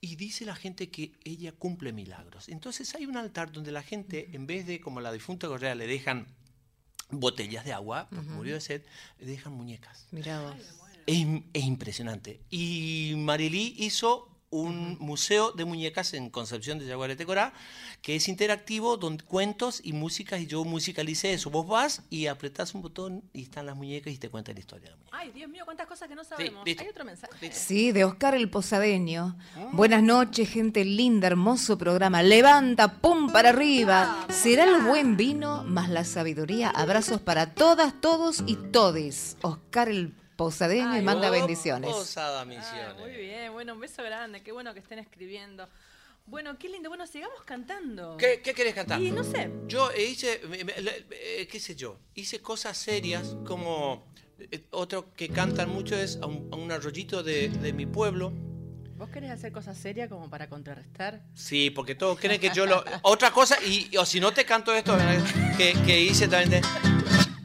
Y 0.00 0.16
dice 0.16 0.44
la 0.44 0.56
gente 0.56 0.90
que 0.90 1.12
ella 1.24 1.52
cumple 1.52 1.92
milagros. 1.92 2.48
Entonces 2.48 2.92
hay 2.96 3.06
un 3.06 3.16
altar 3.16 3.52
donde 3.52 3.70
la 3.72 3.82
gente, 3.82 4.30
en 4.32 4.46
vez 4.46 4.66
de, 4.66 4.80
como 4.80 5.00
la 5.00 5.12
difunta 5.12 5.46
Correa, 5.46 5.74
le 5.76 5.86
dejan 5.86 6.26
botellas 7.10 7.64
de 7.64 7.72
agua, 7.72 8.08
porque 8.10 8.28
murió 8.30 8.54
de 8.54 8.60
sed, 8.60 8.82
le 9.18 9.26
dejan 9.26 9.52
muñecas. 9.52 10.06
Mirá 10.10 10.40
vos. 10.40 10.54
Es, 11.06 11.26
es 11.52 11.64
impresionante. 11.64 12.40
Y 12.50 13.14
Marilí 13.16 13.74
hizo 13.78 14.35
un 14.62 14.96
museo 14.98 15.52
de 15.52 15.64
muñecas 15.64 16.14
en 16.14 16.30
Concepción 16.30 16.78
de 16.78 16.86
Yaguareté 16.86 17.26
Corá, 17.26 17.52
que 18.02 18.16
es 18.16 18.28
interactivo, 18.28 18.96
donde 18.96 19.24
cuentos 19.24 19.80
y 19.82 19.92
músicas, 19.92 20.40
y 20.40 20.46
yo 20.46 20.64
musicalicé 20.64 21.32
eso. 21.32 21.50
Vos 21.50 21.66
vas 21.66 22.02
y 22.10 22.26
apretás 22.26 22.74
un 22.74 22.82
botón 22.82 23.22
y 23.32 23.42
están 23.42 23.66
las 23.66 23.76
muñecas 23.76 24.12
y 24.12 24.18
te 24.18 24.28
cuentan 24.28 24.54
la 24.54 24.60
historia 24.60 24.84
de 24.84 24.90
la 24.90 24.96
muñeca. 24.96 25.16
Ay, 25.18 25.30
Dios 25.32 25.50
mío, 25.50 25.64
cuántas 25.64 25.86
cosas 25.86 26.08
que 26.08 26.14
no 26.14 26.24
sabemos. 26.24 26.64
listo. 26.64 26.82
¿Hay 26.82 26.88
otro 26.88 27.04
mensaje? 27.04 27.52
Sí, 27.52 27.92
de 27.92 28.04
Oscar 28.04 28.34
el 28.34 28.50
Posadeño. 28.50 29.36
Buenas 29.72 30.02
noches, 30.02 30.48
gente 30.48 30.84
linda, 30.84 31.26
hermoso 31.26 31.78
programa. 31.78 32.22
Levanta, 32.22 33.00
pum 33.00 33.32
para 33.32 33.50
arriba. 33.50 34.26
Será 34.28 34.64
el 34.64 34.82
buen 34.82 35.16
vino 35.16 35.64
más 35.64 35.88
la 35.88 36.04
sabiduría. 36.04 36.70
Abrazos 36.70 37.20
para 37.20 37.54
todas, 37.54 38.00
todos 38.00 38.42
y 38.46 38.56
todes. 38.56 39.36
Oscar 39.42 39.88
el 39.88 40.14
Posadeño 40.36 40.92
y 40.94 40.98
Ay, 40.98 41.02
manda 41.02 41.28
Oh, 41.28 41.32
bendiciones. 41.32 41.90
Posada 41.90 42.42
Ah, 42.42 42.44
Misiones. 42.44 42.98
muy 42.98 43.12
bien, 43.12 43.52
bueno, 43.52 43.74
un 43.74 43.80
beso 43.80 44.02
grande, 44.02 44.42
qué 44.42 44.52
bueno 44.52 44.72
que 44.74 44.80
estén 44.80 44.98
escribiendo. 44.98 45.68
Bueno, 46.26 46.58
qué 46.58 46.68
lindo, 46.68 46.88
bueno, 46.88 47.06
sigamos 47.06 47.40
cantando. 47.44 48.16
¿Qué, 48.16 48.40
qué 48.42 48.52
querés 48.52 48.74
cantar? 48.74 49.00
Y 49.00 49.12
no 49.12 49.22
sé, 49.24 49.48
Yo 49.68 49.90
hice, 49.92 50.40
me- 50.48 50.64
le- 50.64 51.06
eh, 51.10 51.46
qué 51.48 51.60
sé 51.60 51.74
yo, 51.76 51.98
hice 52.14 52.40
cosas 52.40 52.76
serias 52.76 53.36
como 53.46 54.04
Eh, 54.38 54.64
Otro 54.72 55.14
que 55.14 55.30
cantan 55.30 55.70
mucho 55.70 55.96
es 55.96 56.18
a 56.20 56.26
un, 56.26 56.48
a 56.52 56.56
un 56.56 56.70
arroyito 56.70 57.22
de, 57.22 57.48
de 57.48 57.72
mi 57.72 57.86
pueblo. 57.86 58.32
¿Vos 58.98 59.08
querés 59.08 59.30
hacer 59.30 59.50
cosas 59.50 59.78
serias 59.78 60.10
como 60.10 60.28
para 60.28 60.48
contrarrestar? 60.50 61.22
Sí, 61.34 61.70
porque 61.70 61.94
todos 61.94 62.18
creen 62.20 62.38
que 62.40 62.50
yo 62.50 62.66
lo... 62.66 62.84
Otra 63.02 63.30
cosa, 63.30 63.56
y 63.64 63.96
o 63.96 64.04
si 64.04 64.20
no 64.20 64.32
te 64.32 64.44
canto 64.44 64.74
esto, 64.74 64.94
que, 65.56 65.72
que 65.86 66.00
hice 66.02 66.28
también 66.28 66.50
de... 66.62 66.95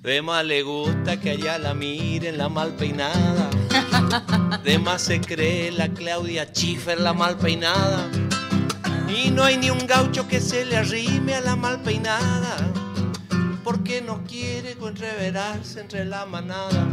De 0.02 0.24
más 0.24 0.44
le 0.44 0.64
gusta 0.64 1.20
que 1.20 1.30
allá 1.30 1.60
la 1.60 1.76
miren 1.76 2.40
la 2.40 2.50
mal 2.50 2.74
peinada. 2.74 3.52
De 4.64 4.80
más 4.80 5.04
se 5.04 5.22
cree 5.22 5.70
la 5.70 5.90
Claudia 5.90 6.48
Schiffer 6.52 7.00
la 7.00 7.14
mal 7.14 7.38
peinada. 7.38 8.10
Y 9.08 9.30
no 9.30 9.44
hay 9.44 9.58
ni 9.58 9.70
un 9.70 9.86
gaucho 9.86 10.28
que 10.28 10.42
se 10.42 10.66
le 10.66 10.78
arrime 10.78 11.36
a 11.36 11.42
la 11.42 11.56
mal 11.56 11.84
peinada. 11.84 12.58
Porque 13.64 14.02
no 14.02 14.24
quiere 14.24 14.72
entreverarse 14.72 15.82
entre 15.82 16.04
la 16.06 16.26
manada. 16.26 16.88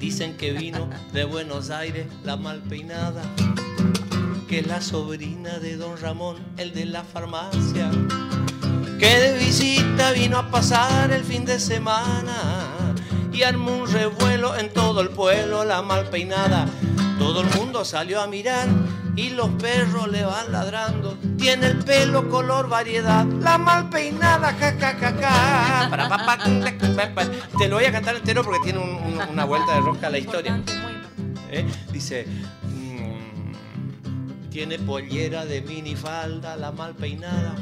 Dicen 0.00 0.38
que 0.38 0.52
vino 0.52 0.88
de 1.12 1.24
Buenos 1.24 1.68
Aires 1.68 2.06
la 2.24 2.38
mal 2.38 2.62
peinada. 2.62 3.20
Que 4.48 4.60
es 4.60 4.66
la 4.66 4.80
sobrina 4.80 5.58
de 5.58 5.76
don 5.76 5.98
Ramón, 5.98 6.36
el 6.56 6.72
de 6.72 6.86
la 6.86 7.04
farmacia 7.04 7.90
que 9.04 9.20
de 9.20 9.38
visita 9.38 10.12
vino 10.12 10.38
a 10.38 10.50
pasar 10.50 11.10
el 11.12 11.24
fin 11.24 11.44
de 11.44 11.60
semana 11.60 12.94
y 13.30 13.42
armó 13.42 13.76
un 13.82 13.92
revuelo 13.92 14.56
en 14.56 14.72
todo 14.72 15.02
el 15.02 15.10
pueblo, 15.10 15.62
la 15.64 15.82
mal 15.82 16.08
peinada. 16.08 16.66
Todo 17.18 17.42
el 17.42 17.48
mundo 17.54 17.84
salió 17.84 18.22
a 18.22 18.26
mirar 18.26 18.66
y 19.14 19.28
los 19.30 19.50
perros 19.50 20.08
le 20.08 20.24
van 20.24 20.50
ladrando. 20.52 21.18
Tiene 21.36 21.66
el 21.66 21.78
pelo 21.84 22.30
color 22.30 22.70
variedad, 22.70 23.26
la 23.26 23.58
mal 23.58 23.90
peinada, 23.90 24.54
ja, 24.58 24.72
ja. 24.80 25.90
Te 27.58 27.68
lo 27.68 27.76
voy 27.76 27.84
a 27.84 27.92
cantar 27.92 28.16
entero 28.16 28.42
porque 28.42 28.60
tiene 28.64 28.78
un- 28.78 28.88
un- 29.04 29.20
una 29.30 29.44
vuelta 29.44 29.74
de 29.74 29.80
rosca 29.80 30.06
a 30.06 30.10
la 30.10 30.18
historia. 30.18 30.62
¿eh? 31.50 31.66
Dice, 31.92 32.26
mm, 32.62 34.48
tiene 34.50 34.78
pollera 34.78 35.44
de 35.44 35.60
minifalda, 35.60 36.56
la 36.56 36.72
mal 36.72 36.94
peinada. 36.94 37.54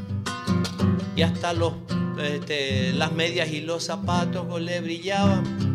Y 1.15 1.23
hasta 1.23 1.53
los, 1.53 1.75
este, 2.19 2.93
las 2.93 3.13
medias 3.13 3.49
y 3.51 3.61
los 3.61 3.85
zapatos 3.85 4.61
le 4.61 4.81
brillaban. 4.81 5.75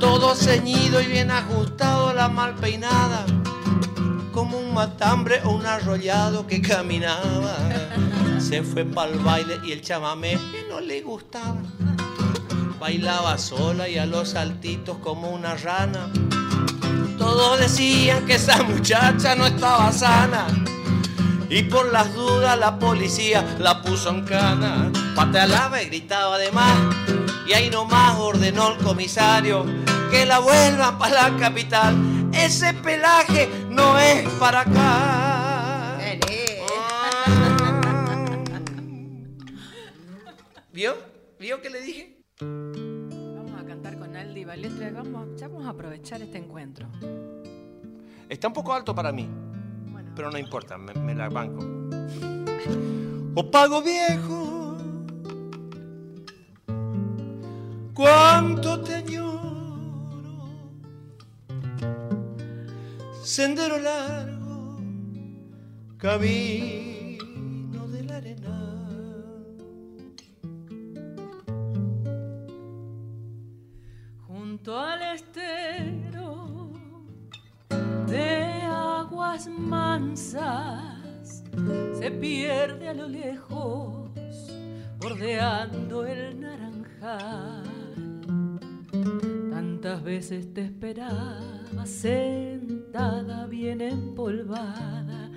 Todo 0.00 0.34
ceñido 0.34 1.00
y 1.00 1.06
bien 1.06 1.30
ajustado, 1.30 2.12
la 2.12 2.28
mal 2.28 2.54
peinada. 2.56 3.26
Como 4.32 4.58
un 4.58 4.74
matambre 4.74 5.40
o 5.44 5.50
un 5.50 5.66
arrollado 5.66 6.46
que 6.46 6.60
caminaba. 6.60 7.56
Se 8.40 8.62
fue 8.62 8.84
para 8.84 9.12
el 9.12 9.18
baile 9.18 9.60
y 9.64 9.72
el 9.72 9.82
chamamé 9.82 10.38
no 10.68 10.80
le 10.80 11.02
gustaba. 11.02 11.60
Bailaba 12.80 13.36
sola 13.36 13.88
y 13.88 13.98
a 13.98 14.06
los 14.06 14.30
saltitos 14.30 14.96
como 14.98 15.30
una 15.30 15.54
rana. 15.54 16.10
Todos 17.18 17.60
decían 17.60 18.24
que 18.24 18.36
esa 18.36 18.62
muchacha 18.62 19.36
no 19.36 19.46
estaba 19.46 19.92
sana. 19.92 20.46
Y 21.50 21.64
por 21.64 21.90
las 21.92 22.14
dudas 22.14 22.56
la 22.56 22.78
policía 22.78 23.56
la 23.58 23.82
puso 23.82 24.10
en 24.10 24.24
cana. 24.24 24.92
Patealaba 25.16 25.82
y 25.82 25.86
gritaba 25.86 26.38
de 26.38 26.52
más. 26.52 26.78
Y 27.44 27.52
ahí 27.52 27.68
nomás 27.68 28.16
ordenó 28.18 28.72
el 28.72 28.78
comisario 28.78 29.66
que 30.12 30.24
la 30.24 30.38
vuelvan 30.38 30.96
para 30.96 31.28
la 31.28 31.36
capital. 31.36 31.96
Ese 32.32 32.72
pelaje 32.74 33.48
no 33.68 33.98
es 33.98 34.28
para 34.38 34.60
acá. 34.60 35.98
¿Vio? 40.72 40.94
¿Vio 41.40 41.60
que 41.60 41.68
le 41.68 41.80
dije? 41.80 42.16
Vamos 42.40 43.60
a 43.60 43.66
cantar 43.66 43.98
con 43.98 44.16
Aldi 44.16 44.44
Valetre. 44.44 44.92
Vamos, 44.92 45.28
ya 45.36 45.48
vamos 45.48 45.66
a 45.66 45.70
aprovechar 45.70 46.22
este 46.22 46.38
encuentro. 46.38 46.86
Está 48.28 48.46
un 48.46 48.54
poco 48.54 48.72
alto 48.72 48.94
para 48.94 49.10
mí. 49.10 49.28
Pero 50.20 50.30
no 50.30 50.36
importa, 50.36 50.76
me, 50.76 51.14
la 51.14 51.30
banco. 51.30 51.64
O 53.34 53.50
pago 53.50 53.80
viejo, 53.80 54.76
cuánto 57.94 58.82
te 58.82 58.96
añoro, 58.96 60.50
sendero 63.22 63.78
largo, 63.78 64.78
camino 65.96 67.88
de 67.88 68.12
arena. 68.12 68.60
junto 74.26 74.78
al 74.78 75.02
aguas 79.30 79.46
mansas 79.46 81.44
se 81.96 82.10
pierde 82.10 82.88
a 82.88 82.94
lo 82.94 83.06
lejos 83.06 84.10
bordeando 84.98 86.04
el 86.04 86.40
naranjal. 86.40 87.62
Tantas 89.50 90.02
veces 90.02 90.52
te 90.52 90.62
esperaba 90.62 91.38
sentada 91.84 93.46
bien 93.46 93.80
empolvada 93.80 95.30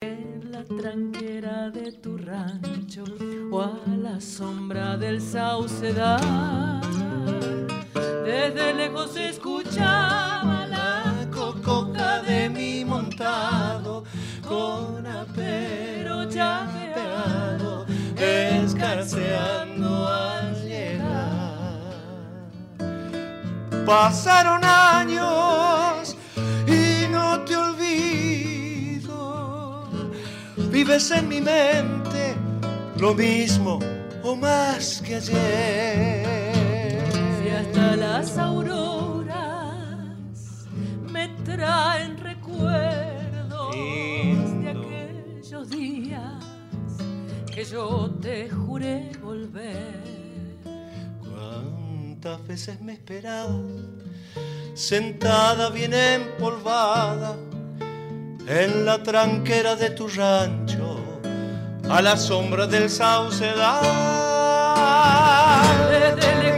en 0.00 0.50
la 0.50 0.64
tranquera 0.64 1.70
de 1.70 1.92
tu 1.92 2.16
rancho 2.16 3.04
o 3.52 3.60
a 3.60 3.78
la 4.02 4.22
sombra 4.22 4.96
del 4.96 5.20
saucedal. 5.20 6.80
Desde 8.24 8.72
lejos 8.72 9.12
se 9.12 9.28
mi 13.14 13.20
montado 13.20 14.04
con 14.46 15.06
apero 15.06 16.28
ya 16.28 16.66
pegado, 16.72 17.86
escarceando 18.16 20.08
al 20.08 20.54
llegar. 20.64 21.94
Pasaron 23.86 24.64
años 24.64 26.16
y 26.66 27.06
no 27.10 27.40
te 27.44 27.56
olvido. 27.56 29.04
Vives 30.70 31.10
en 31.12 31.28
mi 31.28 31.40
mente 31.40 32.34
lo 32.98 33.14
mismo 33.14 33.78
o 34.22 34.34
más 34.34 35.00
que 35.02 35.16
ayer. 35.16 36.24
Si 37.40 37.48
hasta 37.50 37.96
las 37.96 38.38
auroras 38.38 39.34
me 41.12 41.28
traen 41.44 42.13
días 45.68 46.44
que 47.52 47.64
yo 47.64 48.10
te 48.20 48.48
juré 48.50 49.10
volver. 49.22 50.02
¿Cuántas 51.20 52.46
veces 52.46 52.80
me 52.80 52.94
esperabas? 52.94 53.54
Sentada 54.74 55.70
bien 55.70 55.94
empolvada 55.94 57.36
en 58.48 58.84
la 58.84 59.02
tranquera 59.02 59.76
de 59.76 59.90
tu 59.90 60.08
rancho, 60.08 60.98
a 61.88 62.02
la 62.02 62.16
sombra 62.16 62.66
del 62.66 62.90
saucedal. 62.90 63.84
Desde 65.90 66.56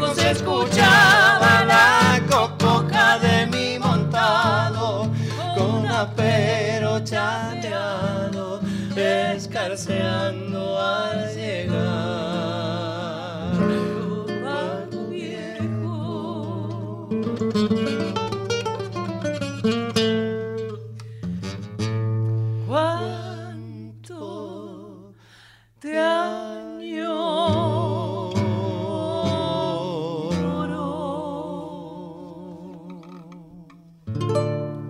te 25.81 25.99
añoro. 25.99 27.67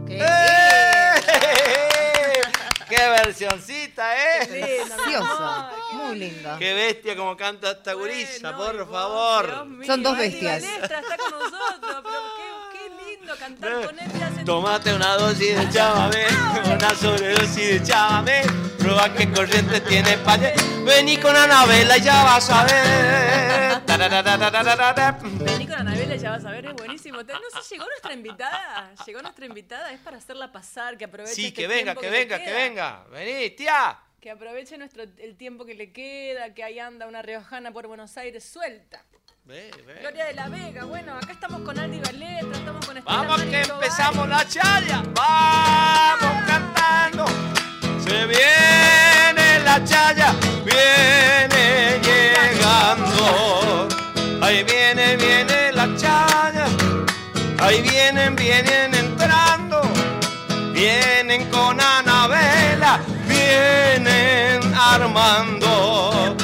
Qué 0.06 0.24
¡Qué 2.88 3.08
versioncita, 3.08 4.16
eh! 4.16 4.84
muy 5.92 6.18
lindo. 6.18 6.56
¡Qué 6.58 6.72
bestia 6.74 7.16
como 7.16 7.36
canta 7.36 7.72
esta 7.72 7.94
gurisa, 7.94 8.52
Bueno, 8.52 8.84
por 8.84 8.92
favor! 8.92 9.66
Mío, 9.66 9.86
Son 9.86 10.02
dos 10.02 10.16
bestias. 10.16 10.62
Balestra 10.62 11.00
está 11.00 11.16
con 11.16 11.30
nosotros, 11.32 12.02
pero 12.04 12.20
qué, 12.36 12.78
qué 12.78 13.10
lindo 13.16 13.34
cantar 13.36 13.86
con 13.86 13.98
él. 13.98 14.12
te 14.12 14.24
hace- 14.24 14.44
Tomate 14.44 14.94
una 14.94 15.16
dosis 15.16 15.56
de 15.58 15.68
chamamé, 15.70 16.26
una 16.72 16.90
sobredosis 16.94 17.68
de 17.68 17.82
chamamé. 17.82 18.42
Prueba 18.78 19.12
qué 19.12 19.32
corriente 19.32 19.80
tiene 19.80 20.16
pañe. 20.18 20.54
Vení 20.86 21.16
con 21.18 21.34
Anabela 21.34 21.98
y 21.98 22.00
ya 22.00 22.22
vas 22.22 22.48
a 22.48 22.64
ver. 22.64 23.82
Vení 25.40 25.66
con 25.66 25.80
Anabela, 25.80 26.14
ya 26.14 26.30
vas 26.30 26.44
a 26.44 26.50
ver, 26.52 26.66
es 26.66 26.74
buenísimo. 26.74 27.22
No 27.24 27.60
sé, 27.60 27.74
llegó 27.74 27.86
nuestra 27.86 28.12
invitada. 28.12 28.94
Llegó 29.04 29.20
nuestra 29.20 29.46
invitada, 29.46 29.92
es 29.92 29.98
para 29.98 30.18
hacerla 30.18 30.52
pasar, 30.52 30.96
que 30.96 31.04
aproveche. 31.04 31.34
Sí, 31.34 31.46
este 31.46 31.62
que 31.62 31.66
venga, 31.66 31.96
que 31.96 32.02
le 32.02 32.10
venga, 32.10 32.38
que 32.38 32.52
venga. 32.52 33.04
Vení, 33.10 33.50
tía. 33.50 33.98
Que 34.20 34.30
aproveche 34.30 34.78
nuestro, 34.78 35.02
el 35.02 35.36
tiempo 35.36 35.64
que 35.64 35.74
le 35.74 35.90
queda, 35.92 36.54
que 36.54 36.62
ahí 36.62 36.78
anda 36.78 37.08
una 37.08 37.20
riojana 37.20 37.72
por 37.72 37.88
Buenos 37.88 38.16
Aires 38.16 38.44
suelta. 38.44 39.02
Ve, 39.44 39.70
ve. 39.84 40.00
Gloria 40.00 40.26
de 40.26 40.34
la 40.34 40.48
Vega, 40.48 40.84
bueno, 40.84 41.16
acá 41.16 41.32
estamos 41.32 41.62
con 41.62 41.78
Aldi 41.78 41.98
Valetra, 41.98 42.58
estamos 42.58 42.86
con 42.86 42.96
Estela 42.96 43.18
Vamos 43.18 43.42
que 43.42 43.60
empezamos 43.60 44.28
la 44.28 44.48
charla. 44.48 45.02
Vamos 45.14 46.46
cantando. 46.46 47.26
Se 48.02 48.26
viene 48.26 48.95
la 49.66 49.84
chaya, 49.84 50.32
viene 50.64 52.00
llegando. 52.06 53.88
Ahí 54.40 54.62
viene, 54.62 55.16
viene 55.16 55.72
la 55.72 55.86
chaya. 55.96 56.66
Ahí 57.58 57.82
vienen, 57.82 58.36
vienen 58.36 58.94
entrando. 58.94 59.82
Vienen 60.72 61.50
con 61.50 61.80
Anabela, 61.80 63.00
vienen 63.26 64.60
armando. 64.74 66.36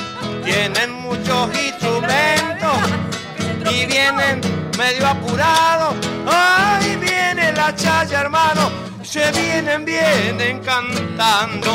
Tienen 0.45 0.91
muchos 1.07 1.43
instrumentos 1.67 2.77
y 3.71 3.87
vienen 3.87 4.41
medio 4.77 5.07
apurados. 5.07 5.95
Ay, 6.27 6.92
la 7.63 7.75
chaya, 7.77 8.21
hermano. 8.23 8.71
Se 9.05 9.31
vienen, 9.33 9.85
vienen 9.85 10.61
cantando. 10.61 11.73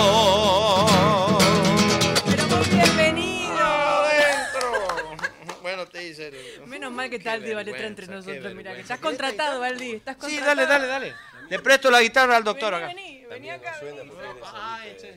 Pero 2.26 2.48
muy 2.48 2.66
bienvenido. 2.68 3.66
Adentro. 3.66 4.68
Bueno, 5.62 5.86
te 5.86 6.00
dice. 6.00 6.32
Menos 6.66 6.92
mal 6.92 7.10
que 7.10 7.16
está 7.18 7.34
Aldi 7.34 7.54
Valetra 7.54 7.88
entre 7.88 8.08
nosotros, 8.08 8.54
mira, 8.54 8.74
que 8.76 8.82
estás 8.82 9.00
contratado, 9.00 9.64
Aldi, 9.64 9.96
estás 9.96 10.16
Sí, 10.16 10.22
contratado. 10.38 10.56
dale, 10.56 10.68
dale, 10.68 10.88
dale. 10.88 11.16
Le 11.50 11.60
presto 11.60 11.90
la 11.90 12.02
guitarra 12.02 12.36
al 12.36 12.44
doctor 12.44 12.74
acá. 12.74 12.88
Vení, 12.88 13.24
vení, 13.26 13.28
vení 13.30 13.50
acá, 13.52 13.72
vení. 13.82 14.00
Sí, 14.02 14.98
sí. 15.02 15.08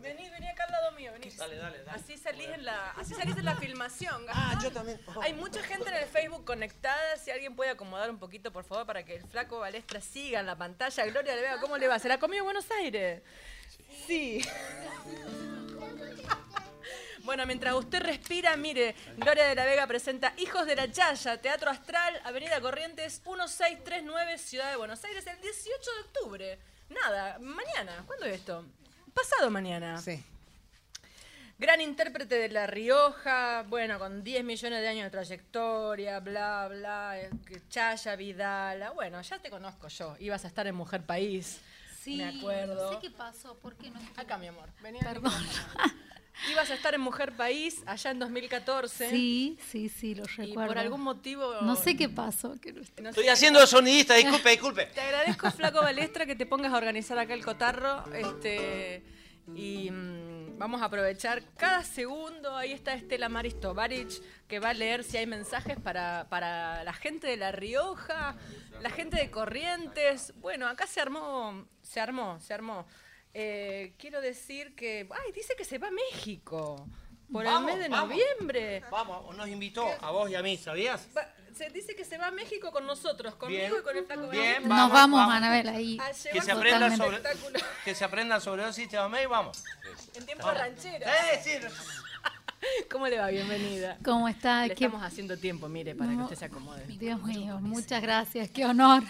Vení, 0.00 0.30
vení 0.30 0.48
acá 0.48 0.55
al 0.66 0.72
lado 0.72 0.92
mío, 0.92 1.12
vení. 1.12 1.30
Dale, 1.36 1.56
dale, 1.56 1.82
dale. 1.82 1.98
Así 1.98 2.16
salís 2.16 2.48
en 2.48 2.64
la, 2.64 2.90
así 2.92 3.14
salís 3.14 3.36
en 3.36 3.44
la 3.44 3.56
filmación. 3.56 4.24
Ah, 4.28 4.58
yo 4.62 4.70
también. 4.72 5.00
Hay 5.22 5.32
mucha 5.34 5.62
gente 5.62 5.88
en 5.88 5.96
el 5.96 6.06
Facebook 6.06 6.44
conectada. 6.44 7.16
Si 7.16 7.30
alguien 7.30 7.56
puede 7.56 7.70
acomodar 7.70 8.10
un 8.10 8.18
poquito, 8.18 8.52
por 8.52 8.64
favor, 8.64 8.86
para 8.86 9.04
que 9.04 9.16
el 9.16 9.24
flaco 9.24 9.60
Balestra 9.60 10.00
siga 10.00 10.40
en 10.40 10.46
la 10.46 10.56
pantalla. 10.56 11.06
Gloria 11.06 11.34
de 11.34 11.42
Vega, 11.42 11.60
¿cómo 11.60 11.76
le 11.76 11.88
va? 11.88 11.98
¿Se 11.98 12.08
la 12.08 12.18
comió 12.18 12.38
en 12.38 12.44
Buenos 12.44 12.70
Aires? 12.70 13.22
Sí. 14.06 14.42
Bueno, 17.26 17.44
mientras 17.44 17.74
usted 17.74 18.00
respira, 18.02 18.56
mire, 18.56 18.94
Gloria 19.16 19.48
de 19.48 19.56
la 19.56 19.64
Vega 19.64 19.84
presenta 19.88 20.32
Hijos 20.36 20.64
de 20.64 20.76
la 20.76 20.92
Chaya, 20.92 21.40
Teatro 21.42 21.70
Astral, 21.70 22.20
Avenida 22.24 22.60
Corrientes 22.60 23.20
1639, 23.26 24.38
Ciudad 24.38 24.70
de 24.70 24.76
Buenos 24.76 25.02
Aires, 25.02 25.26
el 25.26 25.40
18 25.40 25.90
de 25.90 26.00
octubre. 26.02 26.58
Nada, 26.88 27.40
mañana. 27.40 28.04
¿Cuándo 28.06 28.26
es 28.26 28.36
esto? 28.36 28.64
Pasado 29.12 29.50
mañana. 29.50 30.00
Sí. 30.00 30.24
Gran 31.58 31.80
intérprete 31.80 32.34
de 32.34 32.48
La 32.50 32.66
Rioja, 32.66 33.64
bueno, 33.68 33.98
con 33.98 34.22
10 34.22 34.44
millones 34.44 34.80
de 34.82 34.88
años 34.88 35.04
de 35.04 35.10
trayectoria, 35.10 36.20
bla, 36.20 36.68
bla, 36.68 37.18
eh, 37.18 37.30
Chaya, 37.70 38.14
Vidal, 38.14 38.84
bueno, 38.94 39.22
ya 39.22 39.38
te 39.38 39.48
conozco 39.48 39.88
yo, 39.88 40.16
ibas 40.20 40.44
a 40.44 40.48
estar 40.48 40.66
en 40.66 40.74
Mujer 40.74 41.02
País, 41.02 41.60
Sí, 42.02 42.16
me 42.16 42.26
acuerdo. 42.26 42.92
no 42.92 43.00
sé 43.00 43.06
qué 43.08 43.10
pasó, 43.10 43.56
¿por 43.56 43.74
qué 43.76 43.90
no 43.90 43.98
estuvo? 43.98 44.20
Acá, 44.20 44.36
mi 44.36 44.48
amor, 44.48 44.68
vení 44.82 44.98
Perdón. 45.00 45.32
Ibas 46.52 46.70
a 46.70 46.74
estar 46.74 46.94
en 46.94 47.00
Mujer 47.00 47.32
País 47.34 47.82
allá 47.86 48.10
en 48.10 48.18
2014 48.18 49.08
Sí, 49.08 49.58
sí, 49.70 49.88
sí, 49.88 50.14
lo 50.14 50.24
y 50.24 50.26
recuerdo. 50.26 50.68
por 50.68 50.78
algún 50.78 51.00
motivo... 51.00 51.62
No 51.62 51.74
sé 51.76 51.96
qué 51.96 52.10
pasó. 52.10 52.60
Que 52.60 52.74
no 52.74 52.82
estuvo. 52.82 53.02
no 53.04 53.12
sé, 53.14 53.20
Estoy 53.20 53.28
haciendo 53.30 53.58
de 53.58 53.66
sonidista, 53.66 54.14
disculpe, 54.14 54.50
disculpe. 54.50 54.84
Te 54.94 55.00
agradezco, 55.00 55.50
Flaco 55.50 55.80
Balestra, 55.80 56.26
que 56.26 56.36
te 56.36 56.44
pongas 56.44 56.74
a 56.74 56.76
organizar 56.76 57.18
acá 57.18 57.32
el 57.32 57.42
cotarro. 57.42 58.04
Este, 58.12 59.02
y 59.54 59.90
mm, 59.90 60.35
vamos 60.56 60.82
a 60.82 60.86
aprovechar 60.86 61.42
cada 61.56 61.82
segundo. 61.84 62.54
Ahí 62.56 62.72
está 62.72 62.94
Estela 62.94 63.28
Maris 63.28 63.58
Tovarich, 63.60 64.20
que 64.48 64.58
va 64.58 64.70
a 64.70 64.74
leer 64.74 65.04
si 65.04 65.16
hay 65.16 65.26
mensajes 65.26 65.78
para, 65.80 66.26
para 66.28 66.84
la 66.84 66.92
gente 66.92 67.26
de 67.26 67.36
La 67.36 67.52
Rioja, 67.52 68.36
la 68.80 68.90
gente 68.90 69.16
de 69.16 69.30
Corrientes. 69.30 70.32
Bueno, 70.36 70.66
acá 70.68 70.86
se 70.86 71.00
armó, 71.00 71.66
se 71.82 72.00
armó, 72.00 72.40
se 72.40 72.54
armó. 72.54 72.86
Eh, 73.34 73.94
quiero 73.98 74.20
decir 74.20 74.74
que. 74.74 75.06
¡Ay! 75.10 75.32
Dice 75.32 75.54
que 75.56 75.64
se 75.64 75.78
va 75.78 75.88
a 75.88 75.90
México. 75.90 76.88
Por 77.30 77.44
Vamos, 77.44 77.70
el 77.72 77.76
mes 77.76 77.84
de 77.84 77.88
vamos. 77.90 78.08
noviembre. 78.10 78.82
Vamos, 78.90 79.36
nos 79.36 79.48
invitó 79.48 79.84
a 80.00 80.10
vos 80.12 80.30
y 80.30 80.36
a 80.36 80.42
mí, 80.42 80.56
¿sabías? 80.56 81.08
Va- 81.16 81.28
se 81.56 81.70
dice 81.70 81.94
que 81.96 82.04
se 82.04 82.18
va 82.18 82.26
a 82.28 82.30
México 82.30 82.70
con 82.70 82.86
nosotros, 82.86 83.34
conmigo 83.34 83.60
Bien, 83.60 83.80
y 83.80 83.82
con 83.82 83.96
el 83.96 84.04
flaco 84.04 84.28
bien, 84.28 84.44
Balestra. 84.44 84.68
Nos 84.68 84.68
vamos, 84.68 84.92
vamos, 84.92 85.20
vamos. 85.20 85.34
Anabel, 85.34 85.68
ahí. 85.68 85.98
A 86.00 86.08
Que 86.32 86.42
se 86.42 86.52
aprendan 86.52 86.92
un 86.92 86.96
sobre, 86.98 87.22
que 87.84 87.94
se 87.94 88.04
aprendan 88.04 88.40
sobre 88.40 88.62
los 88.64 88.74
sistemas 88.74 89.22
y 89.22 89.26
vamos. 89.26 89.64
En 90.14 90.26
tiempo 90.26 90.50
ranchero. 90.50 91.06
Eh, 91.06 91.40
sí. 91.42 91.50
¿Cómo 92.90 93.06
le 93.06 93.18
va? 93.18 93.28
Bienvenida. 93.28 93.96
¿Cómo 94.04 94.28
está? 94.28 94.66
Le 94.66 94.74
Qué- 94.74 94.84
estamos 94.84 95.04
haciendo 95.06 95.36
tiempo, 95.36 95.68
mire, 95.68 95.94
para 95.94 96.10
que 96.10 96.16
usted 96.22 96.36
se 96.36 96.44
acomode. 96.46 96.84
Dios 96.86 97.22
mío, 97.22 97.58
muchas 97.60 98.02
gracias, 98.02 98.50
qué 98.50 98.66
honor. 98.66 99.02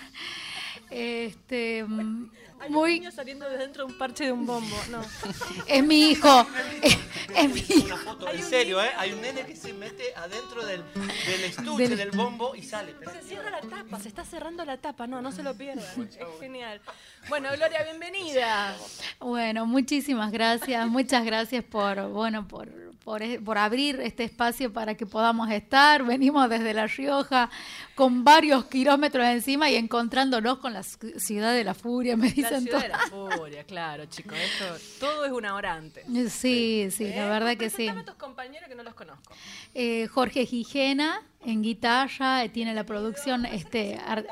Este, 0.91 1.85
mm, 1.85 2.31
Hay 2.61 2.69
un 2.69 2.73
muy, 2.75 2.93
niño 3.01 3.11
saliendo 3.13 3.49
de 3.51 3.59
dentro 3.59 3.87
de 3.87 3.93
un 3.93 3.99
parche 3.99 4.25
de 4.25 4.33
un 4.33 4.47
bombo. 4.47 4.77
No. 4.91 5.03
es 5.67 5.85
mi 5.85 6.11
hijo, 6.11 6.47
es, 6.83 6.97
es 7.35 7.49
mi 7.53 7.61
hijo. 7.61 7.87
Una 7.87 7.97
foto, 7.99 8.31
en 8.31 8.43
serio, 8.43 8.83
¿eh? 8.83 8.91
Hay 8.97 9.13
un 9.13 9.21
nene 9.21 9.45
que 9.45 9.57
se 9.57 9.73
mete 9.73 10.15
adentro 10.17 10.65
del, 10.65 10.83
del 10.95 11.45
estuche, 11.45 11.89
Del- 11.89 11.99
del 11.99 12.11
bombo 12.13 12.55
y 12.55 12.63
sale. 12.63 12.95
Se 13.21 13.29
cierra 13.29 13.51
la 13.51 13.61
tapa, 13.61 13.99
se 14.01 14.09
está 14.09 14.25
cerrando 14.25 14.65
la 14.65 14.79
tapa. 14.79 15.07
No, 15.07 15.21
no 15.21 15.33
se 15.33 15.43
lo 15.43 15.57
pierdan. 15.57 15.85
Es 15.99 16.41
genial. 16.41 16.81
Bueno, 17.29 17.49
Gloria, 17.57 17.83
bienvenida. 17.83 18.77
Bueno, 19.21 19.67
muchísimas 19.67 20.31
gracias, 20.31 20.87
muchas 20.89 21.25
gracias 21.25 21.65
por, 21.65 22.09
bueno, 22.11 22.47
por, 22.47 22.69
por, 23.07 23.23
e- 23.23 23.41
por 23.41 23.57
abrir 23.57 24.01
este 24.01 24.25
espacio 24.25 24.73
para 24.73 24.97
que 24.97 25.07
podamos 25.07 25.49
estar. 25.53 26.03
Venimos 26.05 26.51
desde 26.51 26.75
La 26.75 26.89
Rioja 26.89 27.49
con 27.95 28.25
varios 28.25 28.65
kilómetros 28.65 29.25
encima 29.27 29.71
y 29.71 29.77
encontrándonos 29.77 30.59
con 30.59 30.73
la 30.73 30.81
ci- 30.81 31.17
ciudad 31.17 31.55
de 31.55 31.63
la 31.63 31.75
furia, 31.75 32.17
me 32.17 32.27
La 32.31 32.35
dicen 32.35 32.63
ciudad 32.63 32.83
de 32.83 32.89
la 32.89 32.99
furia, 32.99 33.63
claro, 33.63 34.07
chicos. 34.07 34.37
Esto, 34.37 35.07
todo 35.07 35.25
es 35.25 35.31
una 35.31 35.55
hora 35.55 35.75
antes. 35.75 36.05
Sí, 36.33 36.89
sí, 36.91 37.05
la 37.11 37.27
¿Eh? 37.27 37.31
verdad 37.31 37.57
que 37.57 37.71
sí. 37.71 37.87
A 37.87 38.05
tus 38.05 38.17
compañeros 38.17 38.69
que 38.69 38.75
no 38.75 38.83
los 38.83 38.95
conozco. 38.95 39.33
Eh, 39.73 40.09
Jorge 40.09 40.45
Gijena 40.45 41.23
en 41.45 41.63
guitarra, 41.63 42.43
eh, 42.43 42.49
tiene 42.49 42.75
la 42.75 42.83
producción, 42.85 43.47
este, 43.47 44.01
ar- 44.05 44.27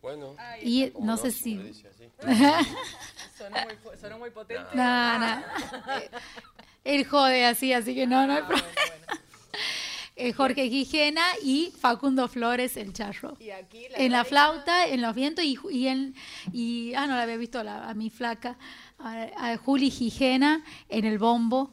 Bueno, 0.00 0.34
y 0.62 0.90
no 0.98 1.18
sé 1.18 1.30
si... 1.30 1.60
Sonó 3.36 3.56
muy, 3.66 3.74
fu- 3.82 4.00
sonó 4.00 4.18
muy 4.18 4.30
potente. 4.30 4.64
No, 4.74 5.18
no. 5.18 5.42
Él 6.84 7.04
jode 7.06 7.44
así, 7.46 7.72
así 7.72 7.94
que 7.94 8.06
no, 8.06 8.26
no 8.26 8.34
hay 8.34 8.42
problema. 8.42 8.68
Eh, 10.16 10.32
Jorge 10.32 10.68
Gijena 10.68 11.22
y 11.42 11.72
Facundo 11.76 12.28
Flores, 12.28 12.76
el 12.76 12.92
charro. 12.92 13.36
Y 13.40 13.50
aquí 13.50 13.86
la 13.90 13.98
En 13.98 14.12
la 14.12 14.24
flauta, 14.24 14.86
en 14.86 15.02
los 15.02 15.12
vientos 15.12 15.44
y, 15.44 15.58
y 15.72 15.88
en 15.88 16.14
y 16.52 16.94
ah 16.94 17.08
no 17.08 17.16
la 17.16 17.22
había 17.22 17.36
visto 17.36 17.58
a 17.58 17.64
la- 17.64 17.88
a 17.90 17.94
mi 17.94 18.10
flaca 18.10 18.56
a, 19.00 19.26
a 19.36 19.56
Juli 19.56 19.90
Gijena 19.90 20.62
en 20.88 21.04
el 21.04 21.18
bombo 21.18 21.72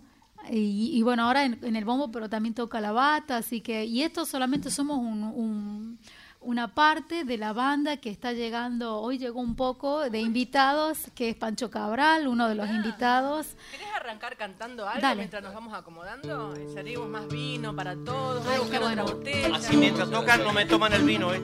y, 0.50 0.90
y 0.98 1.04
bueno 1.04 1.26
ahora 1.26 1.46
en, 1.46 1.60
en 1.64 1.76
el 1.76 1.86
bombo 1.86 2.12
pero 2.12 2.30
también 2.32 2.56
toca 2.56 2.82
la 2.82 2.92
bata 2.92 3.38
así 3.38 3.62
que 3.62 3.86
y 3.86 4.02
esto 4.02 4.26
solamente 4.26 4.72
somos 4.72 4.98
un, 4.98 5.22
un- 5.24 6.00
una 6.42 6.74
parte 6.74 7.24
de 7.24 7.38
la 7.38 7.54
banda 7.54 7.98
que 7.98 8.10
está 8.10 8.34
llegando 8.34 9.00
hoy 9.00 9.18
llegó 9.20 9.40
un 9.40 9.56
poco 9.56 10.10
de 10.10 10.20
invitados 10.20 10.98
que 11.14 11.30
es 11.30 11.36
Pancho 11.36 11.70
Cabral 11.70 12.28
uno 12.28 12.50
de 12.50 12.56
los 12.56 12.68
invitados 12.70 13.56
¿Querés 13.70 13.88
arrancar 13.96 14.36
cantando 14.38 14.88
algo 14.88 15.02
Dale. 15.02 15.18
mientras 15.20 15.44
nos 15.44 15.54
vamos 15.54 15.74
acomodando? 15.74 16.56
Servimos 16.74 17.08
más 17.08 17.28
vino 17.28 17.76
para 17.76 17.96
todos. 17.96 18.46
Ay, 18.48 18.56
qué 18.70 18.78
otra 18.78 18.80
bueno. 18.80 19.04
botella. 19.06 19.56
Así 19.56 19.78
mientras 19.78 20.10
tocan 20.10 20.44
no 20.44 20.52
me 20.52 20.66
toman 20.66 20.94
el 20.94 21.04
vino, 21.04 21.34
¿eh? 21.34 21.42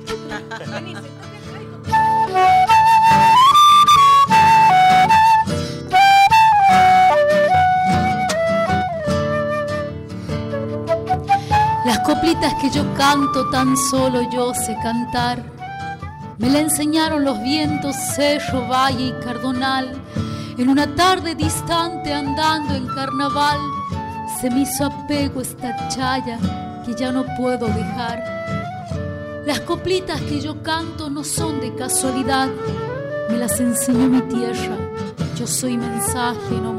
Coplitas 12.08 12.54
que 12.62 12.70
yo 12.70 12.86
canto 12.94 13.50
tan 13.50 13.76
solo 13.76 14.22
yo 14.32 14.54
sé 14.54 14.78
cantar. 14.82 15.44
Me 16.38 16.50
la 16.50 16.60
enseñaron 16.62 17.26
los 17.26 17.42
vientos, 17.44 17.98
cerro, 18.16 18.66
valle 18.66 19.08
y 19.08 19.12
cardonal. 19.22 19.92
En 20.58 20.70
una 20.70 20.88
tarde 20.96 21.36
distante 21.36 22.14
andando 22.14 22.76
en 22.76 22.88
carnaval, 22.88 23.60
se 24.40 24.50
me 24.50 24.62
hizo 24.62 24.86
apego 24.86 25.42
esta 25.42 25.90
chaya 25.90 26.40
que 26.86 26.94
ya 26.96 27.12
no 27.12 27.26
puedo 27.36 27.68
dejar. 27.68 28.24
Las 29.46 29.60
coplitas 29.62 30.22
que 30.22 30.40
yo 30.40 30.64
canto 30.64 31.10
no 31.10 31.26
son 31.26 31.60
de 31.60 31.76
casualidad, 31.76 32.48
me 33.30 33.38
las 33.38 33.60
enseñó 33.60 34.08
mi 34.08 34.22
tierra. 34.22 34.78
Yo 35.38 35.46
soy 35.46 35.76
mensaje 35.76 36.56
no 36.64 36.72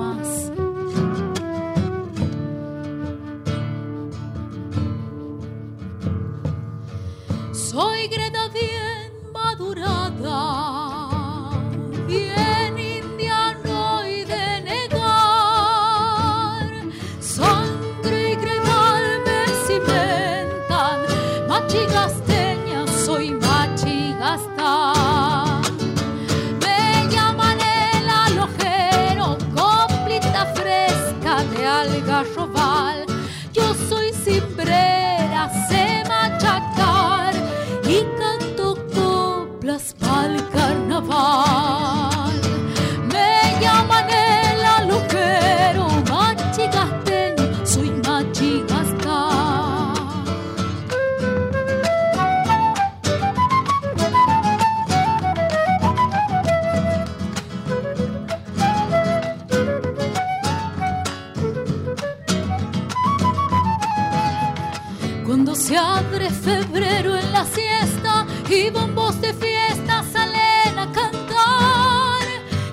se 65.68 65.76
abre 65.76 66.30
febrero 66.30 67.14
en 67.14 67.30
la 67.30 67.44
siesta 67.44 68.26
y 68.48 68.70
bombos 68.70 69.20
de 69.20 69.34
fiesta 69.34 70.02
salen 70.10 70.78
a 70.78 70.90
cantar, 70.90 72.22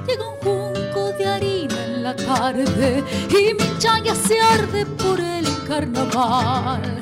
llega 0.08 0.26
un 0.30 0.38
junco 0.38 1.12
de 1.18 1.28
harina 1.28 1.76
en 1.88 2.04
la 2.04 2.16
tarde 2.16 3.04
y 3.30 3.54
mi 3.54 3.80
chaya 3.80 4.16
se 4.16 4.40
arde 4.40 4.86
por 4.86 5.20
el 5.20 5.46
carnaval. 5.68 7.02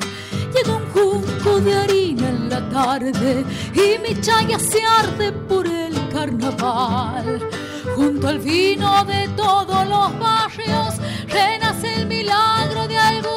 Llega 0.52 0.74
un 0.74 0.86
junco 0.90 1.60
de 1.60 1.76
harina 1.76 2.28
en 2.28 2.50
la 2.50 2.68
tarde 2.70 3.44
y 3.72 3.96
mi 4.02 4.20
chaya 4.20 4.58
se 4.58 4.82
arde 4.84 5.30
por 5.30 5.64
el 5.64 5.94
carnaval. 6.08 7.48
Junto 7.94 8.26
al 8.26 8.40
vino 8.40 9.04
de 9.04 9.28
todos 9.36 9.86
los 9.86 10.18
barrios 10.18 10.96
renace 11.28 11.94
el 11.94 12.06
milagro 12.06 12.88
de. 12.88 12.94
Yo 12.94 13.33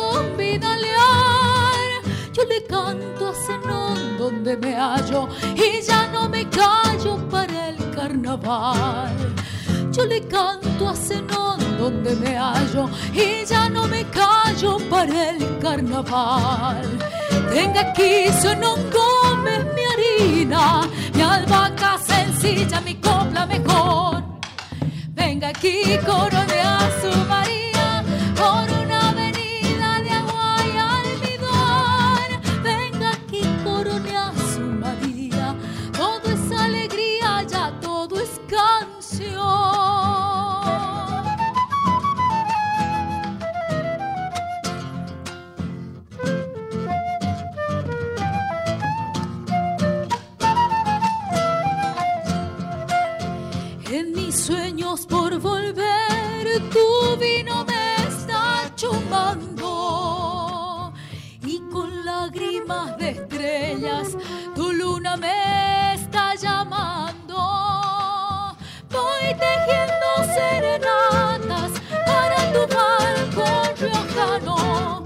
le 2.48 2.64
canto 2.64 3.30
a 3.30 3.34
Zenón 3.34 4.18
donde 4.18 4.58
me 4.58 4.76
hallo 4.76 5.28
y 5.56 5.82
ya 5.82 6.08
no 6.08 6.30
me 6.30 6.48
callo 6.50 7.18
para 7.30 7.70
el 7.70 7.78
carnaval. 7.92 9.16
Yo 9.92 10.06
le 10.06 10.22
canto 10.28 10.90
a 10.90 10.96
Zenón 10.96 11.60
donde 11.78 12.16
me 12.16 12.38
hallo 12.38 12.90
y 13.14 13.46
ya 13.46 13.70
no 13.70 13.88
me 13.88 14.06
callo 14.06 14.78
para 14.90 15.30
el 15.32 15.60
carnaval. 15.60 16.98
Tenga 17.54 17.82
aquí 17.82 18.30
Zenón 18.42 18.80
Gómez 18.92 19.66
mi 19.76 19.84
harina, 19.92 20.82
mi 21.14 21.22
albahaca 21.22 21.98
sencilla, 21.98 22.82
mi 22.82 22.96
copla 22.96 23.46
mejor. 23.46 24.24
Venga 25.14 25.50
aquí, 25.50 25.98
corone 26.06 26.60
a 26.62 26.80
su 27.02 27.12
María 27.28 28.04
por 28.36 28.77
estrellas, 63.10 64.18
tu 64.56 64.74
luna 64.74 65.16
me 65.18 65.94
está 65.94 66.36
llamando. 66.36 67.38
Voy 68.90 69.36
tejiendo 69.44 70.34
serenatas 70.34 71.72
para 72.06 72.38
tu 72.54 72.62
balcón 72.76 73.70
riojano. 73.80 75.04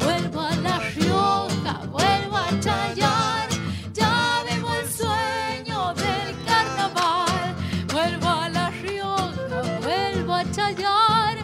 Vuelvo 0.00 0.40
a 0.40 0.54
La 0.56 0.78
Rioja, 0.78 1.80
vuelvo 1.90 2.36
a 2.36 2.60
Chayar. 2.60 3.48
Ya 3.92 4.42
vivo 4.50 4.74
el 4.74 4.88
sueño 4.88 5.94
del 5.94 6.44
carnaval. 6.46 7.54
Vuelvo 7.92 8.28
a 8.28 8.48
La 8.48 8.70
Rioja, 8.70 9.62
vuelvo 9.80 10.34
a 10.34 10.50
Chayar. 10.50 11.38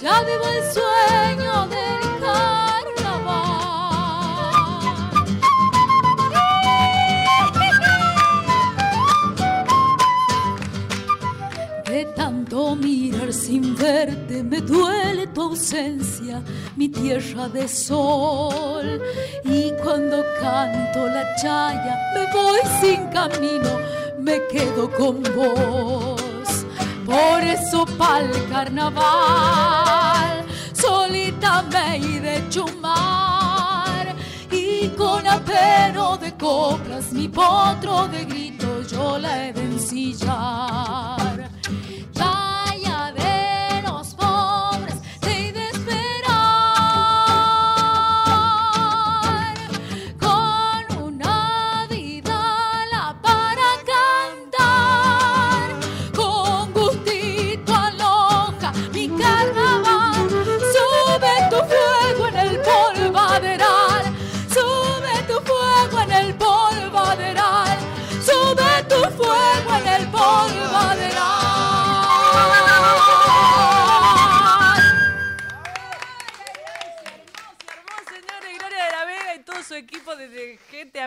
Ya 0.00 0.22
vivo 0.22 0.46
el 0.48 0.72
sueño 0.72 1.66
del 1.66 2.07
me 14.42 14.60
duele 14.60 15.26
tu 15.28 15.42
ausencia, 15.42 16.42
mi 16.76 16.88
tierra 16.88 17.48
de 17.48 17.68
sol. 17.68 19.00
Y 19.44 19.72
cuando 19.82 20.24
canto 20.40 21.06
la 21.06 21.24
chaya 21.36 21.98
me 22.14 22.32
voy 22.32 22.60
sin 22.80 23.06
camino, 23.08 23.78
me 24.18 24.40
quedo 24.50 24.90
con 24.90 25.22
vos. 25.36 26.66
Por 27.06 27.42
eso 27.42 27.86
pa'l 27.96 28.30
carnaval, 28.50 30.44
solita 30.72 31.62
me 31.62 32.20
de 32.20 32.48
chumar. 32.50 34.14
Y 34.50 34.88
con 34.90 35.26
apero 35.26 36.16
de 36.18 36.32
coplas, 36.34 37.12
mi 37.12 37.28
potro 37.28 38.08
de 38.08 38.24
grito, 38.24 38.82
yo 38.82 39.18
la 39.18 39.46
he 39.46 39.52
de 39.52 39.62
ensillar. 39.62 41.17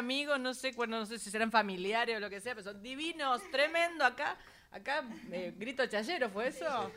Amigos, 0.01 0.39
no 0.39 0.53
sé, 0.53 0.71
bueno, 0.73 0.99
no 0.99 1.05
sé 1.05 1.17
si 1.19 1.29
serán 1.31 1.51
familiares 1.51 2.17
o 2.17 2.19
lo 2.19 2.29
que 2.29 2.41
sea, 2.41 2.53
pero 2.55 2.63
son 2.71 2.81
divinos, 2.81 3.41
tremendo 3.51 4.03
acá. 4.03 4.35
Acá, 4.71 5.03
eh, 5.31 5.53
grito 5.57 5.85
chayero, 5.85 6.29
¿fue 6.29 6.47
eso? 6.47 6.91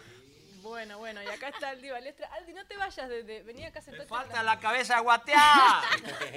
Bueno, 0.62 0.96
bueno, 0.98 1.22
y 1.22 1.26
acá 1.26 1.48
está 1.48 1.68
Aldi 1.70 1.90
Balestra. 1.90 2.26
Aldi, 2.34 2.52
no 2.54 2.64
te 2.64 2.76
vayas, 2.78 3.08
de, 3.08 3.22
de- 3.22 3.42
vení 3.42 3.64
acá 3.66 3.82
sentate. 3.82 4.08
Falta 4.08 4.42
la 4.42 4.58
cabeza 4.58 4.98
guateada. 5.00 5.82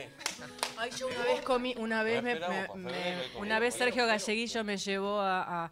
Ay, 0.77 0.91
yo 0.99 1.07
una 1.07 1.23
vez 1.23 1.41
comí, 1.43 1.73
una 1.77 2.03
vez, 2.03 2.21
me- 2.23 2.35
me- 2.35 2.67
me- 2.75 3.17
una 3.37 3.59
vez 3.59 3.75
Sergio 3.75 4.05
Galleguillo 4.05 4.63
me 4.65 4.75
llevó 4.77 5.21
a, 5.21 5.65
a- 5.65 5.71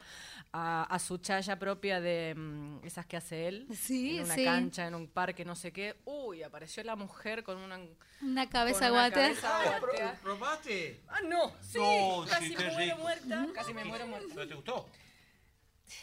a- 0.57 0.83
a 0.83 0.99
su 0.99 1.17
chaya 1.17 1.59
propia 1.59 1.99
de 1.99 2.33
mm, 2.33 2.85
esas 2.85 3.05
que 3.05 3.17
hace 3.17 3.47
él. 3.49 3.67
Sí, 3.75 4.17
en 4.19 4.23
una 4.25 4.35
sí. 4.35 4.45
cancha, 4.45 4.87
en 4.87 4.95
un 4.95 5.07
parque, 5.07 5.43
no 5.43 5.53
sé 5.55 5.73
qué. 5.73 5.97
Uy, 6.05 6.43
apareció 6.43 6.81
la 6.83 6.95
mujer 6.95 7.43
con 7.43 7.57
una, 7.57 7.77
Una 8.21 8.49
cabeza 8.49 8.89
guatea. 8.89 9.33
¿Probaste? 10.23 11.01
Ah, 11.09 11.19
no, 11.27 11.51
sí, 11.61 11.77
No, 11.79 12.25
casi 12.29 12.47
sí, 12.47 12.55
me 12.57 12.63
qué 12.63 12.71
muero 12.71 12.85
rico. 12.85 12.97
muerta. 13.03 13.47
Casi 13.53 13.73
me 13.73 13.83
muero 13.85 14.07
muerta. 14.07 14.33
¿No 14.33 14.47
te 14.47 14.53
gustó? 14.55 14.89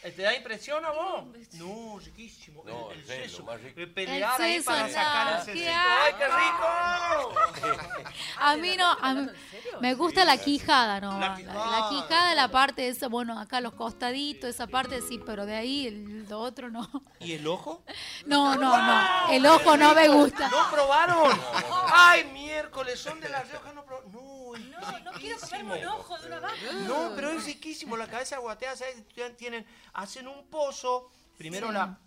¿Te 0.02 0.22
da 0.22 0.34
impresión 0.34 0.84
a 0.84 0.90
vos? 0.90 1.24
No, 1.54 1.98
riquísimo. 2.00 2.62
No, 2.66 2.90
el, 2.92 2.98
el 3.00 3.06
seso, 3.06 3.22
seso. 3.30 3.44
más 3.44 3.60
rico. 3.60 3.80
El 3.80 3.90
pelear 3.92 4.40
ahí 4.40 4.54
seso, 4.56 4.70
para 4.70 4.82
no, 4.86 4.92
sacar 4.92 5.40
el 5.40 5.44
qué 5.54 5.64
seso. 5.64 5.78
¡Ay, 6.04 6.12
qué 6.18 6.24
rico! 6.26 7.82
A 8.38 8.56
mí 8.56 8.76
no, 8.76 8.86
a 9.00 9.14
mí- 9.14 9.28
me 9.80 9.94
gusta 9.94 10.24
la 10.24 10.36
quijada, 10.38 11.00
¿no? 11.00 11.18
La 11.18 11.28
La, 11.30 11.34
quijada. 11.36 11.80
la 11.80 11.88
quijada, 11.88 12.34
la 12.34 12.48
parte 12.48 12.88
esa, 12.88 13.08
bueno, 13.08 13.38
acá 13.38 13.60
los 13.60 13.74
costaditos, 13.74 14.50
esa 14.50 14.66
parte 14.66 15.00
sí, 15.02 15.20
pero 15.24 15.46
de 15.46 15.54
ahí 15.56 15.86
el, 15.86 16.28
lo 16.28 16.40
otro 16.40 16.70
no. 16.70 16.88
¿Y 17.20 17.32
el 17.34 17.46
ojo? 17.46 17.82
No, 18.26 18.56
no, 18.56 18.76
no, 18.76 19.30
el 19.30 19.46
ojo 19.46 19.76
no 19.76 19.94
me 19.94 20.08
gusta. 20.08 20.48
¿No 20.48 20.70
probaron? 20.70 21.30
¡Ay, 21.94 22.24
miércoles! 22.32 22.98
Son 23.00 23.20
de 23.20 23.28
La 23.28 23.42
Rioja, 23.42 23.72
no 23.72 23.84
probaron. 23.84 24.12
No, 24.12 24.31
No, 24.82 24.98
no 25.00 25.12
quiero 25.18 25.38
comerme 25.40 25.78
un 25.80 25.84
ojo 25.86 26.18
de 26.18 26.26
una 26.26 26.40
vaca. 26.40 26.56
No, 26.86 27.12
pero 27.14 27.30
es 27.30 27.44
riquísimo. 27.46 27.96
La 27.96 28.06
cabeza 28.08 28.38
guatea, 28.38 28.76
¿sabes? 28.76 28.96
Tienen, 29.36 29.64
hacen 29.94 30.28
un 30.28 30.46
pozo. 30.48 31.10
Primero 31.38 31.68
Sí. 31.68 31.72
la, 31.74 31.98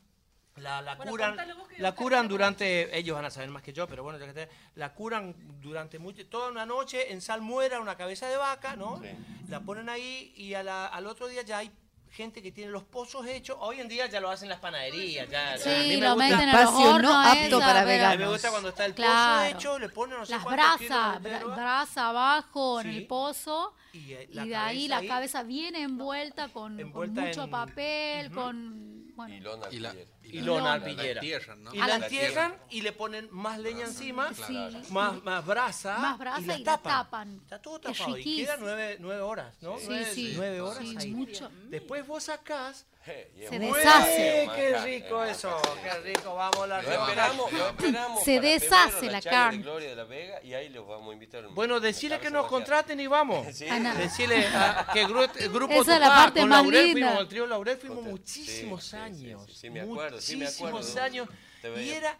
la, 0.57 0.81
la 0.81 0.95
Bueno, 0.95 1.11
curan, 1.11 1.37
la 1.77 1.95
curan 1.95 2.27
durante, 2.27 2.97
ellos 2.97 3.15
van 3.15 3.25
a 3.25 3.29
saber 3.31 3.49
más 3.49 3.61
que 3.63 3.73
yo, 3.73 3.87
pero 3.87 4.03
bueno, 4.03 4.17
ya 4.19 4.25
que 4.27 4.33
te- 4.33 4.49
la 4.75 4.93
curan 4.93 5.35
durante 5.61 5.99
mucho, 5.99 6.25
toda 6.27 6.49
una 6.49 6.65
noche 6.65 7.11
en 7.11 7.21
salmuera, 7.21 7.79
una 7.81 7.97
cabeza 7.97 8.27
de 8.29 8.37
vaca, 8.37 8.75
¿no? 8.75 9.01
La 9.49 9.59
ponen 9.59 9.89
ahí 9.89 10.33
y 10.37 10.53
a 10.53 10.63
la- 10.63 10.87
al 10.87 11.07
otro 11.07 11.27
día 11.27 11.41
ya 11.41 11.57
hay 11.57 11.71
gente 12.15 12.41
que 12.41 12.51
tiene 12.51 12.71
los 12.71 12.83
pozos 12.83 13.27
hechos. 13.27 13.57
Hoy 13.59 13.81
en 13.81 13.87
día 13.89 14.05
ya 14.07 14.19
lo 14.21 14.29
hacen 14.29 14.47
las 14.47 14.59
panaderías. 14.59 15.29
Ya, 15.29 15.55
ya. 15.57 15.63
A 15.71 15.77
mí 15.77 15.83
Sí, 15.91 15.97
me 15.99 16.07
lo 16.07 16.13
gusta- 16.15 16.15
meten 16.15 16.39
en 16.39 16.51
los 16.51 16.61
Espacio 16.61 16.99
no 16.99 17.21
apto 17.21 17.57
esa, 17.57 17.59
para 17.59 17.59
pero- 17.59 17.75
a 17.75 17.81
mí 17.81 17.85
me 17.85 17.93
veganos. 18.17 18.29
gusta 18.31 18.49
cuando 18.51 18.69
está 18.69 18.85
el 18.85 18.93
pozo 18.93 19.07
Claro. 19.07 19.57
hecho, 19.57 19.79
le 19.79 19.89
ponen 19.89 20.17
no 20.17 20.25
sé 20.25 20.31
Las 20.31 20.43
brasas, 20.45 21.21
brasa 21.21 22.09
abajo 22.09 22.81
en 22.81 22.91
Sí. 22.91 22.97
el 22.97 23.07
pozo. 23.07 23.73
Y, 23.93 24.13
eh, 24.13 24.27
Y, 24.31 24.47
de 24.47 24.55
ahí 24.55 24.87
cabeza 24.87 24.89
la 24.89 24.97
ahí. 24.97 25.07
cabeza 25.07 25.43
viene 25.43 25.81
envuelta 25.81 26.47
con, 26.49 26.73
con 26.73 26.79
Envuelta 26.79 27.21
mucho 27.21 27.43
en- 27.43 27.49
papel, 27.51 28.31
con... 28.31 29.15
Bueno, 29.15 29.33
Y 29.33 29.39
lona 29.39 29.67
Y 29.71 29.79
la, 29.79 29.93
arpillera. 30.25 30.43
Y 30.43 30.45
lona 30.45 30.63
la- 30.63 30.73
arpillera. 30.73 31.03
la 31.03 31.11
entierran, 31.21 31.63
¿no? 31.63 31.73
Y 31.73 31.77
la 31.77 31.87
la 31.87 31.95
entierran 31.95 32.55
y 32.69 32.81
le 32.81 32.91
ponen 32.91 33.27
más 33.31 33.59
leña 33.59 33.85
encima, 33.85 34.31
Sí. 34.33 34.57
más, 34.91 35.23
más 35.23 35.45
brasa, 35.45 35.97
Más 35.99 36.17
brasa 36.17 36.41
y 36.41 36.45
la 36.45 36.55
y 36.55 36.59
la 36.59 36.65
tapan. 36.77 36.93
tapan. 37.03 37.39
Está 37.43 37.61
todo 37.61 37.75
Es 37.77 37.97
tapado 37.97 38.17
y 38.17 38.35
queda 38.37 38.57
nueve, 38.59 38.97
nueve 38.99 39.21
horas, 39.21 39.55
¿no? 39.61 39.77
Sí, 39.79 39.85
nueve, 39.89 40.11
sí. 40.13 40.33
nueve 40.35 40.61
horas 40.61 40.79
Sí, 40.79 40.95
ahí. 40.99 41.11
mucho. 41.11 41.49
Después 41.69 42.05
vos 42.07 42.23
sacás. 42.23 42.85
Se 43.05 43.59
deshace. 43.59 44.49
¡Qué 44.55 44.79
rico 44.83 45.23
eh, 45.23 45.29
eso! 45.29 45.55
¡Qué 45.83 45.99
rico! 46.15 46.33
Vamos 46.33 46.67
la 46.67 46.79
esperamos, 46.81 48.23
Se 48.23 48.39
deshace 48.39 49.11
la 49.11 49.21
carne. 49.21 49.57
de 49.59 49.63
Gloria 49.63 49.89
de 49.89 49.95
la 49.95 50.03
Vega 50.05 50.41
y 50.43 50.55
ahí 50.55 50.69
los 50.69 50.87
vamos 50.87 51.11
a 51.11 51.13
invitar. 51.13 51.47
Bueno, 51.49 51.79
decirle 51.79 52.19
que 52.19 52.31
nos 52.31 52.47
contraten 52.47 52.99
y 52.99 53.05
vamos. 53.05 53.45
Decirle 53.59 54.47
a- 54.47 54.87
que 54.91 55.05
gru- 55.05 55.29
el 55.37 55.49
grupo 55.51 55.73
Esa 55.73 55.95
es 55.95 55.99
la 56.01 56.09
parte 56.09 56.39
con 56.39 56.49
más 56.49 56.63
Laurel 56.63 56.85
linda. 56.87 57.07
fuimos, 57.07 57.21
el 57.21 57.27
trío 57.27 57.45
Laurel 57.45 57.77
fuimos 57.77 58.03
muchísimos 58.05 58.83
sí, 58.83 58.89
sí, 58.89 58.95
sí, 58.95 58.97
años. 58.97 59.45
sí, 59.47 59.53
sí, 59.55 59.69
me 59.69 59.81
acuerdo, 59.81 60.14
sí, 60.19 60.35
me 60.37 60.47
acuerdo. 60.47 60.77
Muchísimos 60.77 61.03
años. 61.03 61.29
Y 61.63 61.89
era, 61.89 62.17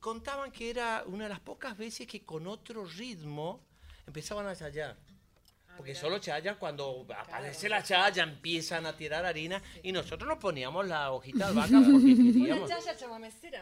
contaban 0.00 0.50
que 0.50 0.70
era 0.70 1.04
una 1.06 1.24
de 1.24 1.30
las 1.30 1.40
pocas 1.40 1.76
veces 1.76 2.06
que 2.06 2.24
con 2.24 2.46
otro 2.46 2.84
ritmo 2.84 3.60
empezaban 4.06 4.46
a 4.46 4.56
chayar. 4.56 4.96
Porque 5.78 5.94
solo 5.94 6.18
chaya 6.18 6.56
cuando 6.56 7.06
aparece 7.16 7.68
la 7.68 7.82
chaya, 7.82 8.22
empiezan 8.24 8.84
a 8.84 8.94
tirar 8.96 9.24
harina 9.24 9.62
y 9.82 9.92
nosotros 9.92 10.28
nos 10.28 10.36
poníamos 10.38 10.86
la 10.86 11.10
hojita 11.12 11.48
de 11.48 11.54
vaca 11.54 11.70
porque 11.90 12.14
queríamos. 12.16 12.70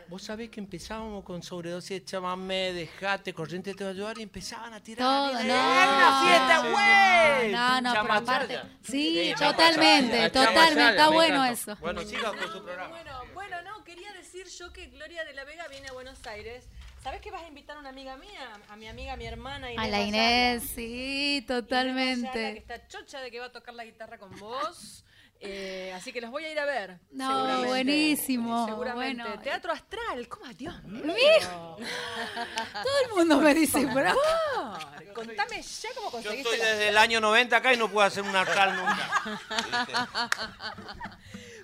Vos 0.08 0.22
sabés 0.22 0.50
que 0.50 0.58
empezábamos 0.60 1.22
con 1.24 1.42
sobredosis 1.42 2.00
de 2.00 2.04
chamamé, 2.04 2.72
dejate, 2.72 3.32
corriente 3.34 3.74
te 3.74 3.84
va 3.84 3.90
a 3.90 3.92
ayudar 3.92 4.18
y 4.18 4.22
empezaban 4.22 4.72
a 4.72 4.82
tirar 4.82 5.06
Todo, 5.06 5.36
harina. 5.36 5.54
no. 5.54 5.80
¡Eh, 5.82 5.96
una 5.96 6.22
fiesta, 6.26 6.62
Sí. 6.62 6.68
güey! 6.72 7.52
No, 7.52 7.80
no, 7.82 7.92
pero 8.02 8.14
aparte- 8.14 8.60
sí, 8.82 9.32
totalmente, 9.38 10.30
chamachaya, 10.30 10.32
totalmente, 10.32 10.90
está 10.90 11.08
bueno 11.10 11.44
eso. 11.44 11.76
Bueno, 11.76 12.02
siga 12.02 12.30
con 12.30 12.50
su 12.52 12.62
programa. 12.64 12.88
Bueno, 12.88 13.20
bueno, 13.34 13.62
no, 13.62 13.84
quería 13.84 14.12
decir 14.14 14.46
yo 14.48 14.72
que 14.72 14.86
Gloria 14.86 15.24
de 15.24 15.34
la 15.34 15.44
Vega 15.44 15.68
viene 15.68 15.88
a 15.88 15.92
Buenos 15.92 16.26
Aires. 16.26 16.64
¿Sabes 17.06 17.20
que 17.20 17.30
vas 17.30 17.44
a 17.44 17.46
invitar 17.46 17.76
a 17.76 17.78
una 17.78 17.90
amiga 17.90 18.16
mía? 18.16 18.50
A 18.68 18.74
mi 18.74 18.88
amiga, 18.88 19.12
a 19.12 19.16
mi 19.16 19.26
hermana 19.26 19.70
Inés 19.70 19.86
A 19.86 19.88
la. 19.88 20.00
Inés, 20.02 20.62
sí, 20.74 21.36
Inés 21.36 21.44
Ayala, 21.44 21.46
que 21.46 21.62
totalmente. 21.62 22.58
está 22.58 22.88
chocha 22.88 23.20
de 23.20 23.30
que 23.30 23.38
va 23.38 23.46
a 23.46 23.52
tocar 23.52 23.74
la 23.74 23.84
guitarra 23.84 24.18
con 24.18 24.36
vos. 24.40 25.04
Eh, 25.38 25.92
así 25.94 26.12
que 26.12 26.20
los 26.20 26.32
voy 26.32 26.46
a 26.46 26.50
ir 26.50 26.58
a 26.58 26.64
ver. 26.64 26.98
No, 27.12 27.28
seguramente. 27.28 27.68
buenísimo, 27.68 28.66
Seguramente. 28.66 29.22
bueno. 29.22 29.40
Teatro 29.40 29.70
Astral. 29.72 30.26
¿Cómo? 30.26 30.46
Dios 30.54 30.82
mío. 30.82 31.06
Todo 32.82 33.00
el 33.04 33.10
mundo 33.14 33.38
me 33.40 33.54
dice, 33.54 33.86
pero 33.94 34.12
Por, 34.12 35.12
Contame 35.12 35.62
ya 35.62 35.88
cómo 35.94 36.06
Yo 36.06 36.10
conseguiste 36.10 36.54
estoy 36.54 36.58
la- 36.58 36.72
desde 36.72 36.88
el 36.88 36.98
año 36.98 37.20
90 37.20 37.56
acá 37.56 37.72
y 37.72 37.76
no 37.76 37.88
puedo 37.88 38.04
hacer 38.04 38.24
un 38.24 38.34
arcal 38.34 38.74
nunca. 38.74 39.40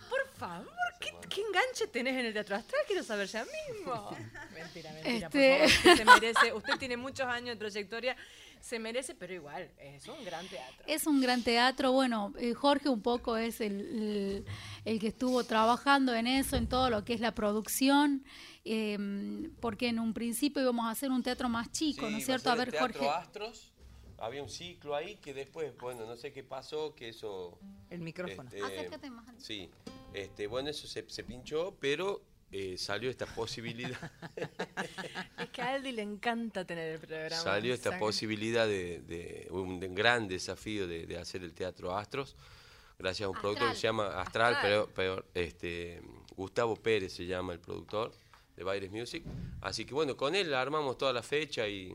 Por 0.09 0.29
favor, 0.39 0.73
¿qué, 1.03 1.29
qué 1.29 1.41
enganche 1.43 1.87
tenés 1.89 2.15
en 2.19 2.27
el 2.27 2.33
teatro 2.33 2.57
astral? 2.57 2.81
Quiero 2.87 3.03
saber 3.03 3.27
ya 3.29 3.45
mismo. 3.45 4.11
Mentira, 4.55 4.93
mentira, 4.93 5.27
Este- 5.27 5.59
por 5.61 5.69
favor. 5.71 5.93
Usted 5.93 5.97
se 5.97 6.05
merece, 6.05 6.53
usted 6.55 6.79
tiene 6.79 6.97
muchos 6.97 7.27
años 7.27 7.49
de 7.51 7.57
trayectoria, 7.57 8.17
se 8.61 8.79
merece, 8.79 9.15
pero 9.17 9.35
igual, 9.35 9.69
es 9.79 10.07
un 10.07 10.25
gran 10.25 10.47
teatro. 10.47 10.85
es 10.87 11.07
un 11.09 11.21
gran 11.21 11.43
teatro. 11.43 11.91
Bueno, 11.93 12.33
eh, 12.39 12.55
Jorge 12.55 12.89
un 12.89 13.03
poco 13.03 13.37
es 13.37 13.61
el, 13.61 13.81
el- 13.81 14.45
el 14.85 15.01
que 15.01 15.09
estuvo 15.09 15.43
trabajando 15.45 16.15
en 16.15 16.27
eso, 16.29 16.57
en 16.57 16.69
todo 16.69 16.89
lo 16.89 17.05
que 17.05 17.15
es 17.15 17.21
la 17.21 17.35
producción, 17.35 18.25
eh, 18.65 19.51
porque 19.61 19.89
en 19.89 19.99
un 19.99 20.15
principio 20.15 20.63
íbamos 20.63 20.87
a 20.87 20.91
hacer 20.91 21.11
un 21.11 21.23
teatro 21.25 21.49
más 21.49 21.73
chico, 21.73 22.09
¿no 22.09 22.19
es 22.19 22.25
cierto? 22.25 22.51
A 22.51 22.55
ver, 22.55 22.71
Teatro 22.71 23.01
Jorge. 23.01 23.09
Astros, 23.09 23.73
había 24.19 24.41
un 24.43 24.49
ciclo 24.49 24.95
ahí 24.95 25.17
que 25.17 25.35
después, 25.35 25.77
bueno, 25.79 26.07
no 26.07 26.15
sé 26.17 26.33
qué 26.33 26.45
pasó, 26.45 26.95
que 26.95 27.09
eso... 27.09 27.59
El 27.91 28.01
micrófono. 28.01 28.49
este, 28.49 28.63
Acércate 28.63 29.11
más. 29.11 29.25
Sí, 29.39 29.69
este, 30.15 30.47
bueno, 30.47 30.71
eso 30.71 30.87
se, 30.87 31.05
se 31.09 31.25
pinchó, 31.25 31.77
pero 31.81 32.23
eh, 32.51 32.77
salió 32.77 33.09
esta 33.11 33.27
posibilidad. 33.27 33.99
Es 35.39 35.51
que 35.51 35.63
a 35.63 35.75
Aldi 35.75 35.93
le 35.93 36.03
encanta 36.03 36.65
tener 36.65 36.93
el 36.93 36.99
programa. 37.01 37.43
Salió 37.43 37.73
esta 37.75 37.99
posibilidad 37.99 38.67
de, 38.67 39.01
de 39.01 39.49
un, 39.51 39.81
de 39.81 39.89
un 39.89 39.95
gran 39.95 40.29
desafío 40.29 40.87
de, 40.87 41.07
de 41.07 41.19
hacer 41.19 41.43
el 41.43 41.55
teatro 41.55 41.97
Astros, 41.97 42.37
gracias 42.99 43.27
a 43.27 43.31
un 43.31 43.41
productor 43.41 43.71
que 43.71 43.75
se 43.75 43.83
llama 43.83 44.21
Astral, 44.21 44.55
Astral. 44.55 44.63
pero, 44.63 44.89
pero, 44.95 45.25
este, 45.35 46.03
Gustavo 46.37 46.77
Pérez 46.77 47.13
se 47.15 47.27
llama 47.27 47.53
el 47.55 47.61
productor 47.61 48.13
de 48.57 48.65
Baires 48.65 48.91
Music. 48.91 49.25
Así 49.61 49.85
que 49.85 49.95
bueno, 49.95 50.17
con 50.17 50.35
él 50.35 50.53
armamos 50.55 50.99
toda 50.99 51.13
la 51.13 51.23
fecha 51.23 51.67
y 51.67 51.95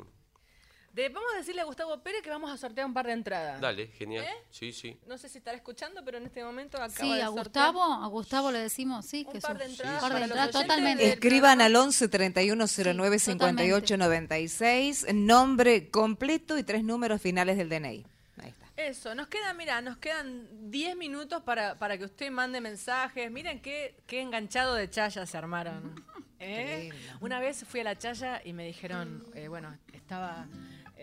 De- 0.97 1.09
vamos 1.09 1.29
a 1.33 1.37
decirle 1.37 1.61
a 1.61 1.65
Gustavo 1.65 1.97
Pérez 2.01 2.21
que 2.23 2.29
vamos 2.29 2.49
a 2.51 2.57
sortear 2.57 2.85
un 2.87 2.93
par 2.93 3.05
de 3.05 3.13
entradas. 3.13 3.61
dale, 3.61 3.87
genial. 3.89 4.25
¿Eh? 4.25 4.29
Sí, 4.49 4.71
sí. 4.73 4.97
No 5.07 5.17
sé 5.17 5.29
si 5.29 5.37
estará 5.37 5.55
escuchando, 5.55 6.03
pero 6.03 6.17
en 6.17 6.25
este 6.25 6.43
momento 6.43 6.77
acaba 6.77 6.89
Sí, 6.89 7.13
de 7.13 7.21
a 7.21 7.27
sortear 7.27 7.45
Gustavo, 7.71 7.83
a 7.83 8.07
Gustavo 8.07 8.51
le 8.51 8.59
decimos, 8.59 9.05
sí, 9.05 9.23
un 9.27 9.33
que 9.33 9.39
par 9.39 9.57
de 9.57 9.65
entradas. 9.65 10.01
un 10.03 10.09
par 10.09 10.09
de 10.09 10.13
para 10.15 10.19
los 10.27 10.29
entradas, 10.37 10.55
oyentes 10.55 10.67
totalmente. 10.75 11.03
del 11.03 11.13
Escriban 11.13 11.61
al 11.61 11.75
11 11.75 12.07
31 12.07 12.65
09 12.67 13.19
58 13.19 13.97
96, 13.97 15.05
nombre 15.13 15.89
completo 15.89 16.57
y 16.57 16.63
tres 16.63 16.83
números 16.83 17.21
finales 17.21 17.57
del 17.57 17.69
DNI. 17.69 18.05
Ahí 18.41 18.49
está. 18.49 18.67
Eso, 18.75 19.13
nos 19.15 19.27
quedan, 19.27 19.55
mira, 19.55 19.79
nos 19.81 19.97
quedan 19.97 20.47
10 20.71 20.95
minutos 20.97 21.43
para, 21.43 21.75
para 21.77 21.97
que 21.97 22.05
usted 22.05 22.31
mande 22.31 22.59
mensajes. 22.59 23.29
Miren 23.31 23.61
qué, 23.61 23.95
qué 24.07 24.21
enganchado 24.21 24.73
de 24.73 24.89
chaya 24.89 25.25
se 25.27 25.37
armaron. 25.37 26.03
¿eh? 26.39 26.91
Una 27.21 27.39
vez 27.39 27.63
fui 27.67 27.81
a 27.81 27.83
la 27.83 27.95
chaya 27.97 28.41
y 28.43 28.53
me 28.53 28.65
dijeron, 28.65 29.23
eh, 29.35 29.47
bueno, 29.47 29.77
estaba... 29.93 30.47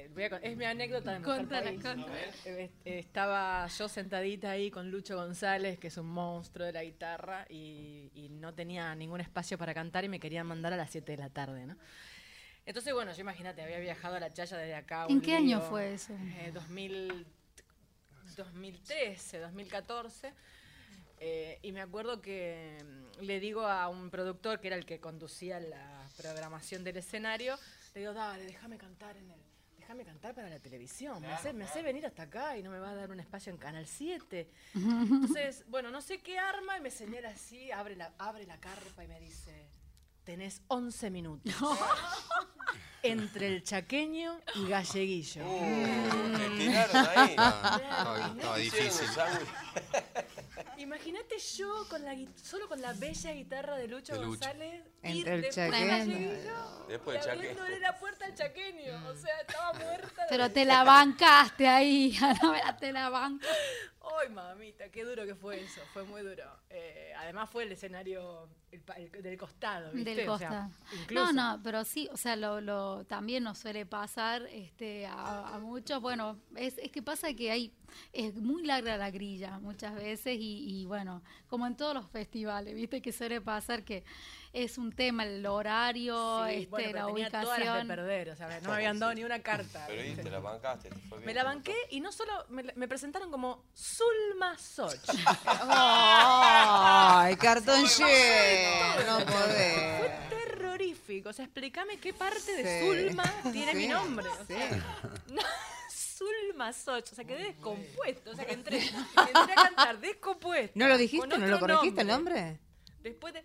eh, 0.04 0.08
voy 0.12 0.24
a 0.24 0.30
con- 0.30 0.44
es 0.44 0.56
mi 0.56 0.64
anécdota 0.64 1.12
de 1.12 1.18
Mujer 1.20 1.36
Contala, 1.36 1.64
País. 1.70 1.82
contala. 1.82 2.16
Eh, 2.44 2.70
Estaba 2.84 3.66
yo 3.66 3.88
sentadita 3.88 4.50
ahí 4.50 4.70
con 4.70 4.90
Lucho 4.90 5.16
González, 5.16 5.78
que 5.78 5.88
es 5.88 5.96
un 5.96 6.06
monstruo 6.06 6.66
de 6.66 6.72
la 6.72 6.84
guitarra, 6.84 7.46
y, 7.48 8.10
y 8.14 8.28
no 8.30 8.54
tenía 8.54 8.94
ningún 8.94 9.20
espacio 9.20 9.56
para 9.58 9.72
cantar 9.74 10.04
y 10.04 10.08
me 10.08 10.20
querían 10.20 10.46
mandar 10.46 10.72
a 10.72 10.76
las 10.76 10.90
7 10.90 11.12
de 11.12 11.18
la 11.18 11.30
tarde, 11.30 11.66
¿no? 11.66 11.76
Entonces, 12.66 12.94
bueno, 12.94 13.12
yo 13.12 13.20
imagínate, 13.20 13.60
había 13.62 13.78
viajado 13.78 14.16
a 14.16 14.20
la 14.20 14.32
chaya 14.32 14.56
desde 14.56 14.74
acá. 14.74 15.06
¿En 15.08 15.20
qué 15.20 15.34
año 15.34 15.60
fue 15.60 15.92
eso? 15.94 16.14
eh, 16.38 16.50
2000, 16.54 17.26
2013, 18.36 19.38
2014. 19.38 20.32
eh, 21.20 21.58
y 21.62 21.72
me 21.72 21.80
acuerdo 21.82 22.20
que 22.20 22.76
mm, 23.18 23.22
le 23.22 23.38
digo 23.40 23.66
a 23.66 23.88
un 23.88 24.10
productor 24.10 24.60
que 24.60 24.68
era 24.68 24.76
el 24.76 24.84
que 24.86 24.98
conducía 24.98 25.60
la 25.60 26.08
programación 26.16 26.84
del 26.84 26.96
escenario, 26.96 27.56
le 27.94 28.00
digo, 28.00 28.12
dale, 28.14 28.44
déjame 28.46 28.78
cantar 28.78 29.16
en 29.16 29.30
el, 29.30 29.40
déjame 29.84 30.04
cantar 30.06 30.34
para 30.34 30.48
la 30.48 30.58
televisión, 30.58 31.20
me 31.20 31.30
hace, 31.30 31.52
me 31.52 31.64
hace 31.64 31.82
venir 31.82 32.06
hasta 32.06 32.22
acá 32.22 32.56
y 32.56 32.62
no 32.62 32.70
me 32.70 32.78
va 32.78 32.88
a 32.88 32.94
dar 32.94 33.10
un 33.10 33.20
espacio 33.20 33.52
en 33.52 33.58
Canal 33.58 33.86
7. 33.86 34.48
Entonces, 34.74 35.62
bueno, 35.68 35.90
no 35.90 36.00
sé 36.00 36.22
qué 36.22 36.38
arma 36.38 36.78
y 36.78 36.80
me 36.80 36.90
señala 36.90 37.28
así, 37.28 37.70
abre 37.70 37.94
la, 37.94 38.14
abre 38.16 38.46
la 38.46 38.58
carpa 38.58 39.04
y 39.04 39.08
me 39.08 39.20
dice, 39.20 39.68
tenés 40.24 40.62
11 40.68 41.10
minutos. 41.10 41.52
Entre 43.02 43.48
el 43.48 43.62
chaqueño 43.62 44.40
y 44.54 44.68
galleguillo. 44.68 45.44
Uh, 45.44 46.38
me 46.38 46.48
tiraron 46.56 47.06
ahí. 47.14 47.30
Estaba, 47.32 48.34
estaba 48.34 48.60
Hicieron 48.60 48.88
difícil. 48.88 49.08
Imagínate 50.78 51.38
yo 51.38 51.86
con 51.88 52.04
la, 52.04 52.14
solo 52.42 52.68
con 52.68 52.80
la 52.80 52.92
bella 52.92 53.32
guitarra 53.32 53.76
de 53.76 53.88
Lucho, 53.88 54.12
De 54.12 54.18
Lucho. 54.18 54.28
González. 54.30 54.82
Entre 55.02 55.18
ir 55.20 55.28
el 55.28 55.42
después 55.42 55.70
chaqueño. 55.70 56.18
yo, 56.44 56.86
Después 56.88 57.18
del 57.20 57.26
y 57.26 57.30
abriéndole 57.30 57.68
chaqueño. 57.68 57.80
la 57.92 57.98
puerta 57.98 58.24
al 58.24 58.34
chaqueño. 58.34 59.08
O 59.08 59.16
sea, 59.16 59.40
estaba 59.40 59.72
muerta. 59.74 60.22
Pero 60.30 60.50
te 60.50 60.64
la 60.64 60.84
bancaste 60.84 61.68
ahí, 61.68 62.16
Anabela, 62.20 62.76
te 62.76 62.92
la 62.92 63.08
bancaste. 63.08 63.54
Ay, 64.20 64.28
mamita, 64.28 64.88
qué 64.90 65.04
duro 65.04 65.24
que 65.24 65.34
fue 65.34 65.60
eso. 65.62 65.80
Fue 65.92 66.04
muy 66.04 66.22
duro. 66.22 66.44
Eh, 66.70 67.12
además 67.16 67.48
fue 67.50 67.62
el 67.64 67.72
escenario 67.72 68.48
el 68.70 68.80
pa- 68.80 68.94
el- 68.94 69.10
del 69.10 69.38
costado, 69.38 69.92
¿viste? 69.92 70.14
Del 70.16 70.28
O 70.28 70.36
sea, 70.38 70.48
costado. 70.48 70.70
incluso. 71.00 71.32
no, 71.32 71.56
no, 71.56 71.62
pero 71.62 71.84
sí, 71.84 72.08
o 72.12 72.16
sea, 72.16 72.36
lo, 72.36 72.60
lo 72.60 73.04
también 73.06 73.44
nos 73.44 73.58
suele 73.58 73.86
pasar 73.86 74.42
este, 74.50 75.06
a, 75.06 75.54
a 75.54 75.58
muchos. 75.60 76.00
Bueno, 76.02 76.38
es, 76.56 76.76
es 76.78 76.90
que 76.90 77.02
pasa 77.02 77.32
que 77.34 77.50
hay 77.50 77.72
es 78.12 78.34
muy 78.34 78.64
larga 78.66 78.96
la 78.96 79.10
grilla 79.10 79.58
muchas 79.60 79.94
veces 79.94 80.36
y, 80.38 80.80
y 80.82 80.84
bueno, 80.86 81.22
como 81.46 81.66
en 81.66 81.76
todos 81.76 81.94
los 81.94 82.08
festivales, 82.10 82.74
viste 82.74 83.00
que 83.00 83.12
suele 83.12 83.40
pasar 83.40 83.84
que 83.84 84.04
es 84.54 84.78
un 84.78 84.92
tema 84.92 85.24
el 85.24 85.44
horario, 85.44 86.46
Sí, 86.46 86.54
este, 86.54 86.66
bueno, 86.68 86.86
pero 86.86 86.98
la 87.00 87.06
tenía 87.06 87.28
todas 87.28 87.44
las 87.46 87.56
de 87.58 87.62
ubicación. 87.64 87.88
perder, 87.88 88.30
o 88.30 88.36
sea, 88.36 88.60
no 88.60 88.68
me 88.70 88.74
habían 88.76 88.98
dado 89.00 89.12
ni 89.14 89.24
una 89.24 89.40
carta. 89.42 89.84
Pero 89.88 90.22
te 90.22 90.30
la 90.30 90.38
bancaste. 90.38 90.90
te 90.90 90.94
fue 90.94 91.18
bien, 91.18 91.26
Me 91.26 91.34
la 91.34 91.42
banqué 91.44 91.74
y 91.90 92.00
no 92.00 92.12
solo 92.12 92.32
me, 92.48 92.88
presentaron 92.88 93.30
como 93.32 93.64
Zulma 93.76 94.56
Soch. 94.56 94.94
Ay, 95.76 97.36
cartón 97.36 97.84
lleno, 97.84 99.04
no 99.06 99.20
Fue 99.20 99.32
podés. 99.32 100.28
terrorífico. 100.30 101.28
O 101.30 101.32
sea, 101.32 101.44
explícame 101.46 101.98
qué 101.98 102.12
parte 102.14 102.52
de. 102.62 102.80
Zulma 102.80 103.24
tiene 103.52 103.74
mi 103.74 103.88
nombre. 103.88 104.28
O 104.28 104.46
sí. 104.46 104.54
sea, 104.54 104.82
no, 105.28 105.42
Zulma 105.90 106.72
Soch. 106.72 107.12
O 107.12 107.14
sea, 107.14 107.24
quedé 107.24 107.42
descompuesto. 107.44 108.30
O 108.30 108.34
sea, 108.34 108.44
que 108.44 108.52
entré, 108.54 108.78
entré 108.86 109.52
a 109.52 109.64
cantar 109.64 109.98
descompuesto. 109.98 110.78
¿No 110.78 110.86
lo 110.86 110.96
dijiste? 110.96 111.26
¿No 111.26 111.46
lo 111.46 111.58
corregiste 111.58 112.02
el 112.02 112.06
nombre? 112.06 112.60
Después 113.02 113.34
de. 113.34 113.44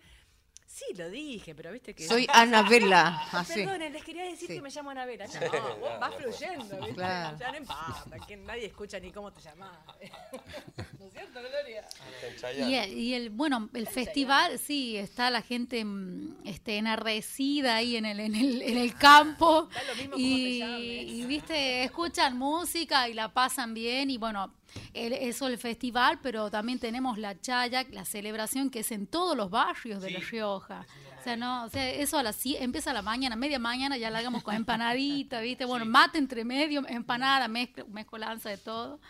Sí, 0.72 0.84
lo 0.96 1.10
dije, 1.10 1.52
pero 1.54 1.72
viste 1.72 1.94
que. 1.94 2.06
Soy 2.06 2.26
Anabela, 2.32 3.26
así. 3.32 3.54
Perdón, 3.64 3.80
les 3.92 4.04
quería 4.04 4.22
decir 4.24 4.46
Sí. 4.48 4.54
que 4.54 4.62
me 4.62 4.70
llamo 4.70 4.90
Anabela. 4.90 5.26
No, 5.26 5.76
vos 5.78 5.90
vas 6.00 6.14
fluyendo, 6.14 6.76
¿viste? 6.76 6.94
Claro. 6.94 7.36
Sea, 7.38 7.50
no 7.50 7.56
importa, 7.58 8.26
que 8.26 8.36
nadie 8.36 8.66
escucha 8.66 9.00
ni 9.00 9.10
cómo 9.10 9.32
te 9.32 9.40
llamás. 9.42 9.72
¿No 10.98 11.06
es 11.06 11.12
cierto, 11.12 11.40
Gloria? 11.40 11.84
Está. 12.22 12.52
Y 12.52 12.74
el, 12.76 12.92
y 12.98 13.14
el- 13.14 13.30
bueno, 13.30 13.68
el 13.74 13.88
festival, 13.88 14.58
sí, 14.60 14.96
está 14.96 15.28
la 15.30 15.42
gente 15.42 15.84
mm, 15.84 16.36
este, 16.44 16.76
enardecida 16.78 17.74
ahí 17.76 17.96
en 17.96 18.06
el, 18.06 18.20
en 18.20 18.34
el, 18.36 18.62
en 18.62 18.78
el 18.78 18.94
campo. 18.94 19.68
Da 19.74 19.82
lo 19.82 19.94
mismo 19.96 20.14
te 20.16 20.22
Y, 20.22 20.58
llames. 20.60 20.80
y, 20.82 21.24
viste, 21.26 21.84
escuchan 21.84 22.38
música 22.38 23.08
y 23.08 23.14
la 23.14 23.32
pasan 23.32 23.74
bien. 23.74 24.08
Y 24.08 24.18
bueno, 24.18 24.54
el- 24.94 25.12
eso 25.12 25.46
el 25.48 25.58
festival, 25.58 26.18
pero 26.22 26.50
también 26.50 26.78
tenemos 26.78 27.18
la 27.18 27.40
chaya, 27.40 27.84
la 27.90 28.04
celebración 28.04 28.70
que 28.70 28.80
es 28.80 28.90
en 28.92 29.06
todos 29.06 29.36
los 29.36 29.50
barrios 29.50 30.02
de 30.02 30.10
La 30.10 30.20
Rioja. 30.20 30.86
O 31.18 31.22
sea, 31.22 31.36
no, 31.36 31.64
o 31.64 31.68
sea, 31.68 31.90
eso 31.90 32.18
a 32.18 32.22
las 32.22 32.42
cie- 32.44 32.56
empieza 32.60 32.90
a 32.90 32.94
la 32.94 33.02
mañana, 33.02 33.36
media 33.36 33.58
mañana 33.58 33.96
ya 33.98 34.08
la 34.10 34.18
hagamos 34.20 34.42
con 34.42 34.54
empanadita, 34.66 35.40
¿viste? 35.40 35.64
Bueno, 35.64 35.84
mate 35.84 36.18
entre 36.18 36.44
medio, 36.44 36.86
empanada, 36.88 37.46
mezcla, 37.48 37.84
mezcolanza 37.88 38.48
de 38.48 38.56
todo 38.58 39.00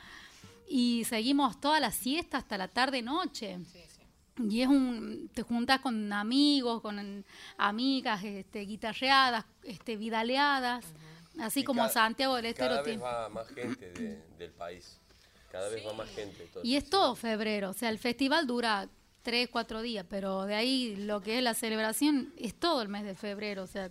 y 0.69 1.05
seguimos 1.05 1.61
toda 1.61 1.81
la 1.81 1.91
siesta 1.91 2.39
hasta 2.39 2.57
la 2.59 2.69
tarde 2.69 3.03
noche. 3.03 3.59
Y 4.39 4.63
es 4.63 4.69
un, 4.69 5.29
te 5.35 5.43
juntas 5.43 5.81
con 5.81 6.13
amigos, 6.13 6.81
con 6.81 7.25
amigas, 7.59 8.25
este, 8.25 8.61
guitarreadas, 8.61 9.45
este, 9.65 9.97
vidaleadas, 9.97 10.85
así 11.41 11.61
Y 11.61 11.65
como 11.65 11.81
cada- 11.83 11.93
Santiago 11.93 12.37
del 12.37 12.47
Estero 12.47 12.71
Cada 12.71 12.83
vez 12.83 13.03
va 13.03 13.29
más 13.29 13.49
gente 13.49 13.93
de- 13.93 14.23
del 14.39 14.51
país. 14.53 15.00
Cada 15.51 15.69
vez 15.69 15.85
va 15.87 15.93
más 15.93 16.09
gente. 16.11 16.43
entonces, 16.45 16.65
Y 16.71 16.77
es 16.77 16.89
todo 16.89 17.15
febrero, 17.17 17.71
o 17.71 17.73
sea, 17.73 17.89
el 17.91 17.99
festival 17.99 18.47
dura 18.47 18.89
tres, 19.23 19.49
cuatro 19.51 19.83
días, 19.83 20.07
pero 20.09 20.45
de 20.47 20.55
ahí 20.55 20.97
lo 20.97 21.21
que 21.21 21.39
es 21.39 21.43
la 21.45 21.55
celebración 21.55 22.33
es 22.39 22.55
todo 22.55 22.81
el 22.83 22.89
mes 22.89 23.05
de 23.05 23.15
febrero, 23.15 23.65
o 23.65 23.67
sea, 23.67 23.91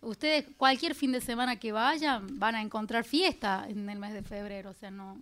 ustedes 0.00 0.46
cualquier 0.56 0.94
fin 0.94 1.12
de 1.12 1.20
semana 1.20 1.58
que 1.58 1.72
vayan 1.72 2.38
van 2.38 2.54
a 2.54 2.62
encontrar 2.62 3.04
fiesta 3.04 3.66
en 3.68 3.88
el 3.90 3.98
mes 3.98 4.12
de 4.14 4.22
febrero, 4.22 4.70
o 4.70 4.74
sea, 4.74 4.90
no... 4.90 5.20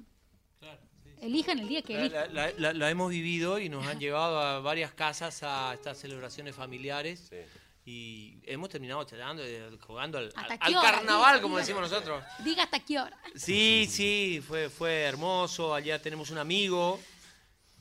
Elijan 1.21 1.59
el 1.59 1.69
día 1.69 1.83
que 1.83 1.95
La, 1.95 2.01
elijan. 2.01 2.35
la- 2.35 2.53
la- 2.53 2.73
la 2.73 2.91
hemos 2.91 3.11
vivido 3.11 3.59
y 3.59 3.69
nos 3.69 3.87
han 3.87 3.99
llevado 4.01 4.39
a 4.41 4.61
varias 4.61 4.93
casas 4.95 5.43
a 5.43 5.75
estas 5.75 5.99
celebraciones 5.99 6.55
familiares. 6.55 7.27
Sí. 7.29 7.37
Y 7.85 8.39
hemos 8.45 8.69
terminado 8.69 9.03
charlando, 9.05 9.43
eh, 9.45 9.71
jugando 9.81 10.19
al, 10.19 10.27
¿Hasta 10.37 10.41
al- 10.55 10.59
qué 10.59 10.65
al 10.67 10.77
hora? 10.77 10.93
carnaval, 10.93 11.33
Diga, 11.35 11.43
como 11.43 11.57
diga. 11.57 11.67
decimos 11.67 11.91
nosotros. 11.91 12.23
Diga 12.45 12.63
hasta 12.65 12.79
qué 12.81 12.99
hora. 13.01 13.19
Sí, 13.35 13.89
sí, 13.91 14.43
fue, 14.47 14.69
fue 14.69 15.01
hermoso. 15.03 15.75
Allá 15.75 16.01
tenemos 16.01 16.31
un 16.31 16.39
amigo 16.39 17.01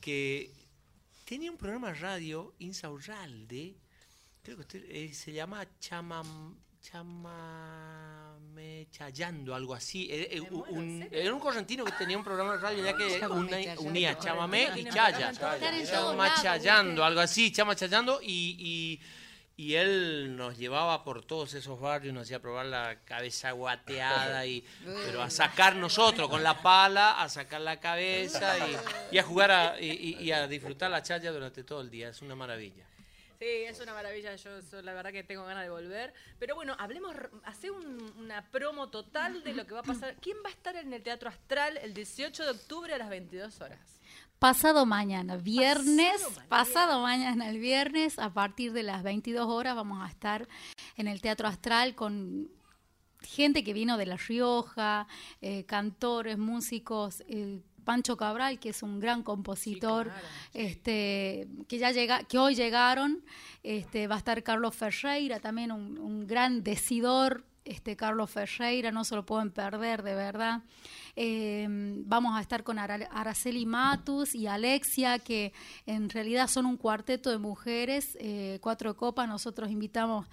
que 0.00 0.50
tenía 1.26 1.50
un 1.50 1.58
programa 1.58 1.88
de 1.92 1.98
radio, 2.00 2.54
Insaurralde, 2.60 3.76
creo 4.42 4.56
que 4.56 4.62
usted, 4.62 4.84
eh, 4.88 5.12
se 5.12 5.32
llama 5.32 5.64
Chamam, 5.78 6.56
Chamame 7.60 8.88
Chayando, 8.90 9.54
algo 9.54 9.74
así. 9.74 10.08
Eh, 10.10 10.28
eh, 10.36 10.40
un- 10.40 11.06
era 11.10 11.32
un 11.34 11.40
correntino 11.40 11.84
que 11.84 11.92
tenía 11.92 12.16
un 12.16 12.24
programa 12.24 12.52
de 12.56 12.58
radio 12.62 12.84
ya 12.84 12.96
que 12.96 13.16
una- 13.30 13.78
unía 13.80 14.18
Chamamé 14.18 14.70
y 14.76 14.84
Chaya. 14.84 15.32
Chama 15.32 16.34
Chayando, 16.42 17.04
algo 17.04 17.20
así, 17.20 17.52
Chama 17.52 17.76
Chayando, 17.76 18.20
y, 18.22 18.56
y, 18.58 19.00
y 19.60 19.74
él 19.74 20.36
nos 20.36 20.56
llevaba 20.56 21.04
por 21.04 21.22
todos 21.22 21.52
esos 21.52 21.78
barrios, 21.78 22.14
nos 22.14 22.22
hacía 22.22 22.40
probar 22.40 22.64
la 22.64 22.96
cabeza 23.04 23.50
guateada, 23.50 24.46
y, 24.46 24.64
pero 25.04 25.20
a 25.22 25.28
sacar 25.28 25.76
nosotros 25.76 26.30
con 26.30 26.42
la 26.42 26.62
pala, 26.62 27.20
a 27.20 27.28
sacar 27.28 27.60
la 27.60 27.78
cabeza 27.78 28.56
y, 29.12 29.18
a 29.18 29.22
jugar 29.22 29.50
a- 29.50 29.78
y, 29.78 30.32
a 30.32 30.46
disfrutar 30.48 30.90
la 30.90 31.02
chaya 31.02 31.30
durante 31.30 31.62
todo 31.62 31.82
el 31.82 31.90
día, 31.90 32.08
es 32.08 32.22
una 32.22 32.34
maravilla. 32.34 32.86
Sí, 33.38 33.46
es 33.46 33.78
una 33.80 33.92
maravilla. 33.94 34.34
Yo, 34.36 34.50
la 34.82 34.94
verdad 34.94 35.12
que 35.12 35.24
tengo 35.24 35.44
ganas 35.44 35.64
de 35.64 35.70
volver. 35.70 36.12
Pero 36.38 36.54
bueno, 36.54 36.74
hablemos, 36.78 37.14
hace 37.44 37.70
un- 37.70 38.14
una 38.18 38.42
promo 38.50 38.88
total 38.88 39.42
de 39.44 39.52
lo 39.54 39.66
que 39.66 39.74
va 39.74 39.80
a 39.80 39.82
pasar. 39.82 40.14
¿Quién 40.22 40.38
va 40.44 40.48
a 40.48 40.52
estar 40.52 40.76
en 40.76 40.92
el 40.92 41.02
Teatro 41.02 41.28
Astral 41.30 41.76
el 41.78 41.92
18 41.92 42.44
de 42.44 42.50
octubre 42.50 42.94
a 42.94 42.98
las 42.98 43.08
22 43.10 43.60
horas? 43.60 43.99
Pasado 44.40 44.86
mañana, 44.86 45.36
viernes, 45.36 46.22
Pasado 46.22 46.48
pasado 46.48 47.02
mañana, 47.02 47.50
el 47.50 47.58
viernes, 47.58 48.18
a 48.18 48.32
partir 48.32 48.72
de 48.72 48.82
las 48.82 49.02
22 49.02 49.46
horas 49.46 49.76
vamos 49.76 50.02
a 50.02 50.08
estar 50.08 50.48
en 50.96 51.08
el 51.08 51.20
Teatro 51.20 51.46
Astral 51.46 51.94
con 51.94 52.48
gente 53.20 53.62
que 53.62 53.74
vino 53.74 53.98
de 53.98 54.06
La 54.06 54.16
Rioja, 54.16 55.06
eh, 55.42 55.64
cantores, 55.66 56.38
músicos, 56.38 57.22
eh, 57.28 57.60
Pancho 57.84 58.16
Cabral, 58.16 58.58
que 58.58 58.70
es 58.70 58.82
un 58.82 58.98
gran 58.98 59.22
compositor, 59.22 60.06
claro, 60.06 60.26
este, 60.54 61.46
que 61.68 61.76
ya 61.76 61.90
llega, 61.90 62.24
que 62.24 62.38
hoy 62.38 62.54
llegaron, 62.54 63.22
este, 63.62 64.06
va 64.06 64.14
a 64.14 64.18
estar 64.18 64.42
Carlos 64.42 64.74
Ferreira, 64.74 65.40
también 65.40 65.70
un, 65.70 65.98
un 65.98 66.26
gran 66.26 66.62
decidor, 66.62 67.44
este 67.64 67.96
Carlos 67.96 68.30
Ferreira, 68.30 68.90
no 68.90 69.04
se 69.04 69.14
lo 69.14 69.24
pueden 69.26 69.50
perder, 69.50 70.02
de 70.02 70.14
verdad. 70.14 70.62
Eh, 71.16 71.66
vamos 71.68 72.36
a 72.36 72.40
estar 72.40 72.62
con 72.62 72.78
Ara- 72.78 73.08
Araceli 73.12 73.66
Matus 73.66 74.34
y 74.34 74.46
Alexia, 74.46 75.18
que 75.18 75.52
en 75.86 76.08
realidad 76.10 76.48
son 76.48 76.66
un 76.66 76.76
cuarteto 76.76 77.30
de 77.30 77.38
mujeres, 77.38 78.16
eh, 78.20 78.58
cuatro 78.60 78.96
copas. 78.96 79.28
Nosotros 79.28 79.70
invitamos 79.70 80.26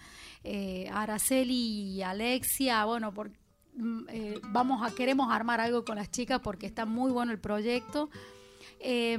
eh, 0.43 0.89
a 0.91 1.01
Araceli 1.03 1.53
y 1.97 2.01
Alexia, 2.01 2.85
bueno, 2.85 3.11
mm, 3.75 4.03
eh, 4.09 4.39
vamos 4.43 4.81
a 4.85 4.95
queremos 4.95 5.31
armar 5.31 5.59
algo 5.59 5.83
con 5.83 5.97
las 5.97 6.09
chicas 6.09 6.39
porque 6.41 6.65
está 6.65 6.85
muy 6.85 7.11
bueno 7.11 7.31
el 7.31 7.39
proyecto. 7.39 8.09
Eh, 8.79 9.17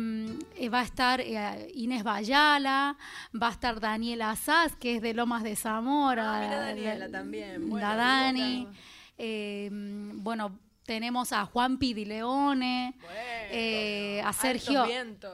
eh, 0.57 0.69
va 0.69 0.81
a 0.81 0.85
estar 0.85 1.21
eh, 1.21 1.71
Inés 1.75 2.03
Bayala, 2.05 2.97
va 3.41 3.49
a 3.49 3.53
estar 3.53 3.81
Daniela 3.81 4.31
Asaz, 4.31 4.77
que 4.77 4.97
es 4.97 5.03
de 5.03 5.15
Lomas 5.15 5.43
de 5.43 5.57
Zamora. 5.57 6.37
Ah, 6.37 6.41
mira 6.45 6.59
Daniela 6.61 7.09
también. 7.11 7.69
Bueno, 7.69 7.87
la 7.87 7.97
Dani. 7.97 8.63
bueno. 8.65 8.79
Eh, 9.19 9.69
bueno, 9.73 10.59
tenemos 10.85 11.33
a 11.33 11.45
Juan 11.45 11.77
Di 11.79 12.05
Leone, 12.07 12.95
eh, 13.51 14.23
a 14.25 14.33
Sergio, 14.33 14.87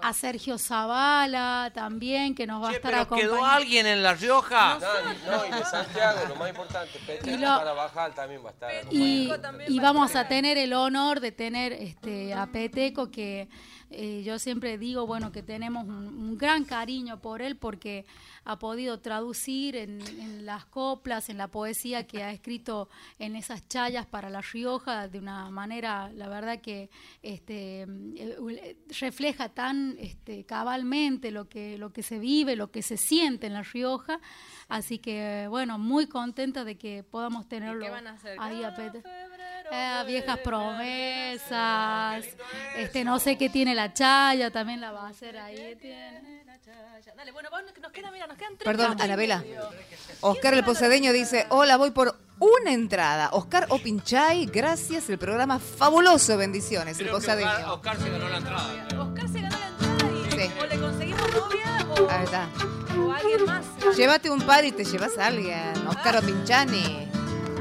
a 0.02 0.12
Sergio 0.12 0.58
Zavala 0.58 1.70
también, 1.74 2.34
que 2.34 2.44
nos 2.46 2.60
va 2.62 2.70
a 2.70 2.72
estar 2.72 2.90
pero 2.90 3.02
acompañando. 3.02 3.34
quedó 3.36 3.44
alguien 3.46 3.86
en 3.86 4.02
La 4.02 4.14
Rioja. 4.14 4.78
No, 4.80 5.36
no, 5.36 5.46
y 5.46 5.50
de 5.50 5.64
Santiago, 5.64 6.18
lo 6.28 6.34
más 6.36 6.48
importante, 6.48 6.98
Peteco 7.06 7.30
Y 7.30 7.38
lo- 7.38 7.56
para 7.58 7.72
bajar 7.72 8.14
también 8.14 8.44
va 8.44 8.48
a 8.48 8.52
estar. 8.52 8.70
y, 8.90 9.30
también 9.40 9.72
y 9.72 9.78
vamos 9.78 10.16
a 10.16 10.26
tener 10.26 10.58
el 10.58 10.72
honor 10.72 11.20
de 11.20 11.30
tener 11.30 11.72
este 11.72 12.34
a 12.34 12.46
Peteco 12.46 13.10
que 13.10 13.48
eh, 13.90 14.22
yo 14.24 14.38
siempre 14.38 14.78
digo 14.78 15.06
bueno 15.06 15.32
que 15.32 15.42
tenemos 15.42 15.86
un, 15.86 16.36
gran 16.38 16.64
cariño 16.64 17.20
por 17.20 17.42
él 17.42 17.56
porque 17.56 18.06
ha 18.44 18.58
podido 18.58 18.98
traducir 18.98 19.76
en, 19.76 20.00
las 20.44 20.64
coplas 20.64 21.28
en 21.28 21.38
la 21.38 21.48
poesía 21.48 22.06
que 22.06 22.22
ha 22.22 22.32
escrito 22.32 22.88
en 23.18 23.36
esas 23.36 23.68
chayas 23.68 24.06
para 24.06 24.30
La 24.30 24.40
Rioja 24.40 25.08
de 25.08 25.18
una 25.18 25.50
manera 25.50 26.10
la 26.12 26.28
verdad 26.28 26.60
que 26.60 26.90
este 27.22 27.82
eh, 27.82 28.76
refleja 29.00 29.48
tan 29.48 29.96
este, 29.98 30.44
cabalmente 30.44 31.30
lo 31.30 31.48
que 31.48 31.78
lo 31.78 31.92
que 31.92 32.02
se 32.02 32.18
vive 32.18 32.56
lo 32.56 32.70
que 32.70 32.82
se 32.82 32.96
siente 32.96 33.46
en 33.46 33.52
La 33.52 33.62
Rioja 33.62 34.18
así 34.68 34.98
que 34.98 35.46
bueno 35.48 35.78
muy 35.78 36.06
contenta 36.06 36.64
de 36.64 36.76
que 36.76 37.02
podamos 37.02 37.48
tenerlo 37.48 37.84
¿Qué 37.84 37.90
van 37.90 38.06
a 38.06 38.12
hacer? 38.12 38.36
ahí 38.40 38.62
a 38.64 38.74
Cada 38.74 38.76
Pete. 38.76 39.02
febrero 39.02 39.70
Eh, 39.72 40.04
viejas 40.06 40.38
promesas. 40.38 42.24
Este, 42.76 43.04
no 43.04 43.18
sé 43.18 43.36
qué 43.38 43.48
tiene 43.48 43.74
la 43.74 43.92
chaya, 43.92 44.50
también 44.50 44.80
la 44.80 44.92
va 44.92 45.06
a 45.06 45.10
hacer 45.10 45.36
ahí. 45.38 45.76
Tiene. 45.80 46.44
Dale, 47.16 47.30
bueno, 47.32 47.48
vos 47.50 47.60
nos 47.80 47.92
queda, 47.92 48.10
mira, 48.10 48.26
nos 48.26 48.36
quedan 48.36 48.56
tres 48.56 48.64
Perdón. 48.64 49.00
Anabela. 49.00 49.44
Oscar 50.20 50.54
el 50.54 50.64
Posadeño 50.64 51.12
dice, 51.12 51.46
hola, 51.50 51.76
voy 51.76 51.90
por 51.92 52.16
una 52.40 52.72
entrada. 52.72 53.28
Oscar 53.32 53.66
Opinchay, 53.70 54.46
gracias, 54.46 55.08
el 55.10 55.18
programa 55.18 55.58
fabuloso, 55.60 56.36
bendiciones, 56.36 56.98
el 56.98 57.08
Oscar, 57.10 57.36
Posadeño. 57.38 57.74
Oscar 57.74 57.96
se 57.98 58.10
ganó 58.10 58.28
la 58.28 58.36
entrada. 58.38 58.88
Oscar 59.00 59.28
se 59.28 59.40
ganó 59.40 59.58
la 59.58 59.66
entrada 59.68 60.10
y 60.10 60.30
Sí. 60.32 60.50
o 60.60 60.66
le 60.66 60.78
conseguimos 60.80 61.32
novia 61.34 61.86
o, 61.90 62.10
Ahí 62.10 62.24
está. 62.24 62.48
O 62.98 63.12
alguien 63.12 63.44
más. 63.46 63.64
Llévate 63.96 64.30
un 64.30 64.40
par 64.42 64.64
y 64.64 64.72
te 64.72 64.84
llevas 64.84 65.16
a 65.18 65.26
alguien. 65.26 65.72
Oscar 65.88 66.16
Opinchani. 66.18 67.08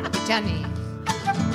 Opinchani. 0.05 0.65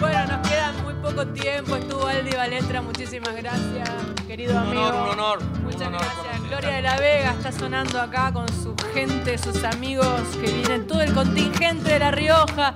Bueno, 0.01 0.27
nos 0.37 0.49
queda 0.49 0.73
muy 0.85 0.95
poco 0.95 1.27
tiempo. 1.29 1.77
Estuvo 1.77 2.07
Aldi 2.07 2.31
Baletra, 2.37 2.83
muchísimas 2.83 3.35
gracias, 3.37 3.89
querido 4.27 4.53
Un 4.53 4.59
amigo. 4.59 4.83
honor, 4.87 5.03
un 5.03 5.09
honor. 5.11 5.43
Muchas 5.63 5.81
Un 5.81 5.87
honor 5.89 6.01
gracias. 6.01 6.17
conocerte. 6.17 6.49
Gloria 6.49 6.71
de 6.77 6.83
la 6.83 6.97
Vega 6.99 7.31
está 7.33 7.53
sonando 7.53 8.01
acá 8.01 8.33
con 8.33 8.49
su 8.49 8.75
gente, 8.95 9.37
sus 9.39 9.65
amigos 9.65 10.07
que 10.41 10.51
vienen, 10.53 10.87
todo 10.87 11.01
el 11.03 11.13
contingente 11.13 11.91
de 11.91 11.99
La 11.99 12.11
Rioja. 12.11 12.75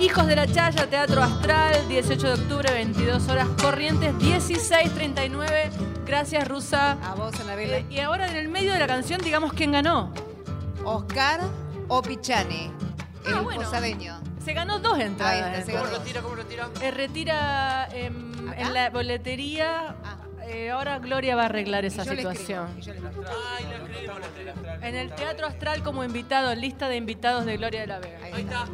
Hijos 0.00 0.26
de 0.26 0.34
la 0.36 0.46
Chaya, 0.46 0.88
Teatro 0.88 1.22
Astral, 1.22 1.86
18 1.88 2.26
de 2.26 2.32
octubre, 2.42 2.72
22 2.72 3.28
horas 3.28 3.46
corrientes, 3.60 4.12
16.39. 4.16 5.70
Gracias, 6.04 6.48
Rusa. 6.48 6.92
A 7.02 7.14
vos, 7.14 7.38
Anabela. 7.40 7.78
Eh, 7.78 7.86
y 7.88 8.00
ahora 8.00 8.28
en 8.28 8.36
el 8.36 8.48
medio 8.48 8.72
de 8.72 8.80
la 8.80 8.86
canción, 8.88 9.20
digamos 9.22 9.52
quién 9.52 9.72
ganó. 9.72 10.12
Oscar 10.84 11.40
Opichani, 11.88 12.70
el 13.26 13.34
Ah, 13.34 13.40
bueno. 13.42 13.62
posadeño. 13.62 14.18
Se 14.44 14.52
ganó 14.54 14.80
dos 14.80 14.98
entradas. 14.98 15.58
Está, 15.58 15.66
se 15.66 15.72
¿Cómo 15.72 15.84
ganó. 15.84 15.98
retira? 15.98 16.20
¿Cómo 16.22 16.34
retira? 16.34 16.68
Eh, 16.80 16.90
retira 16.90 17.88
em, 17.92 18.52
en 18.56 18.74
la 18.74 18.90
boletería. 18.90 19.94
Ah. 20.04 20.16
Eh, 20.48 20.70
ahora 20.70 20.98
Gloria 20.98 21.36
va 21.36 21.42
a 21.42 21.46
arreglar 21.46 21.84
esa 21.84 22.04
situación. 22.04 22.66
En 24.82 24.96
el 24.96 25.14
Teatro 25.14 25.46
Astral 25.46 25.84
como 25.84 26.02
invitado, 26.02 26.52
lista 26.56 26.88
de 26.88 26.96
invitados 26.96 27.46
de 27.46 27.56
Gloria 27.56 27.82
de 27.82 27.86
la 27.86 27.98
Vega. 28.00 28.18
Ahí 28.24 28.32
Ahí 28.32 28.42
está. 28.42 28.66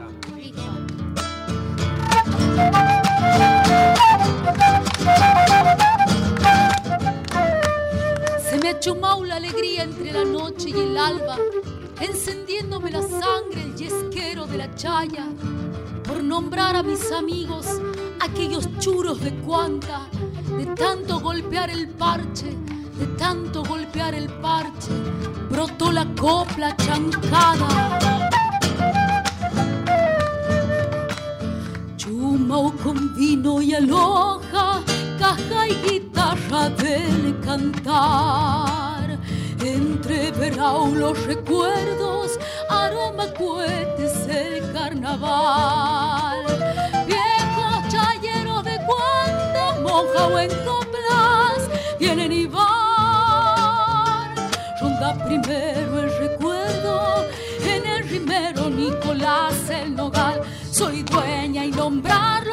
Se 8.50 8.58
me 8.58 8.70
ha 8.70 8.80
chumado 8.80 9.24
la 9.24 9.36
alegría 9.36 9.84
entre 9.84 10.12
la 10.12 10.24
noche 10.24 10.70
y 10.70 10.72
el 10.72 10.96
alba, 10.96 11.36
encendiéndome 12.00 12.90
la 12.90 13.02
sangre 13.02 13.62
el 13.62 13.76
yesquero 13.76 14.46
de 14.46 14.58
la 14.58 14.74
chaya, 14.74 15.26
por 16.04 16.22
nombrar 16.22 16.76
a 16.76 16.82
mis 16.82 17.12
amigos, 17.12 17.66
aquellos 18.20 18.68
churos 18.78 19.20
de 19.20 19.34
cuanta, 19.40 20.08
de 20.56 20.66
tanto 20.74 21.20
golpear 21.20 21.70
el 21.70 21.88
parche, 21.88 22.56
de 22.98 23.06
tanto 23.18 23.62
golpear 23.62 24.14
el 24.14 24.28
parche, 24.40 24.92
brotó 25.50 25.92
la 25.92 26.06
copla 26.14 26.76
chancada. 26.76 28.37
Con 32.46 33.14
vino 33.16 33.60
y 33.60 33.74
aloja, 33.74 34.80
caja 35.18 35.68
y 35.68 35.74
guitarra 35.86 36.70
del 36.70 37.38
cantar. 37.40 39.18
Entre 39.60 40.30
verao 40.30 40.86
los 40.86 41.20
recuerdos, 41.26 42.38
aroma 42.70 43.26
cohetes 43.34 44.26
el 44.28 44.72
carnaval. 44.72 46.46
Viejos 47.06 47.88
chayeros 47.88 48.64
de 48.64 48.78
cuando 48.86 49.82
moja 49.82 50.26
o 50.28 50.38
en 50.38 50.50
coplas 50.64 51.68
vienen 51.98 52.32
y 52.32 52.46
van. 52.46 52.64
Ronda 54.80 55.24
primero 55.26 55.87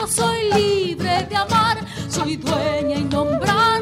soy 0.08 0.51
libre 0.53 1.26
de 1.30 1.36
amar, 1.36 1.78
soy 2.10 2.38
dueña 2.38 2.95
y 2.95 3.01
innombrable. 3.01 3.75